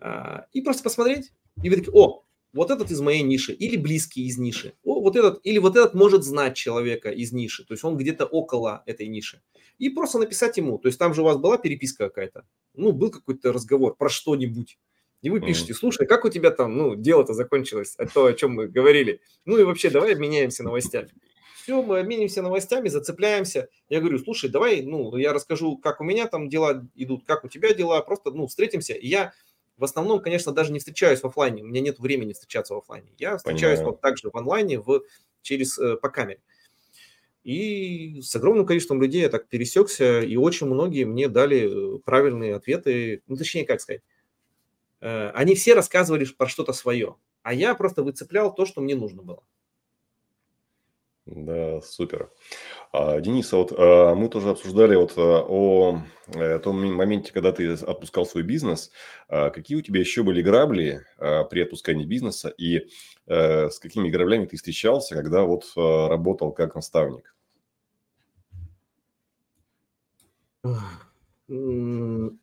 А, 0.01 0.47
и 0.53 0.61
просто 0.61 0.83
посмотреть, 0.83 1.33
и 1.63 1.71
вы 1.71 1.77
такие, 1.77 1.93
о, 1.93 2.25
вот 2.53 2.71
этот 2.71 2.91
из 2.91 3.01
моей 3.01 3.23
ниши, 3.23 3.53
или 3.53 3.77
близкий 3.77 4.27
из 4.27 4.39
ниши, 4.39 4.75
о, 4.83 5.01
вот 5.01 5.17
этот, 5.17 5.41
или 5.45 5.59
вот 5.59 5.77
этот 5.77 5.95
может 5.95 6.25
знать 6.25 6.57
человека 6.57 7.11
из 7.11 7.33
ниши, 7.33 7.65
то 7.65 7.75
есть 7.75 7.85
он 7.85 7.97
где-то 7.97 8.27
около 8.27 8.83
этой 8.87 9.07
ниши. 9.07 9.43
И 9.79 9.89
просто 9.89 10.19
написать 10.19 10.57
ему, 10.57 10.79
то 10.79 10.89
есть 10.89 10.99
там 10.99 11.15
же 11.15 11.23
у 11.23 11.25
вас 11.25 11.37
была 11.37 11.59
переписка 11.59 12.09
какая-то, 12.09 12.47
ну, 12.75 12.93
был 12.93 13.11
какой-то 13.11 13.53
разговор 13.53 13.95
про 13.97 14.09
что-нибудь, 14.09 14.79
и 15.23 15.29
вы 15.29 15.41
пишете, 15.41 15.75
слушай, 15.75 16.07
как 16.07 16.25
у 16.25 16.31
тебя 16.31 16.51
там, 16.51 16.77
ну, 16.77 16.95
дело-то 16.97 17.35
закончилось, 17.35 17.95
а 17.99 18.07
то, 18.07 18.25
о 18.25 18.33
чем 18.33 18.53
мы 18.55 18.69
говорили. 18.69 19.21
Ну 19.45 19.59
и 19.59 19.65
вообще, 19.65 19.91
давай 19.91 20.15
обменяемся 20.15 20.63
новостями. 20.63 21.11
Все, 21.63 21.83
мы 21.83 21.99
обменимся 21.99 22.41
новостями, 22.41 22.89
зацепляемся. 22.89 23.69
Я 23.91 24.01
говорю, 24.01 24.19
слушай, 24.19 24.49
давай, 24.49 24.81
ну, 24.81 25.15
я 25.17 25.35
расскажу, 25.35 25.77
как 25.77 26.01
у 26.01 26.05
меня 26.05 26.27
там 26.27 26.49
дела 26.49 26.87
идут, 26.95 27.25
как 27.27 27.45
у 27.45 27.49
тебя 27.49 27.75
дела, 27.75 28.01
просто, 28.01 28.31
ну, 28.31 28.47
встретимся. 28.47 28.95
И 28.95 29.09
я 29.09 29.35
в 29.81 29.85
основном, 29.85 30.21
конечно, 30.21 30.53
даже 30.53 30.73
не 30.73 30.79
встречаюсь 30.79 31.21
в 31.21 31.27
офлайне, 31.27 31.63
у 31.63 31.67
меня 31.67 31.81
нет 31.81 31.99
времени 31.99 32.35
встречаться 32.35 32.75
в 32.75 32.79
офлайне. 32.79 33.11
Я 33.19 33.39
встречаюсь 33.39 33.79
Понимаю. 33.79 33.95
вот 33.95 34.01
так 34.03 34.19
же 34.19 34.31
в 34.31 34.37
онлайне 34.37 34.79
в, 34.79 35.03
через, 35.41 35.79
э, 35.79 35.97
по 35.97 36.11
камере. 36.11 36.41
И 37.45 38.21
с 38.21 38.37
огромным 38.37 38.67
количеством 38.67 39.01
людей 39.01 39.23
я 39.23 39.31
так 39.31 39.49
пересекся, 39.49 40.21
и 40.21 40.37
очень 40.37 40.67
многие 40.67 41.05
мне 41.05 41.29
дали 41.29 41.97
э, 41.97 41.99
правильные 42.01 42.55
ответы, 42.55 43.23
ну, 43.27 43.37
точнее, 43.37 43.65
как 43.65 43.81
сказать, 43.81 44.03
э, 45.01 45.31
они 45.31 45.55
все 45.55 45.73
рассказывали 45.73 46.27
про 46.27 46.47
что-то 46.47 46.75
свое, 46.75 47.17
а 47.43 47.55
я 47.55 47.75
просто 47.75 48.03
выцеплял 48.03 48.55
то, 48.55 48.67
что 48.67 48.83
мне 48.83 48.95
нужно 48.95 49.23
было. 49.23 49.43
Да, 51.25 51.81
супер. 51.81 52.31
А, 52.93 53.21
Денис, 53.21 53.53
а 53.53 53.57
вот 53.57 53.73
а, 53.77 54.15
мы 54.15 54.29
тоже 54.29 54.51
обсуждали 54.51 54.97
вот 54.97 55.13
о 55.17 56.03
э, 56.35 56.59
том 56.59 56.93
моменте, 56.93 57.33
когда 57.33 57.53
ты 57.53 57.73
отпускал 57.73 58.27
свой 58.27 58.43
бизнес. 58.43 58.91
Какие 59.29 59.79
у 59.79 59.81
тебя 59.81 60.01
еще 60.01 60.25
были 60.25 60.43
грабли 60.43 61.07
при 61.19 61.61
отпускании 61.61 62.05
бизнеса 62.05 62.49
и 62.49 62.89
э, 63.27 63.71
с 63.71 63.79
какими 63.79 64.09
граблями 64.11 64.47
ты 64.47 64.57
встречался, 64.57 65.15
когда 65.15 65.45
вот 65.45 65.67
работал 65.77 66.53
как 66.53 66.75
наставник? 66.75 67.35
Ну, 71.47 72.39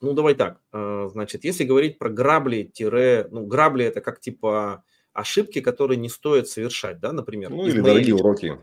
давай 0.00 0.34
так. 0.34 0.60
Значит, 0.72 1.44
если 1.44 1.64
говорить 1.64 1.98
про 1.98 2.10
грабли, 2.10 2.62
тире, 2.62 3.26
ну, 3.30 3.44
грабли 3.46 3.86
это 3.86 4.00
как 4.00 4.20
типа 4.20 4.84
ошибки, 5.12 5.60
которые 5.60 5.98
не 5.98 6.08
стоит 6.08 6.48
совершать, 6.48 7.00
да, 7.00 7.12
например. 7.12 7.50
Ну, 7.50 7.66
или 7.66 7.80
дорогие 7.80 8.14
личной... 8.14 8.20
уроки, 8.20 8.58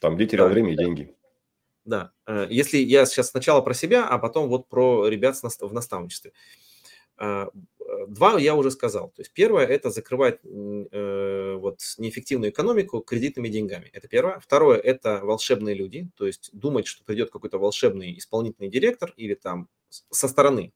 там, 0.00 0.16
где 0.16 0.26
терял 0.26 0.48
да, 0.48 0.54
время 0.54 0.72
и 0.72 0.76
да. 0.76 0.82
деньги. 0.84 1.14
Да, 1.84 2.12
э, 2.26 2.46
если 2.50 2.78
я 2.78 3.06
сейчас 3.06 3.30
сначала 3.30 3.60
про 3.60 3.74
себя, 3.74 4.06
а 4.06 4.18
потом 4.18 4.48
вот 4.48 4.68
про 4.68 5.08
ребят 5.08 5.36
в 5.36 5.72
наставничестве. 5.72 6.32
Э, 7.18 7.46
два 8.08 8.38
я 8.38 8.54
уже 8.54 8.70
сказал. 8.70 9.10
То 9.10 9.22
есть 9.22 9.32
первое– 9.32 9.66
это 9.66 9.90
закрывать 9.90 10.40
э, 10.44 11.56
вот 11.58 11.80
неэффективную 11.98 12.50
экономику 12.50 13.00
кредитными 13.00 13.48
деньгами. 13.48 13.90
Это 13.92 14.08
первое. 14.08 14.40
Второе– 14.40 14.78
это 14.78 15.20
волшебные 15.22 15.74
люди. 15.74 16.08
То 16.16 16.26
есть 16.26 16.50
думать, 16.52 16.86
что 16.86 17.04
придет 17.04 17.30
какой-то 17.30 17.58
волшебный 17.58 18.16
исполнительный 18.18 18.70
директор 18.70 19.12
или 19.16 19.34
там 19.34 19.68
со 19.88 20.28
стороны 20.28 20.72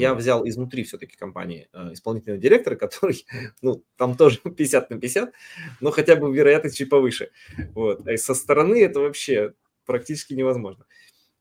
Я 0.00 0.14
взял 0.14 0.46
изнутри 0.46 0.84
все-таки 0.84 1.16
компании 1.16 1.68
э, 1.72 1.92
исполнительного 1.92 2.40
директора, 2.40 2.76
который, 2.76 3.26
ну, 3.62 3.84
там 3.96 4.16
тоже 4.16 4.38
50 4.38 4.90
на 4.90 4.98
50, 4.98 5.32
но 5.80 5.90
хотя 5.90 6.16
бы 6.16 6.34
вероятность 6.34 6.76
чуть 6.76 6.90
повыше. 6.90 7.30
Вот. 7.74 8.06
А 8.06 8.16
со 8.16 8.34
стороны 8.34 8.82
это 8.82 9.00
вообще 9.00 9.54
практически 9.86 10.34
невозможно. 10.34 10.86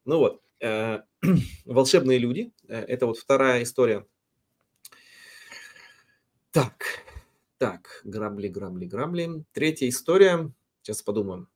Ну 0.06 0.20
вот, 0.20 0.42
э, 0.60 1.00
волшебные 1.66 2.20
люди, 2.20 2.52
это 2.68 3.06
вот 3.06 3.18
вторая 3.18 3.64
история. 3.64 4.06
Так, 6.52 6.86
так, 7.58 8.02
грабли, 8.04 8.48
грабли, 8.48 8.86
грабли. 8.86 9.44
Третья 9.54 9.90
история, 9.90 10.52
сейчас 10.82 11.02
подумаем. 11.02 11.48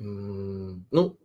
Ну, 0.00 1.16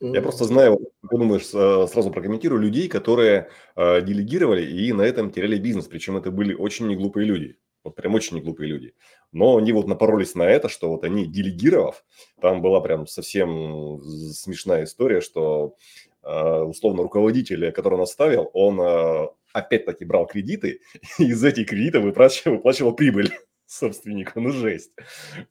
я 0.00 0.20
просто 0.20 0.44
знаю, 0.44 0.78
подумаешь, 1.08 1.46
сразу 1.46 2.10
прокомментирую 2.10 2.60
людей, 2.60 2.88
которые 2.88 3.48
э, 3.76 4.02
делегировали 4.02 4.66
и 4.66 4.92
на 4.92 5.02
этом 5.02 5.30
теряли 5.30 5.58
бизнес. 5.58 5.86
Причем 5.86 6.16
это 6.16 6.30
были 6.30 6.52
очень 6.52 6.88
неглупые 6.88 7.26
люди. 7.26 7.58
Вот 7.84 7.94
прям 7.94 8.14
очень 8.14 8.36
неглупые 8.36 8.68
люди. 8.68 8.94
Но 9.32 9.56
они 9.56 9.72
вот 9.72 9.86
напоролись 9.86 10.34
на 10.34 10.42
это, 10.42 10.68
что 10.68 10.90
вот 10.90 11.04
они 11.04 11.26
делегировав, 11.26 12.04
там 12.40 12.60
была 12.60 12.80
прям 12.80 13.06
совсем 13.06 14.00
смешная 14.32 14.84
история, 14.84 15.20
что 15.20 15.76
э, 16.22 16.60
условно 16.62 17.02
руководитель, 17.02 17.70
который 17.72 17.94
он 17.94 18.02
оставил, 18.02 18.50
он 18.52 18.80
э, 18.80 19.28
опять-таки 19.52 20.04
брал 20.04 20.26
кредиты, 20.26 20.80
и 21.18 21.24
из 21.24 21.42
этих 21.44 21.68
кредитов 21.68 22.04
выплачивал, 22.04 22.56
выплачивал 22.56 22.94
прибыль 22.94 23.30
собственника, 23.74 24.40
ну 24.40 24.50
жесть. 24.50 24.92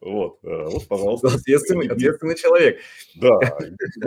Вот, 0.01 0.39
э, 0.43 0.65
вот, 0.65 0.87
пожалуйста. 0.87 1.27
Ответственный, 1.27 1.87
ответственный 1.87 2.35
человек. 2.35 2.79
Да, 3.15 3.39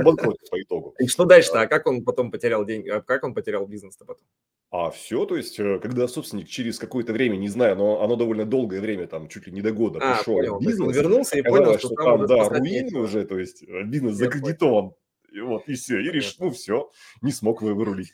банкротит 0.02 0.50
по 0.50 0.60
итогу. 0.60 0.94
И 0.98 1.06
что 1.06 1.24
дальше-то? 1.24 1.60
А 1.60 1.66
как 1.66 1.86
он 1.86 2.04
потом 2.04 2.30
потерял 2.30 2.64
деньги? 2.64 2.88
А 2.88 3.00
как 3.00 3.24
он 3.24 3.34
потерял 3.34 3.66
бизнес-то 3.66 4.04
потом? 4.04 4.26
А 4.70 4.90
все, 4.90 5.24
то 5.26 5.36
есть, 5.36 5.58
э, 5.60 5.78
когда 5.80 6.08
собственник 6.08 6.48
через 6.48 6.78
какое-то 6.78 7.12
время, 7.12 7.36
не 7.36 7.48
знаю, 7.48 7.76
но 7.76 8.02
оно 8.02 8.16
довольно 8.16 8.44
долгое 8.44 8.80
время, 8.80 9.06
там, 9.06 9.28
чуть 9.28 9.46
ли 9.46 9.52
не 9.52 9.62
до 9.62 9.70
года 9.70 10.00
а, 10.02 10.16
пришел 10.16 10.34
понял. 10.34 10.58
бизнес, 10.58 10.88
он 10.88 10.92
вернулся 10.92 11.38
и 11.38 11.42
понял, 11.42 11.78
что, 11.78 11.88
что 11.88 11.94
там, 11.94 12.26
да, 12.26 12.48
руины 12.48 12.98
уже, 12.98 13.24
то 13.24 13.38
есть, 13.38 13.62
э, 13.62 13.84
бизнес 13.84 14.16
закредитован, 14.16 14.92
и 15.32 15.40
вот, 15.40 15.68
и 15.68 15.74
все, 15.74 16.00
и 16.00 16.10
решил, 16.10 16.46
ну, 16.46 16.50
все, 16.50 16.90
не 17.22 17.30
смог 17.30 17.62
вы 17.62 17.74
вырулить. 17.74 18.12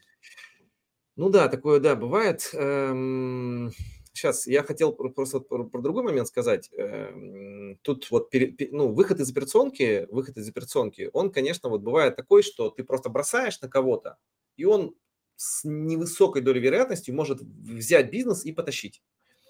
Ну 1.17 1.31
да, 1.31 1.49
такое, 1.49 1.81
да, 1.81 1.95
бывает. 1.95 2.51
Эм, 2.55 3.73
сейчас 4.23 4.47
я 4.47 4.63
хотел 4.63 4.93
просто 4.93 5.41
про, 5.41 5.65
про 5.65 5.83
другой 5.83 6.05
момент 6.05 6.29
сказать. 6.29 6.71
Эм, 6.73 7.79
тут 7.83 8.11
вот 8.11 8.33
ну, 8.71 8.93
выход 8.93 9.19
из 9.21 9.31
операционки, 9.31 10.07
выход 10.11 10.37
из 10.37 10.49
операционки, 10.49 11.11
он, 11.13 11.33
конечно, 11.33 11.69
вот 11.69 11.83
бывает 11.83 12.15
такой, 12.15 12.43
что 12.43 12.71
ты 12.71 12.85
просто 12.85 13.09
бросаешь 13.09 13.61
на 13.61 13.69
кого-то, 13.69 14.19
и 14.57 14.65
он 14.65 14.95
с 15.37 15.65
невысокой 15.65 16.43
долей 16.43 16.61
вероятности 16.61 17.11
может 17.11 17.41
взять 17.41 18.13
бизнес 18.13 18.45
и 18.45 18.53
потащить. 18.53 19.03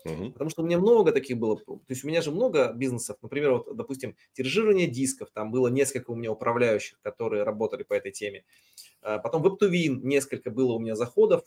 Угу. 0.05 0.33
Потому 0.33 0.51
что 0.51 0.63
у 0.63 0.65
меня 0.67 0.79
много 0.79 1.13
таких 1.13 1.39
было. 1.39 1.57
То 1.59 1.81
есть 1.89 2.03
у 2.03 2.09
меня 2.09 2.23
же 2.23 2.33
много 2.33 2.73
бизнесов. 2.73 3.19
Например, 3.23 3.53
вот, 3.53 3.77
допустим, 3.77 4.17
тиражирование 4.33 4.89
дисков. 4.89 5.31
Там 5.33 5.53
было 5.53 5.69
несколько 5.69 6.11
у 6.11 6.17
меня 6.17 6.33
управляющих, 6.33 7.01
которые 7.03 7.45
работали 7.45 7.85
по 7.85 7.95
этой 7.95 8.11
теме. 8.11 8.45
А 9.01 9.19
потом 9.19 9.45
WebToWin 9.45 10.01
несколько 10.03 10.51
было 10.51 10.73
у 10.73 10.81
меня 10.81 10.97
заходов. 10.97 11.45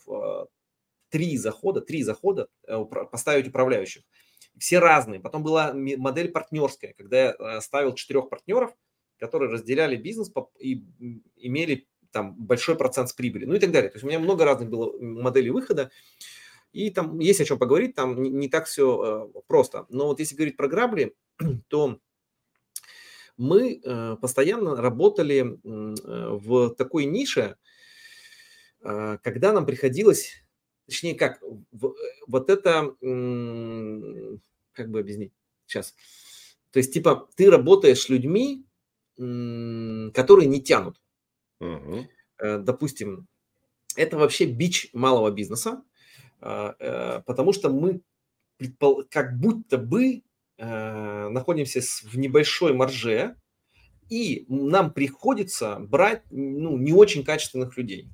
Три 1.08 1.36
захода, 1.36 1.80
три 1.80 2.02
захода 2.02 2.48
э, 2.66 2.84
поставить 3.10 3.48
управляющих. 3.48 4.02
Все 4.58 4.78
разные. 4.78 5.20
Потом 5.20 5.42
была 5.42 5.72
модель 5.74 6.30
партнерская, 6.30 6.94
когда 6.94 7.16
я 7.16 7.36
э, 7.38 7.60
ставил 7.60 7.94
четырех 7.94 8.28
партнеров, 8.28 8.74
которые 9.18 9.50
разделяли 9.50 9.96
бизнес 9.96 10.30
и 10.58 10.84
имели 11.36 11.86
там 12.10 12.34
большой 12.34 12.76
процент 12.76 13.08
с 13.08 13.12
прибыли, 13.12 13.44
ну 13.44 13.54
и 13.54 13.58
так 13.58 13.70
далее. 13.70 13.90
То 13.90 13.96
есть 13.96 14.04
у 14.04 14.08
меня 14.08 14.18
много 14.18 14.44
разных 14.44 14.68
было 14.68 14.98
моделей 14.98 15.50
выхода, 15.50 15.90
и 16.72 16.90
там 16.90 17.18
есть 17.20 17.40
о 17.40 17.44
чем 17.44 17.58
поговорить, 17.58 17.94
там 17.94 18.20
не, 18.20 18.48
так 18.48 18.66
все 18.66 19.30
э, 19.34 19.40
просто. 19.46 19.86
Но 19.88 20.06
вот 20.06 20.18
если 20.18 20.34
говорить 20.34 20.56
про 20.56 20.68
грабли, 20.68 21.14
то 21.68 22.00
мы 23.36 23.82
постоянно 24.22 24.76
работали 24.76 25.58
в 25.62 26.74
такой 26.74 27.04
нише, 27.04 27.56
когда 28.80 29.52
нам 29.52 29.66
приходилось 29.66 30.45
точнее 30.86 31.14
как, 31.14 31.40
вот 31.72 32.50
это, 32.50 32.94
как 34.72 34.90
бы 34.90 35.00
объяснить 35.00 35.32
сейчас, 35.66 35.94
то 36.70 36.78
есть 36.78 36.92
типа 36.92 37.28
ты 37.36 37.50
работаешь 37.50 38.00
с 38.00 38.08
людьми, 38.08 38.64
которые 39.16 40.46
не 40.46 40.60
тянут. 40.60 41.00
Угу. 41.60 42.06
Допустим, 42.38 43.26
это 43.96 44.18
вообще 44.18 44.44
бич 44.44 44.90
малого 44.92 45.30
бизнеса, 45.30 45.82
а, 46.40 46.74
э, 46.78 47.22
потому 47.26 47.52
что 47.52 47.70
мы 47.70 48.02
как 49.10 49.38
будто 49.38 49.78
бы 49.78 50.22
э, 50.58 51.28
находимся 51.28 51.80
в 51.80 52.16
небольшой 52.16 52.74
марже, 52.74 53.36
и 54.08 54.44
нам 54.48 54.92
приходится 54.92 55.78
брать 55.80 56.22
ну, 56.30 56.76
не 56.76 56.92
очень 56.92 57.24
качественных 57.24 57.76
людей 57.76 58.08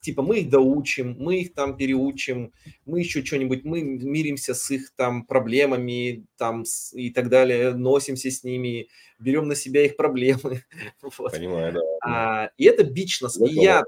типа 0.00 0.22
мы 0.22 0.40
их 0.40 0.50
доучим, 0.50 1.16
мы 1.18 1.40
их 1.40 1.54
там 1.54 1.76
переучим, 1.76 2.52
мы 2.86 3.00
еще 3.00 3.24
что-нибудь, 3.24 3.64
мы 3.64 3.82
миримся 3.82 4.54
с 4.54 4.70
их 4.70 4.92
там 4.96 5.24
проблемами 5.24 6.26
там 6.36 6.64
и 6.92 7.10
так 7.10 7.28
далее, 7.28 7.74
носимся 7.74 8.30
с 8.30 8.44
ними, 8.44 8.88
берем 9.18 9.48
на 9.48 9.54
себя 9.54 9.84
их 9.84 9.96
проблемы. 9.96 10.64
Вот. 11.18 11.32
Понимаю, 11.32 11.72
да. 11.72 11.80
А, 12.04 12.50
и 12.56 12.64
это 12.64 12.84
бич 12.84 13.20
нас. 13.20 13.38
И 13.40 13.52
я, 13.52 13.84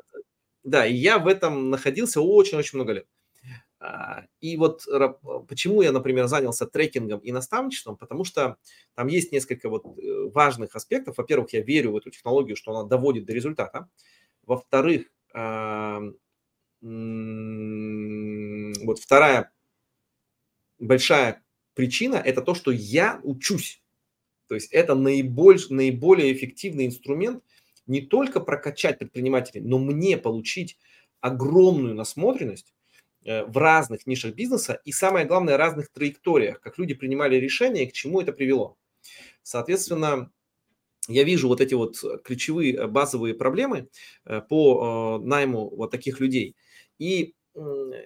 да, 0.65 0.87
и 0.87 0.95
я 0.95 1.19
в 1.19 1.27
этом 1.27 1.71
находился 1.71 2.21
очень-очень 2.21 2.79
много 2.79 2.93
лет. 2.93 3.07
А, 3.79 4.25
и 4.41 4.57
вот 4.59 4.85
почему 5.49 5.81
я, 5.81 5.93
например, 5.93 6.27
занялся 6.27 6.67
трекингом 6.67 7.21
и 7.21 7.33
наставничеством, 7.33 7.97
потому 7.97 8.25
что 8.25 8.57
там 8.95 9.07
есть 9.07 9.33
несколько 9.33 9.71
вот 9.71 9.87
э, 9.87 10.29
важных 10.35 10.77
аспектов. 10.77 11.17
Во-первых, 11.17 11.53
я 11.55 11.63
верю 11.63 11.93
в 11.93 11.97
эту 11.97 12.11
технологию, 12.11 12.57
что 12.57 12.73
она 12.73 12.89
доводит 12.89 13.25
до 13.25 13.33
результата. 13.33 13.89
Во-вторых, 14.45 15.07
вот 18.85 18.99
вторая 18.99 19.53
большая 20.79 21.43
причина– 21.75 22.17
это 22.25 22.43
то, 22.43 22.55
что 22.55 22.71
я 22.71 23.21
учусь. 23.23 23.83
То 24.49 24.55
есть 24.55 24.73
это 24.73 24.95
наиболь, 24.95 25.61
наиболее 25.69 26.33
эффективный 26.33 26.87
инструмент 26.87 27.45
не 27.87 28.01
только 28.01 28.41
прокачать 28.41 28.99
предпринимателей, 28.99 29.61
но 29.61 29.79
мне 29.79 30.17
получить 30.17 30.79
огромную 31.21 31.95
насмотренность 31.95 32.73
э, 33.25 33.45
в 33.45 33.57
разных 33.57 34.07
нишах 34.07 34.35
бизнеса 34.35 34.81
и, 34.85 34.93
самое 34.93 35.27
главное, 35.27 35.57
разных 35.57 35.91
траекториях, 35.91 36.61
как 36.61 36.79
люди 36.79 36.95
принимали 36.95 37.37
решения 37.37 37.85
и 37.85 37.87
к 37.87 37.93
чему 37.93 38.21
это 38.21 38.33
привело. 38.33 38.77
Соответственно, 39.43 40.33
я 41.11 41.25
вижу 41.25 41.49
вот 41.49 41.61
эти 41.61 41.75
вот 41.75 42.03
э, 42.05 42.19
ключевые 42.23 42.75
э, 42.75 42.87
базовые 42.87 43.35
проблемы 43.35 43.89
э, 44.25 44.41
по 44.41 45.19
найму 45.23 45.69
вот 45.71 45.91
таких 45.91 46.21
людей. 46.21 46.57
И 46.99 47.35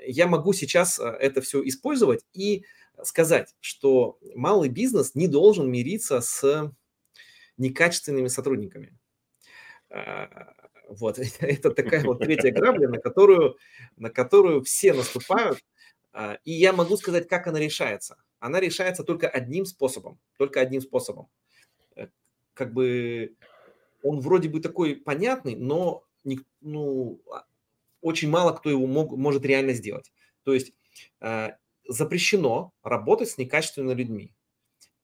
я 0.07 0.27
могу 0.27 0.55
сейчас 0.55 0.99
это 0.99 1.43
все 1.43 1.63
использовать 1.69 2.25
и 2.33 2.65
сказать, 3.03 3.55
что 3.61 4.19
малый 4.35 4.71
бизнес 4.71 5.15
не 5.15 5.29
должен 5.29 5.71
мириться 5.71 6.23
с 6.23 6.73
некачественными 7.59 8.29
сотрудниками. 8.29 8.97
Вот, 10.89 11.19
это 11.41 11.71
такая 11.71 12.05
вот 12.05 12.21
третья 12.21 12.53
грабля, 12.53 12.89
на 12.89 12.99
которую, 12.99 13.59
на 13.97 14.09
которую 14.09 14.63
все 14.65 14.95
наступают. 14.95 15.59
И 16.45 16.53
я 16.53 16.73
могу 16.73 16.97
сказать, 16.97 17.29
как 17.29 17.47
она 17.47 17.59
решается. 17.61 18.17
Она 18.39 18.61
решается 18.61 19.05
только 19.05 19.29
одним 19.29 19.67
способом, 19.67 20.19
только 20.39 20.61
одним 20.61 20.81
способом 20.81 21.29
как 22.55 22.73
бы 22.73 23.37
он 24.03 24.21
вроде 24.21 24.49
бы 24.49 24.61
такой 24.61 24.97
понятный, 24.97 25.57
но 25.57 26.05
не, 26.25 26.41
ну, 26.61 27.21
а, 27.33 27.45
очень 28.01 28.29
мало 28.29 28.53
кто 28.53 28.71
его 28.71 28.87
мог, 28.87 29.17
может 29.17 29.45
реально 29.45 29.73
сделать. 29.73 30.13
То 30.45 30.53
есть 30.53 30.73
э, 31.21 31.53
запрещено 31.89 32.73
работать 32.83 33.31
с 33.31 33.39
некачественными 33.39 33.99
людьми. 33.99 34.35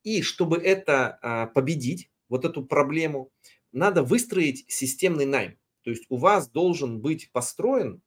И 0.05 0.23
чтобы 0.23 0.59
это 0.59 1.19
э, 1.23 1.47
победить, 1.55 2.11
вот 2.29 2.45
эту 2.45 2.65
проблему, 2.65 3.31
надо 3.73 4.03
выстроить 4.03 4.65
системный 4.69 5.27
найм. 5.27 5.59
То 5.83 5.91
есть 5.91 6.05
у 6.09 6.17
вас 6.17 6.49
должен 6.49 7.01
быть 7.01 7.31
построен, 7.33 8.03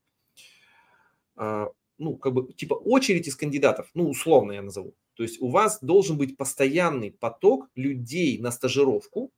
э, 1.38 1.68
ну, 1.98 2.18
как 2.18 2.34
бы, 2.34 2.54
типа 2.54 2.76
очередь 2.76 3.28
из 3.28 3.36
кандидатов, 3.36 3.90
ну, 3.94 4.10
условно 4.10 4.54
я 4.54 4.62
назову. 4.62 4.96
То 5.16 5.24
есть 5.24 5.42
у 5.42 5.50
вас 5.50 5.80
должен 5.82 6.18
быть 6.18 6.38
постоянный 6.38 7.12
поток 7.12 7.70
людей 7.76 8.40
на 8.40 8.52
стажировку, 8.52 9.32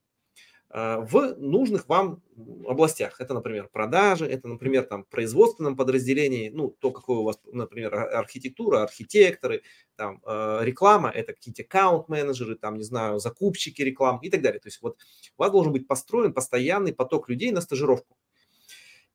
в 0.68 1.36
нужных 1.38 1.88
вам 1.88 2.22
областях. 2.68 3.22
Это, 3.22 3.34
например, 3.34 3.70
продажи, 3.72 4.26
это, 4.26 4.50
например, 4.50 4.84
там 4.84 5.06
производственном 5.06 5.78
подразделении, 5.78 6.50
ну, 6.50 6.70
то, 6.70 6.92
какое 6.92 7.20
у 7.20 7.24
вас, 7.24 7.40
например, 7.46 7.96
архитектура, 7.96 8.84
архитекторы, 8.84 9.62
там 9.96 10.22
реклама, 10.26 11.10
это 11.10 11.34
какие-то 11.34 11.62
аккаунт-менеджеры, 11.62 12.56
там, 12.56 12.78
не 12.78 12.84
знаю, 12.84 13.20
закупщики 13.20 13.84
реклам 13.84 14.20
и 14.22 14.30
так 14.30 14.42
далее. 14.42 14.60
То 14.60 14.68
есть 14.68 14.82
вот 14.82 14.98
у 15.38 15.42
вас 15.42 15.52
должен 15.52 15.72
быть 15.72 15.88
построен 15.88 16.34
постоянный 16.34 16.94
поток 16.94 17.30
людей 17.30 17.52
на 17.52 17.62
стажировку. 17.62 18.18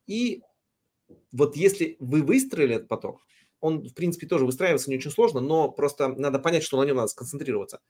И 0.07 0.43
вот 1.31 1.57
если 1.57 1.97
вы 1.99 2.23
выстроили 2.23 2.77
этот 2.77 2.89
поток, 2.89 3.21
он, 3.61 3.89
в 3.89 3.95
принципе, 3.95 4.27
тоже 4.27 4.45
выстраивается 4.47 4.91
не 4.91 4.97
очень 4.97 5.11
сложно, 5.11 5.41
но 5.41 5.71
просто 5.71 6.09
надо 6.09 6.39
понять, 6.39 6.63
что 6.63 6.81
на 6.81 6.87
нем 6.87 6.97
надо 6.97 7.09
сконцентрироваться, 7.09 7.81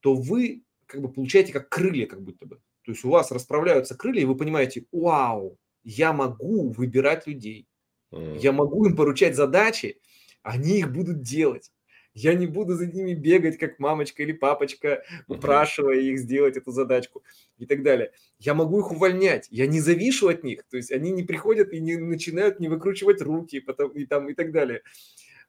то 0.00 0.14
вы 0.14 0.62
как 0.86 1.00
бы 1.00 1.12
получаете 1.12 1.52
как 1.52 1.68
крылья, 1.68 2.06
как 2.06 2.22
будто 2.22 2.46
бы. 2.46 2.56
То 2.84 2.92
есть 2.92 3.04
у 3.04 3.10
вас 3.10 3.30
расправляются 3.30 3.96
крылья, 3.96 4.22
и 4.22 4.26
вы 4.26 4.36
понимаете, 4.36 4.86
вау, 4.92 5.58
я 5.84 6.12
могу 6.12 6.70
выбирать 6.70 7.26
людей, 7.26 7.66
я 8.10 8.52
могу 8.52 8.86
им 8.86 8.96
поручать 8.96 9.36
задачи, 9.36 10.00
они 10.42 10.80
их 10.80 10.92
будут 10.92 11.22
делать. 11.22 11.70
Я 12.14 12.34
не 12.34 12.46
буду 12.46 12.74
за 12.74 12.86
ними 12.86 13.14
бегать, 13.14 13.58
как 13.58 13.78
мамочка 13.78 14.22
или 14.22 14.32
папочка, 14.32 15.02
упрашивая 15.28 15.98
их 15.98 16.18
сделать 16.18 16.56
эту 16.56 16.70
задачку 16.70 17.24
и 17.58 17.66
так 17.66 17.82
далее. 17.82 18.12
Я 18.38 18.54
могу 18.54 18.80
их 18.80 18.90
увольнять, 18.90 19.48
я 19.50 19.66
не 19.66 19.80
завишу 19.80 20.28
от 20.28 20.44
них, 20.44 20.64
то 20.68 20.76
есть 20.76 20.92
они 20.92 21.10
не 21.10 21.22
приходят 21.22 21.72
и 21.72 21.80
не 21.80 21.96
начинают 21.96 22.60
не 22.60 22.68
выкручивать 22.68 23.22
руки 23.22 23.60
потом, 23.60 23.92
и, 23.92 24.04
там, 24.04 24.28
и 24.28 24.34
так 24.34 24.52
далее. 24.52 24.82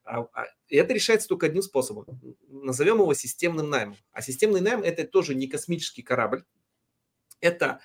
А, 0.05 0.21
а, 0.33 0.45
и 0.67 0.75
это 0.75 0.93
решается 0.93 1.27
только 1.27 1.47
одним 1.47 1.61
способом. 1.61 2.05
Назовем 2.49 2.99
его 2.99 3.13
системным 3.13 3.69
наймом. 3.69 3.97
А 4.11 4.21
системный 4.21 4.61
найм– 4.61 4.81
это 4.83 5.05
тоже 5.05 5.33
не 5.35 5.47
космический 5.47 6.01
корабль. 6.01 6.43
Это 7.39 7.79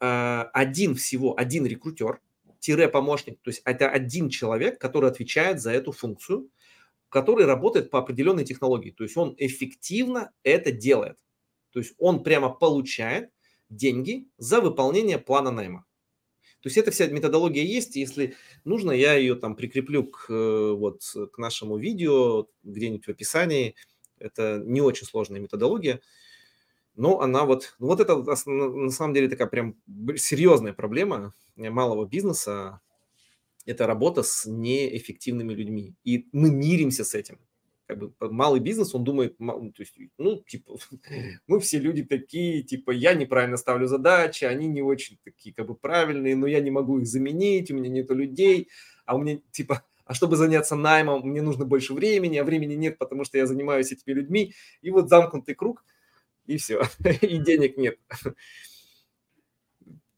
э, 0.00 0.44
один 0.52 0.94
всего, 0.94 1.38
один 1.38 1.66
рекрутер, 1.66 2.20
тире 2.58 2.88
помощник, 2.88 3.40
то 3.42 3.50
есть 3.50 3.62
это 3.64 3.88
один 3.88 4.28
человек, 4.28 4.80
который 4.80 5.08
отвечает 5.08 5.60
за 5.60 5.70
эту 5.70 5.92
функцию, 5.92 6.48
который 7.08 7.46
работает 7.46 7.90
по 7.90 7.98
определенной 7.98 8.44
технологии. 8.44 8.90
То 8.90 9.04
есть 9.04 9.16
он 9.16 9.34
эффективно 9.38 10.32
это 10.42 10.72
делает. 10.72 11.18
То 11.70 11.80
есть 11.80 11.94
он 11.98 12.22
прямо 12.22 12.50
получает 12.50 13.30
деньги 13.68 14.26
за 14.38 14.60
выполнение 14.60 15.18
плана 15.18 15.50
найма. 15.50 15.84
То 16.60 16.68
есть 16.68 16.78
эта 16.78 16.90
вся 16.90 17.06
методология 17.06 17.62
есть, 17.62 17.96
если 17.96 18.34
нужно, 18.64 18.90
я 18.90 19.14
ее 19.14 19.36
там 19.36 19.54
прикреплю 19.54 20.04
к, 20.04 20.26
э, 20.30 20.72
вот, 20.72 21.02
к 21.32 21.38
нашему 21.38 21.76
видео 21.76 22.48
где-нибудь 22.64 23.06
в 23.06 23.10
описании. 23.10 23.74
Это 24.18 24.62
не 24.64 24.80
очень 24.80 25.06
сложная 25.06 25.40
методология, 25.40 26.00
но 26.96 27.20
она 27.20 27.44
вот, 27.44 27.74
ну 27.78 27.88
вот 27.88 28.00
это 28.00 28.16
на 28.16 28.90
самом 28.90 29.14
деле 29.14 29.28
такая 29.28 29.46
прям 29.46 29.76
серьезная 30.16 30.72
проблема 30.72 31.34
малого 31.56 32.06
бизнеса, 32.06 32.80
это 33.66 33.86
работа 33.86 34.22
с 34.22 34.46
неэффективными 34.46 35.52
людьми. 35.52 35.94
И 36.04 36.28
мы 36.32 36.50
миримся 36.50 37.04
с 37.04 37.14
этим. 37.14 37.38
Как 37.86 37.98
бы 37.98 38.12
малый 38.20 38.58
бизнес, 38.60 38.94
он 38.94 39.04
думает, 39.04 39.36
то 39.38 39.72
есть, 39.78 39.96
ну, 40.18 40.42
типа, 40.48 40.76
мы 41.46 41.60
все 41.60 41.78
люди 41.78 42.02
такие, 42.02 42.62
типа, 42.62 42.90
я 42.90 43.14
неправильно 43.14 43.56
ставлю 43.56 43.86
задачи, 43.86 44.44
они 44.44 44.66
не 44.66 44.82
очень 44.82 45.18
такие, 45.22 45.54
как 45.54 45.66
бы, 45.66 45.76
правильные, 45.76 46.34
но 46.34 46.46
я 46.46 46.60
не 46.60 46.70
могу 46.70 46.98
их 46.98 47.06
заменить, 47.06 47.70
у 47.70 47.76
меня 47.76 47.88
нету 47.88 48.14
людей, 48.14 48.68
а 49.04 49.14
у 49.14 49.22
меня, 49.22 49.38
типа, 49.52 49.84
а 50.04 50.14
чтобы 50.14 50.36
заняться 50.36 50.74
наймом, 50.74 51.28
мне 51.28 51.42
нужно 51.42 51.64
больше 51.64 51.94
времени, 51.94 52.38
а 52.38 52.44
времени 52.44 52.74
нет, 52.74 52.98
потому 52.98 53.24
что 53.24 53.38
я 53.38 53.46
занимаюсь 53.46 53.92
этими 53.92 54.14
людьми, 54.14 54.54
и 54.82 54.90
вот 54.90 55.08
замкнутый 55.08 55.54
круг, 55.54 55.84
и 56.46 56.56
все, 56.56 56.82
и 57.20 57.38
денег 57.38 57.76
нет 57.76 57.98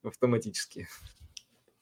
автоматически. 0.03 0.88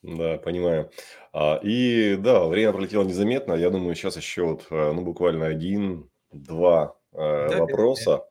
Да, 0.03 0.39
понимаю. 0.39 0.91
А, 1.33 1.59
и 1.63 2.17
да, 2.17 2.47
время 2.47 2.73
пролетело 2.73 3.03
незаметно. 3.03 3.55
Я 3.55 3.71
думаю, 3.71 3.95
сейчас 3.95 4.17
еще 4.17 4.45
вот, 4.45 4.67
э, 4.71 4.93
ну, 4.93 5.03
буквально 5.03 5.47
один-два 5.47 6.97
э, 7.13 7.17
Да, 7.17 7.59
вопроса. 7.59 8.25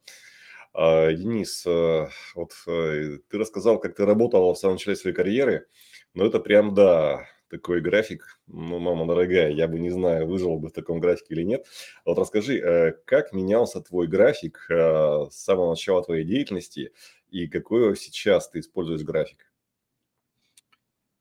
А, 0.74 1.12
Денис, 1.12 1.66
э, 1.66 2.08
вот 2.36 2.52
ты 2.66 3.38
рассказал, 3.38 3.80
как 3.80 3.96
ты 3.96 4.06
работал 4.06 4.54
в 4.54 4.58
самом 4.58 4.76
начале 4.76 4.96
своей 4.96 5.16
карьеры, 5.16 5.68
но 6.14 6.26
это 6.26 6.40
прям, 6.40 6.74
да, 6.74 7.28
такой 7.50 7.82
график, 7.82 8.40
ну, 8.48 8.80
мама 8.80 9.06
дорогая, 9.08 9.52
я 9.52 9.68
бы 9.68 9.80
не 9.80 9.90
знаю, 9.90 10.28
выжил 10.28 10.58
бы 10.60 10.70
в 10.70 10.74
таком 10.74 11.00
графике 11.00 11.34
или 11.36 11.44
нет. 11.44 11.66
Вот 12.06 12.18
расскажи, 12.18 12.96
как 13.06 13.34
менялся 13.34 13.82
твой 13.82 14.08
график 14.08 14.66
с 14.70 15.30
самого 15.32 15.72
начала 15.72 16.04
твоей 16.04 16.26
деятельности 16.26 16.92
и 17.30 17.48
какой 17.48 17.96
сейчас 17.98 18.50
ты 18.50 18.60
используешь 18.60 19.04
график? 19.04 19.52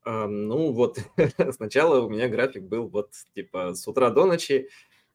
Ну 0.04 0.72
вот, 0.72 0.98
сначала 1.52 2.00
у 2.00 2.10
меня 2.10 2.28
график 2.28 2.64
был 2.64 2.88
вот 2.88 3.12
типа 3.34 3.74
с 3.74 3.86
утра 3.88 4.10
до 4.10 4.26
ночи, 4.26 4.68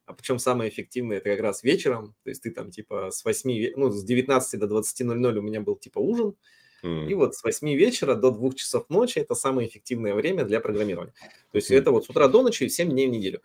а 0.06 0.12
причем 0.12 0.38
самое 0.38 0.70
эффективное 0.70 1.18
это 1.18 1.30
как 1.30 1.40
раз 1.40 1.62
вечером, 1.62 2.14
то 2.24 2.30
есть 2.30 2.42
ты 2.42 2.50
там 2.50 2.70
типа 2.70 3.10
с 3.10 3.24
8, 3.24 3.72
ну 3.76 3.90
с 3.90 4.02
19 4.02 4.60
до 4.60 4.66
20.00 4.66 5.38
у 5.38 5.42
меня 5.42 5.60
был 5.60 5.76
типа 5.76 5.98
ужин, 5.98 6.34
mm. 6.82 7.08
и 7.08 7.14
вот 7.14 7.36
с 7.36 7.44
8 7.44 7.68
вечера 7.74 8.14
до 8.14 8.30
2 8.30 8.52
часов 8.54 8.88
ночи 8.88 9.18
это 9.18 9.34
самое 9.34 9.68
эффективное 9.68 10.14
время 10.14 10.44
для 10.44 10.60
программирования. 10.60 11.14
То 11.52 11.56
есть 11.56 11.70
mm. 11.70 11.76
это 11.76 11.90
вот 11.92 12.06
с 12.06 12.10
утра 12.10 12.28
до 12.28 12.42
ночи 12.42 12.68
7 12.68 12.90
дней 12.90 13.06
в 13.06 13.10
неделю. 13.10 13.38
Mm. 13.38 13.42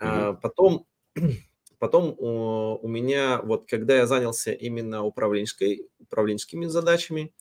А, 0.00 0.32
потом 0.34 0.86
Потом 1.78 2.14
у, 2.18 2.78
у 2.82 2.88
меня, 2.88 3.40
вот 3.42 3.68
когда 3.68 3.96
я 3.96 4.06
занялся 4.06 4.52
именно 4.52 5.04
управленческой, 5.04 5.86
управленческими 6.00 6.66
задачами 6.66 7.32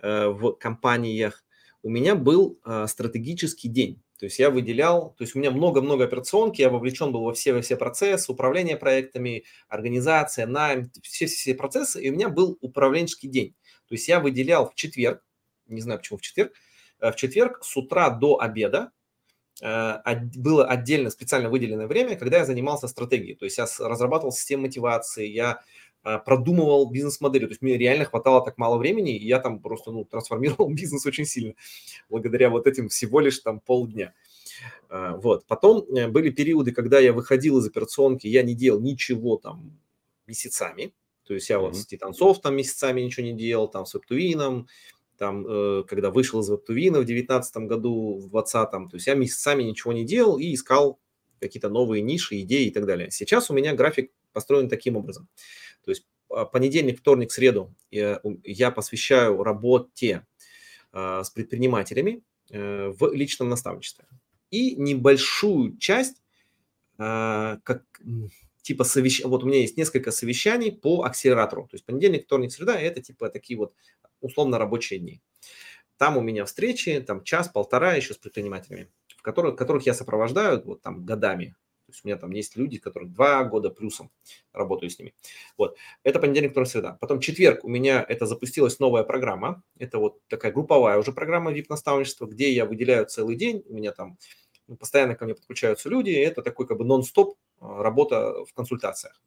э, 0.00 0.26
в 0.28 0.54
компаниях, 0.54 1.44
у 1.82 1.90
меня 1.90 2.14
был 2.14 2.58
э, 2.64 2.86
стратегический 2.88 3.68
день. 3.68 4.02
То 4.18 4.26
есть 4.26 4.38
я 4.38 4.50
выделял, 4.50 5.14
то 5.18 5.24
есть 5.24 5.36
у 5.36 5.38
меня 5.38 5.50
много-много 5.50 6.04
операционки, 6.04 6.62
я 6.62 6.70
вовлечен 6.70 7.12
был 7.12 7.22
во 7.24 7.34
все, 7.34 7.52
во 7.52 7.60
все 7.60 7.76
процессы, 7.76 8.32
управление 8.32 8.76
проектами, 8.76 9.44
организация, 9.68 10.46
найм, 10.46 10.90
все-все 11.02 11.54
процессы, 11.54 12.02
и 12.02 12.10
у 12.10 12.14
меня 12.14 12.30
был 12.30 12.56
управленческий 12.62 13.28
день. 13.28 13.54
То 13.88 13.94
есть 13.94 14.08
я 14.08 14.20
выделял 14.20 14.70
в 14.70 14.74
четверг, 14.74 15.22
не 15.66 15.82
знаю 15.82 15.98
почему 15.98 16.18
в 16.18 16.22
четверг, 16.22 16.52
э, 17.00 17.12
в 17.12 17.16
четверг 17.16 17.62
с 17.62 17.76
утра 17.76 18.08
до 18.08 18.40
обеда 18.40 18.90
э, 19.62 19.96
было 20.34 20.66
отдельно 20.66 21.10
специально 21.10 21.50
выделенное 21.50 21.86
время, 21.86 22.16
когда 22.16 22.38
я 22.38 22.46
занимался 22.46 22.88
стратегией. 22.88 23.34
То 23.34 23.44
есть 23.44 23.58
я 23.58 23.66
разрабатывал 23.80 24.32
систему 24.32 24.62
мотивации, 24.62 25.26
я 25.26 25.60
продумывал 26.24 26.90
бизнес-модели. 26.90 27.46
То 27.46 27.50
есть 27.50 27.62
мне 27.62 27.76
реально 27.76 28.04
хватало 28.04 28.44
так 28.44 28.58
мало 28.58 28.78
времени, 28.78 29.16
и 29.16 29.26
я 29.26 29.40
там 29.40 29.60
просто 29.60 29.90
ну, 29.90 30.04
трансформировал 30.04 30.68
бизнес 30.74 31.04
очень 31.06 31.24
сильно 31.24 31.54
благодаря 32.08 32.50
вот 32.50 32.66
этим 32.66 32.88
всего 32.88 33.20
лишь 33.20 33.38
там 33.40 33.60
полдня. 33.60 34.14
А, 34.88 35.16
вот. 35.16 35.46
Потом 35.46 35.82
э, 35.94 36.08
были 36.08 36.30
периоды, 36.30 36.72
когда 36.72 37.00
я 37.00 37.12
выходил 37.12 37.58
из 37.58 37.66
операционки, 37.66 38.26
я 38.26 38.42
не 38.42 38.54
делал 38.54 38.80
ничего 38.80 39.36
там 39.36 39.78
месяцами. 40.26 40.92
То 41.26 41.34
есть 41.34 41.48
я 41.50 41.56
mm-hmm. 41.56 41.60
вот 41.60 41.76
с 41.76 41.86
Титанцов 41.86 42.40
там 42.40 42.56
месяцами 42.56 43.00
ничего 43.00 43.26
не 43.26 43.32
делал, 43.32 43.68
там 43.68 43.84
с 43.84 43.94
Вебтуином, 43.94 44.68
там, 45.18 45.44
э, 45.46 45.84
когда 45.88 46.10
вышел 46.10 46.40
из 46.40 46.48
Вебтуина 46.48 47.00
в 47.00 47.04
2019 47.04 47.56
году, 47.68 48.18
в 48.18 48.30
2020, 48.30 48.70
то 48.70 48.96
есть 48.96 49.06
я 49.06 49.14
месяцами 49.14 49.64
ничего 49.64 49.92
не 49.92 50.04
делал 50.04 50.38
и 50.38 50.54
искал 50.54 51.00
какие-то 51.40 51.68
новые 51.68 52.02
ниши, 52.02 52.40
идеи 52.40 52.66
и 52.66 52.70
так 52.70 52.86
далее. 52.86 53.10
Сейчас 53.10 53.50
у 53.50 53.54
меня 53.54 53.74
график 53.74 54.10
построен 54.32 54.68
таким 54.68 54.96
образом. 54.96 55.28
То 55.86 55.90
есть 55.92 56.06
а, 56.28 56.44
понедельник, 56.44 56.98
вторник, 56.98 57.32
среду 57.32 57.74
я 57.90 58.70
посвящаю 58.70 59.42
работе 59.42 60.26
а, 60.92 61.22
с 61.22 61.30
предпринимателями 61.30 62.22
э, 62.50 62.88
в 62.88 63.12
личном 63.14 63.48
наставничестве. 63.48 64.06
И 64.50 64.74
небольшую 64.76 65.78
часть, 65.78 66.22
а, 66.98 67.58
как 67.62 67.84
типа 68.62 68.82
совещаний, 68.82 69.30
вот 69.30 69.44
у 69.44 69.46
меня 69.46 69.60
есть 69.60 69.76
несколько 69.76 70.10
совещаний 70.10 70.72
по 70.72 71.04
акселератору. 71.04 71.68
То 71.68 71.76
есть 71.76 71.86
понедельник, 71.86 72.24
вторник, 72.24 72.52
среда– 72.52 72.78
это 72.80 73.00
типа 73.00 73.28
такие 73.30 73.56
вот 73.56 73.74
условно 74.20 74.58
рабочие 74.58 74.98
дни. 74.98 75.22
Там 75.98 76.16
у 76.16 76.20
меня 76.20 76.44
встречи, 76.44 77.00
там 77.00 77.22
час-полтора 77.22 77.94
еще 77.94 78.12
с 78.12 78.18
предпринимателями, 78.18 78.90
в 79.16 79.22
которых, 79.22 79.56
которых 79.56 79.86
я 79.86 79.94
сопровождаю 79.94 80.62
вот 80.64 80.82
там 80.82 81.04
годами. 81.04 81.54
То 81.86 81.92
есть 81.92 82.04
у 82.04 82.08
меня 82.08 82.16
там 82.18 82.32
есть 82.32 82.56
люди, 82.56 82.78
которые 82.78 83.08
два 83.08 83.44
года 83.44 83.70
плюсом 83.70 84.10
работаю 84.52 84.90
с 84.90 84.98
ними. 84.98 85.14
Вот. 85.56 85.76
Это 86.02 86.18
понедельник, 86.18 86.50
вторник, 86.50 86.70
среда. 86.70 86.98
Потом 87.00 87.20
четверг 87.20 87.64
у 87.64 87.68
меня 87.68 88.04
это 88.08 88.26
запустилась 88.26 88.80
новая 88.80 89.04
программа. 89.04 89.62
Это 89.78 89.98
вот 89.98 90.18
такая 90.26 90.50
групповая 90.50 90.98
уже 90.98 91.12
программа 91.12 91.52
VIP-наставничества, 91.52 92.26
где 92.26 92.52
я 92.52 92.66
выделяю 92.66 93.06
целый 93.06 93.36
день. 93.36 93.62
У 93.68 93.74
меня 93.74 93.92
там 93.92 94.18
ну, 94.66 94.76
постоянно 94.76 95.14
ко 95.14 95.26
мне 95.26 95.36
подключаются 95.36 95.88
люди. 95.88 96.10
Это 96.10 96.42
такой 96.42 96.66
как 96.66 96.76
бы 96.76 96.84
нон-стоп 96.84 97.36
а, 97.60 97.84
работа 97.84 98.44
в 98.44 98.52
консультациях. 98.52 99.22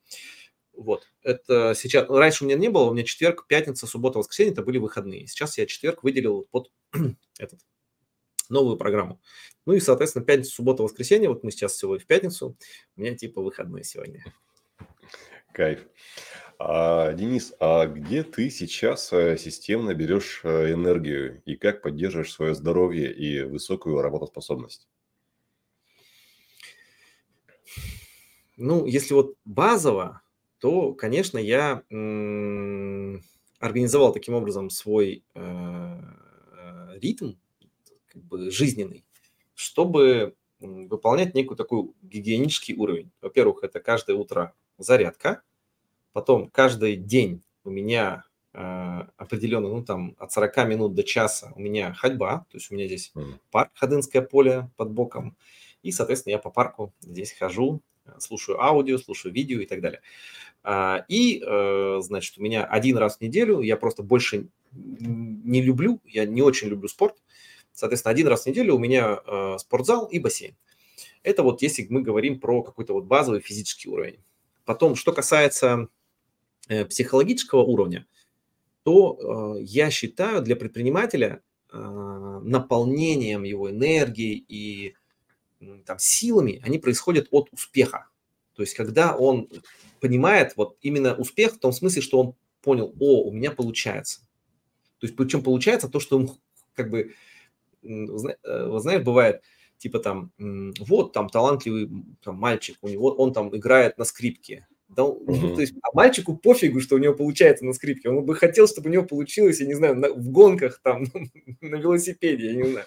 Вот. 0.73 1.07
Это 1.23 1.73
сейчас... 1.75 2.09
Раньше 2.09 2.43
у 2.43 2.47
меня 2.47 2.57
не 2.57 2.69
было. 2.69 2.89
У 2.89 2.93
меня 2.93 3.05
четверг, 3.05 3.47
пятница, 3.47 3.87
суббота, 3.87 4.19
воскресенье 4.19 4.51
это 4.51 4.63
были 4.63 4.79
выходные. 4.79 5.27
Сейчас 5.27 5.57
я 5.57 5.65
четверг 5.65 6.03
выделил 6.03 6.45
под 6.51 6.71
этот 7.39 7.61
новую 8.49 8.77
программу. 8.77 9.21
Ну 9.65 9.73
и, 9.73 9.79
соответственно, 9.79 10.25
пятница, 10.25 10.51
суббота, 10.51 10.83
воскресенье, 10.83 11.29
вот 11.29 11.43
мы 11.43 11.51
сейчас 11.51 11.73
всего 11.73 11.97
в 11.97 12.05
пятницу, 12.05 12.57
у 12.95 13.01
меня 13.01 13.15
типа 13.15 13.41
выходные 13.41 13.83
сегодня. 13.83 14.23
Кайф. 15.53 15.85
А, 16.61 17.13
Денис, 17.13 17.53
а 17.59 17.85
где 17.85 18.23
ты 18.23 18.49
сейчас 18.49 19.13
э, 19.13 19.37
системно 19.37 19.93
берешь 19.93 20.41
э, 20.43 20.73
энергию 20.73 21.41
и 21.45 21.55
как 21.55 21.81
поддерживаешь 21.81 22.33
свое 22.33 22.53
здоровье 22.53 23.13
и 23.13 23.43
высокую 23.43 24.01
работоспособность? 24.01 24.89
Ну, 28.57 28.85
если 28.85 29.13
вот 29.13 29.35
базово, 29.45 30.21
то, 30.59 30.93
конечно, 30.93 31.37
я 31.37 31.83
организовал 33.59 34.11
таким 34.11 34.33
образом 34.33 34.69
свой 34.69 35.23
э, 35.33 36.01
ритм 37.01 37.35
как 38.09 38.21
бы 38.23 38.51
жизненный, 38.51 39.05
чтобы 39.55 40.35
выполнять 40.59 41.35
некую 41.35 41.57
такой 41.57 41.91
гигиенический 42.01 42.75
уровень. 42.75 43.11
Во-первых, 43.21 43.63
это 43.63 43.79
каждое 43.79 44.15
утро 44.15 44.53
зарядка, 44.77 45.41
потом 46.11 46.49
каждый 46.49 46.95
день 46.97 47.41
у 47.63 47.69
меня 47.69 48.25
э, 48.53 49.01
определенно, 49.17 49.69
ну 49.69 49.83
там 49.83 50.15
от 50.17 50.31
40 50.31 50.57
минут 50.67 50.95
до 50.95 51.03
часа 51.03 51.53
у 51.55 51.59
меня 51.59 51.93
ходьба, 51.93 52.45
то 52.49 52.57
есть 52.57 52.71
у 52.71 52.75
меня 52.75 52.87
здесь 52.87 53.13
парк 53.51 53.71
Ходынское 53.75 54.21
поле 54.21 54.69
под 54.75 54.91
боком, 54.91 55.37
и, 55.81 55.91
соответственно, 55.91 56.33
я 56.33 56.39
по 56.39 56.49
парку 56.49 56.93
здесь 57.01 57.31
хожу, 57.31 57.81
слушаю 58.17 58.61
аудио, 58.61 58.97
слушаю 58.97 59.33
видео 59.33 59.59
и 59.59 59.65
так 59.65 59.81
далее. 59.81 60.01
А, 60.63 61.05
и, 61.07 61.41
э, 61.45 61.99
значит, 62.01 62.37
у 62.37 62.41
меня 62.41 62.65
один 62.65 62.97
раз 62.97 63.17
в 63.17 63.21
неделю, 63.21 63.61
я 63.61 63.77
просто 63.77 64.03
больше 64.03 64.47
не 64.71 65.61
люблю, 65.61 66.01
я 66.05 66.25
не 66.25 66.41
очень 66.41 66.67
люблю 66.67 66.87
спорт, 66.87 67.15
соответственно, 67.79 68.11
один 68.11 68.27
раз 68.27 68.43
в 68.43 68.47
неделю 68.47 68.75
у 68.75 68.79
меня 68.79 69.19
э, 69.25 69.57
спортзал 69.59 70.05
и 70.05 70.19
бассейн. 70.19 70.55
Это 71.23 71.43
вот 71.43 71.61
если 71.61 71.85
мы 71.89 72.01
говорим 72.01 72.39
про 72.39 72.63
какой-то 72.63 72.93
вот 72.93 73.05
базовый 73.05 73.41
физический 73.41 73.89
уровень. 73.89 74.19
Потом, 74.65 74.95
что 74.95 75.11
касается 75.11 75.87
э, 76.67 76.85
психологического 76.85 77.61
уровня, 77.61 78.05
то 78.83 79.57
я 79.59 79.91
считаю 79.91 80.41
для 80.41 80.55
предпринимателя 80.55 81.43
наполнением 81.71 83.43
его 83.43 83.69
энергии 83.69 84.43
и 84.47 84.95
там, 85.85 85.99
силами, 85.99 86.61
они 86.63 86.79
происходят 86.79 87.27
от 87.31 87.49
успеха. 87.51 88.07
То 88.55 88.63
есть, 88.63 88.75
когда 88.75 89.15
он 89.15 89.49
понимает 89.99 90.53
вот 90.55 90.77
именно 90.81 91.15
успех 91.15 91.53
в 91.53 91.59
том 91.59 91.71
смысле, 91.71 92.01
что 92.01 92.19
он 92.19 92.35
понял, 92.61 92.93
о, 92.99 93.23
у 93.23 93.31
меня 93.31 93.51
получается. 93.51 94.21
То 94.99 95.07
есть, 95.07 95.15
причем 95.15 95.43
получается 95.43 95.89
то, 95.89 95.99
что 95.99 96.17
он 96.17 96.37
как 96.75 96.89
бы, 96.89 96.99
э, 96.99 97.11
вот 97.81 98.81
знаешь, 98.81 99.03
бывает, 99.03 99.41
типа 99.77 99.99
там, 99.99 100.31
вот 100.37 101.13
там 101.13 101.29
талантливый 101.29 101.89
там, 102.23 102.35
мальчик, 102.35 102.77
у 102.81 102.87
него, 102.87 103.11
он 103.11 103.33
там 103.33 103.55
играет 103.55 103.97
на 103.97 104.05
скрипке. 104.05 104.67
Да, 104.89 105.03
mm-hmm. 105.03 105.53
то 105.53 105.61
есть, 105.61 105.75
а 105.83 105.89
мальчику 105.93 106.35
пофигу, 106.35 106.81
что 106.81 106.95
у 106.95 106.97
него 106.97 107.13
получается 107.13 107.63
на 107.63 107.73
скрипке. 107.73 108.09
Он 108.09 108.25
бы 108.25 108.33
хотел, 108.33 108.67
чтобы 108.67 108.89
у 108.89 108.91
него 108.91 109.03
получилось, 109.03 109.59
я 109.59 109.67
не 109.67 109.75
знаю, 109.75 109.95
на, 109.95 110.09
в 110.11 110.29
гонках 110.29 110.79
там, 110.83 111.03
на 111.61 111.75
велосипеде, 111.75 112.47
я 112.47 112.53
не 112.55 112.63
знаю. 112.63 112.85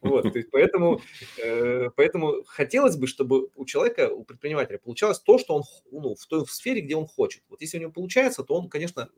Вот, 0.00 0.30
то 0.32 0.38
есть 0.38 0.50
поэтому, 0.50 1.00
э, 1.42 1.88
поэтому 1.96 2.44
хотелось 2.46 2.96
бы, 2.96 3.06
чтобы 3.06 3.48
у 3.56 3.64
человека, 3.64 4.10
у 4.10 4.22
предпринимателя 4.24 4.78
получалось 4.78 5.18
то, 5.18 5.38
что 5.38 5.56
он 5.56 5.62
ну, 5.90 6.14
в 6.14 6.26
той 6.26 6.46
сфере, 6.46 6.82
где 6.82 6.94
он 6.94 7.06
хочет. 7.06 7.42
Вот 7.48 7.60
если 7.62 7.78
у 7.78 7.80
него 7.80 7.92
получается, 7.92 8.44
то 8.44 8.54
он, 8.54 8.68
конечно, 8.68 9.08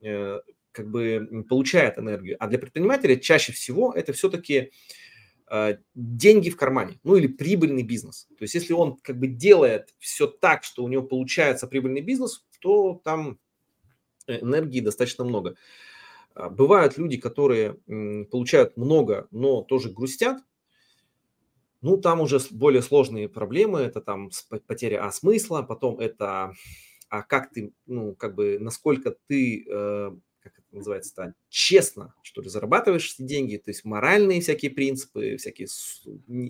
э, 0.00 0.40
как 0.72 0.90
бы 0.90 1.44
получает 1.48 1.98
энергию. 1.98 2.36
А 2.38 2.46
для 2.48 2.58
предпринимателя 2.58 3.16
чаще 3.16 3.52
всего 3.52 3.92
это 3.92 4.12
все-таки 4.12 4.70
э, 5.50 5.78
деньги 5.94 6.50
в 6.50 6.56
кармане, 6.56 6.98
ну 7.02 7.16
или 7.16 7.26
прибыльный 7.26 7.82
бизнес. 7.82 8.28
То 8.38 8.42
есть 8.42 8.54
если 8.54 8.72
он 8.72 8.96
как 9.02 9.18
бы 9.18 9.26
делает 9.26 9.94
все 9.98 10.26
так, 10.26 10.64
что 10.64 10.84
у 10.84 10.88
него 10.88 11.02
получается 11.02 11.66
прибыльный 11.66 12.00
бизнес, 12.00 12.44
то 12.60 13.00
там 13.04 13.38
энергии 14.26 14.80
достаточно 14.80 15.24
много. 15.24 15.56
А, 16.34 16.50
бывают 16.50 16.98
люди, 16.98 17.16
которые 17.16 17.74
получают 18.30 18.76
много, 18.76 19.28
но 19.30 19.62
тоже 19.62 19.90
грустят. 19.90 20.38
Ну, 21.82 21.96
там 21.96 22.20
уже 22.20 22.38
более 22.50 22.82
сложные 22.82 23.28
проблемы. 23.28 23.80
Это 23.80 24.02
там 24.02 24.30
потеря 24.66 25.06
а, 25.06 25.10
смысла, 25.10 25.62
потом 25.62 25.98
это 25.98 26.54
а 27.10 27.22
как 27.22 27.50
ты, 27.50 27.74
ну, 27.86 28.14
как 28.14 28.36
бы, 28.36 28.58
насколько 28.60 29.16
ты, 29.26 29.66
э, 29.68 30.12
как 30.70 30.76
это 30.76 30.76
называется, 30.78 31.34
честно, 31.48 32.14
что 32.22 32.42
ли, 32.42 32.48
зарабатываешь 32.48 33.14
эти 33.14 33.22
деньги, 33.22 33.56
то 33.56 33.70
есть 33.70 33.84
моральные 33.84 34.40
всякие 34.40 34.70
принципы, 34.70 35.36
всякие, 35.36 35.68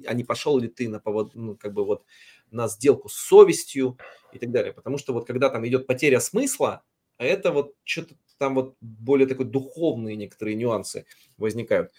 а 0.07 0.15
не 0.15 0.25
пошел 0.25 0.59
ли 0.59 0.69
ты 0.69 0.89
на 0.89 1.01
повод, 1.01 1.35
ну, 1.35 1.57
как 1.57 1.73
бы 1.73 1.85
вот 1.85 2.05
на 2.51 2.69
сделку 2.69 3.09
с 3.09 3.15
совестью 3.15 3.99
и 4.33 4.39
так 4.39 4.51
далее. 4.51 4.73
Потому 4.73 4.99
что 4.99 5.13
вот 5.13 5.27
когда 5.27 5.49
там 5.49 5.67
идет 5.67 5.87
потеря 5.87 6.21
смысла, 6.21 6.83
это 7.19 7.53
вот 7.53 7.75
что-то 7.85 8.15
там 8.39 8.55
вот 8.55 8.77
более 8.81 9.27
такой 9.27 9.47
духовные 9.47 10.17
некоторые 10.17 10.57
нюансы 10.57 11.07
возникают. 11.37 11.93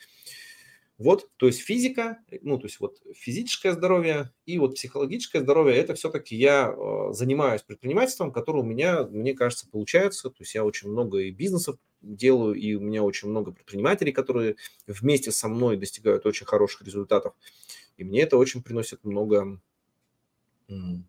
Вот, 0.98 1.32
то 1.38 1.48
есть 1.48 1.62
физика, 1.62 2.20
ну, 2.42 2.60
то 2.60 2.68
есть 2.68 2.80
вот 2.80 3.02
физическое 3.16 3.72
здоровье 3.72 4.32
и 4.46 4.60
вот 4.60 4.76
психологическое 4.76 5.40
здоровье, 5.40 5.76
это 5.76 5.96
все-таки 5.96 6.36
я 6.36 6.72
э, 6.72 7.14
занимаюсь 7.14 7.64
предпринимательством, 7.64 8.32
которое 8.32 8.60
у 8.60 8.66
меня, 8.66 9.06
мне 9.06 9.34
кажется, 9.34 9.68
получается. 9.68 10.30
То 10.30 10.44
есть 10.44 10.54
я 10.54 10.64
очень 10.64 10.90
много 10.90 11.18
и 11.18 11.32
бизнесов 11.32 11.80
делаю, 12.02 12.56
и 12.56 12.74
у 12.76 12.80
меня 12.80 13.04
очень 13.04 13.30
много 13.30 13.52
предпринимателей, 13.52 14.12
которые 14.12 14.56
вместе 14.88 15.32
со 15.32 15.48
мной 15.48 15.78
достигают 15.78 16.26
очень 16.26 16.46
хороших 16.46 16.82
результатов. 16.84 17.34
И 17.98 18.04
мне 18.04 18.22
это 18.22 18.38
очень 18.38 18.64
приносит 18.64 19.04
много 19.04 19.60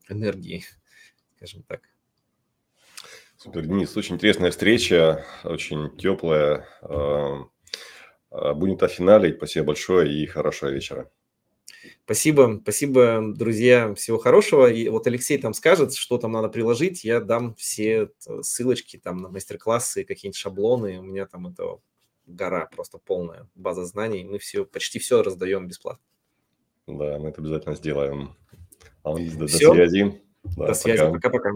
энергии, 0.08 0.64
скажем 1.36 1.62
так. 1.62 1.82
Супер, 3.36 3.66
Денис, 3.66 3.96
очень 3.96 4.16
интересная 4.16 4.52
встреча, 4.52 5.24
очень 5.42 5.96
теплая. 5.96 6.68
А, 6.82 7.48
а, 8.30 8.54
будем 8.54 8.78
финалить. 8.88 9.36
Спасибо 9.36 9.66
большое 9.66 10.12
и 10.12 10.26
хорошего 10.26 10.68
вечера. 10.68 11.10
Спасибо, 12.12 12.60
спасибо, 12.62 13.22
друзья, 13.34 13.94
всего 13.94 14.18
хорошего. 14.18 14.70
И 14.70 14.86
вот 14.90 15.06
Алексей 15.06 15.38
там 15.38 15.54
скажет, 15.54 15.94
что 15.94 16.18
там 16.18 16.32
надо 16.32 16.50
приложить, 16.50 17.04
я 17.04 17.20
дам 17.20 17.54
все 17.54 18.10
ссылочки 18.42 18.98
там 18.98 19.22
на 19.22 19.30
мастер-классы, 19.30 20.04
какие-нибудь 20.04 20.36
шаблоны. 20.36 20.98
У 20.98 21.04
меня 21.04 21.24
там 21.24 21.46
это 21.46 21.78
гора 22.26 22.66
просто 22.66 22.98
полная 22.98 23.48
база 23.54 23.86
знаний. 23.86 24.24
Мы 24.24 24.38
все, 24.38 24.66
почти 24.66 24.98
все 24.98 25.22
раздаем 25.22 25.66
бесплатно. 25.66 26.04
Да, 26.86 27.18
мы 27.18 27.30
это 27.30 27.40
обязательно 27.40 27.76
сделаем. 27.76 28.36
А 29.04 29.14
до, 29.14 29.38
до 29.38 29.48
связи. 29.48 30.22
Да, 30.44 30.66
до 30.66 30.74
связи. 30.74 31.10
Пока-пока. 31.10 31.52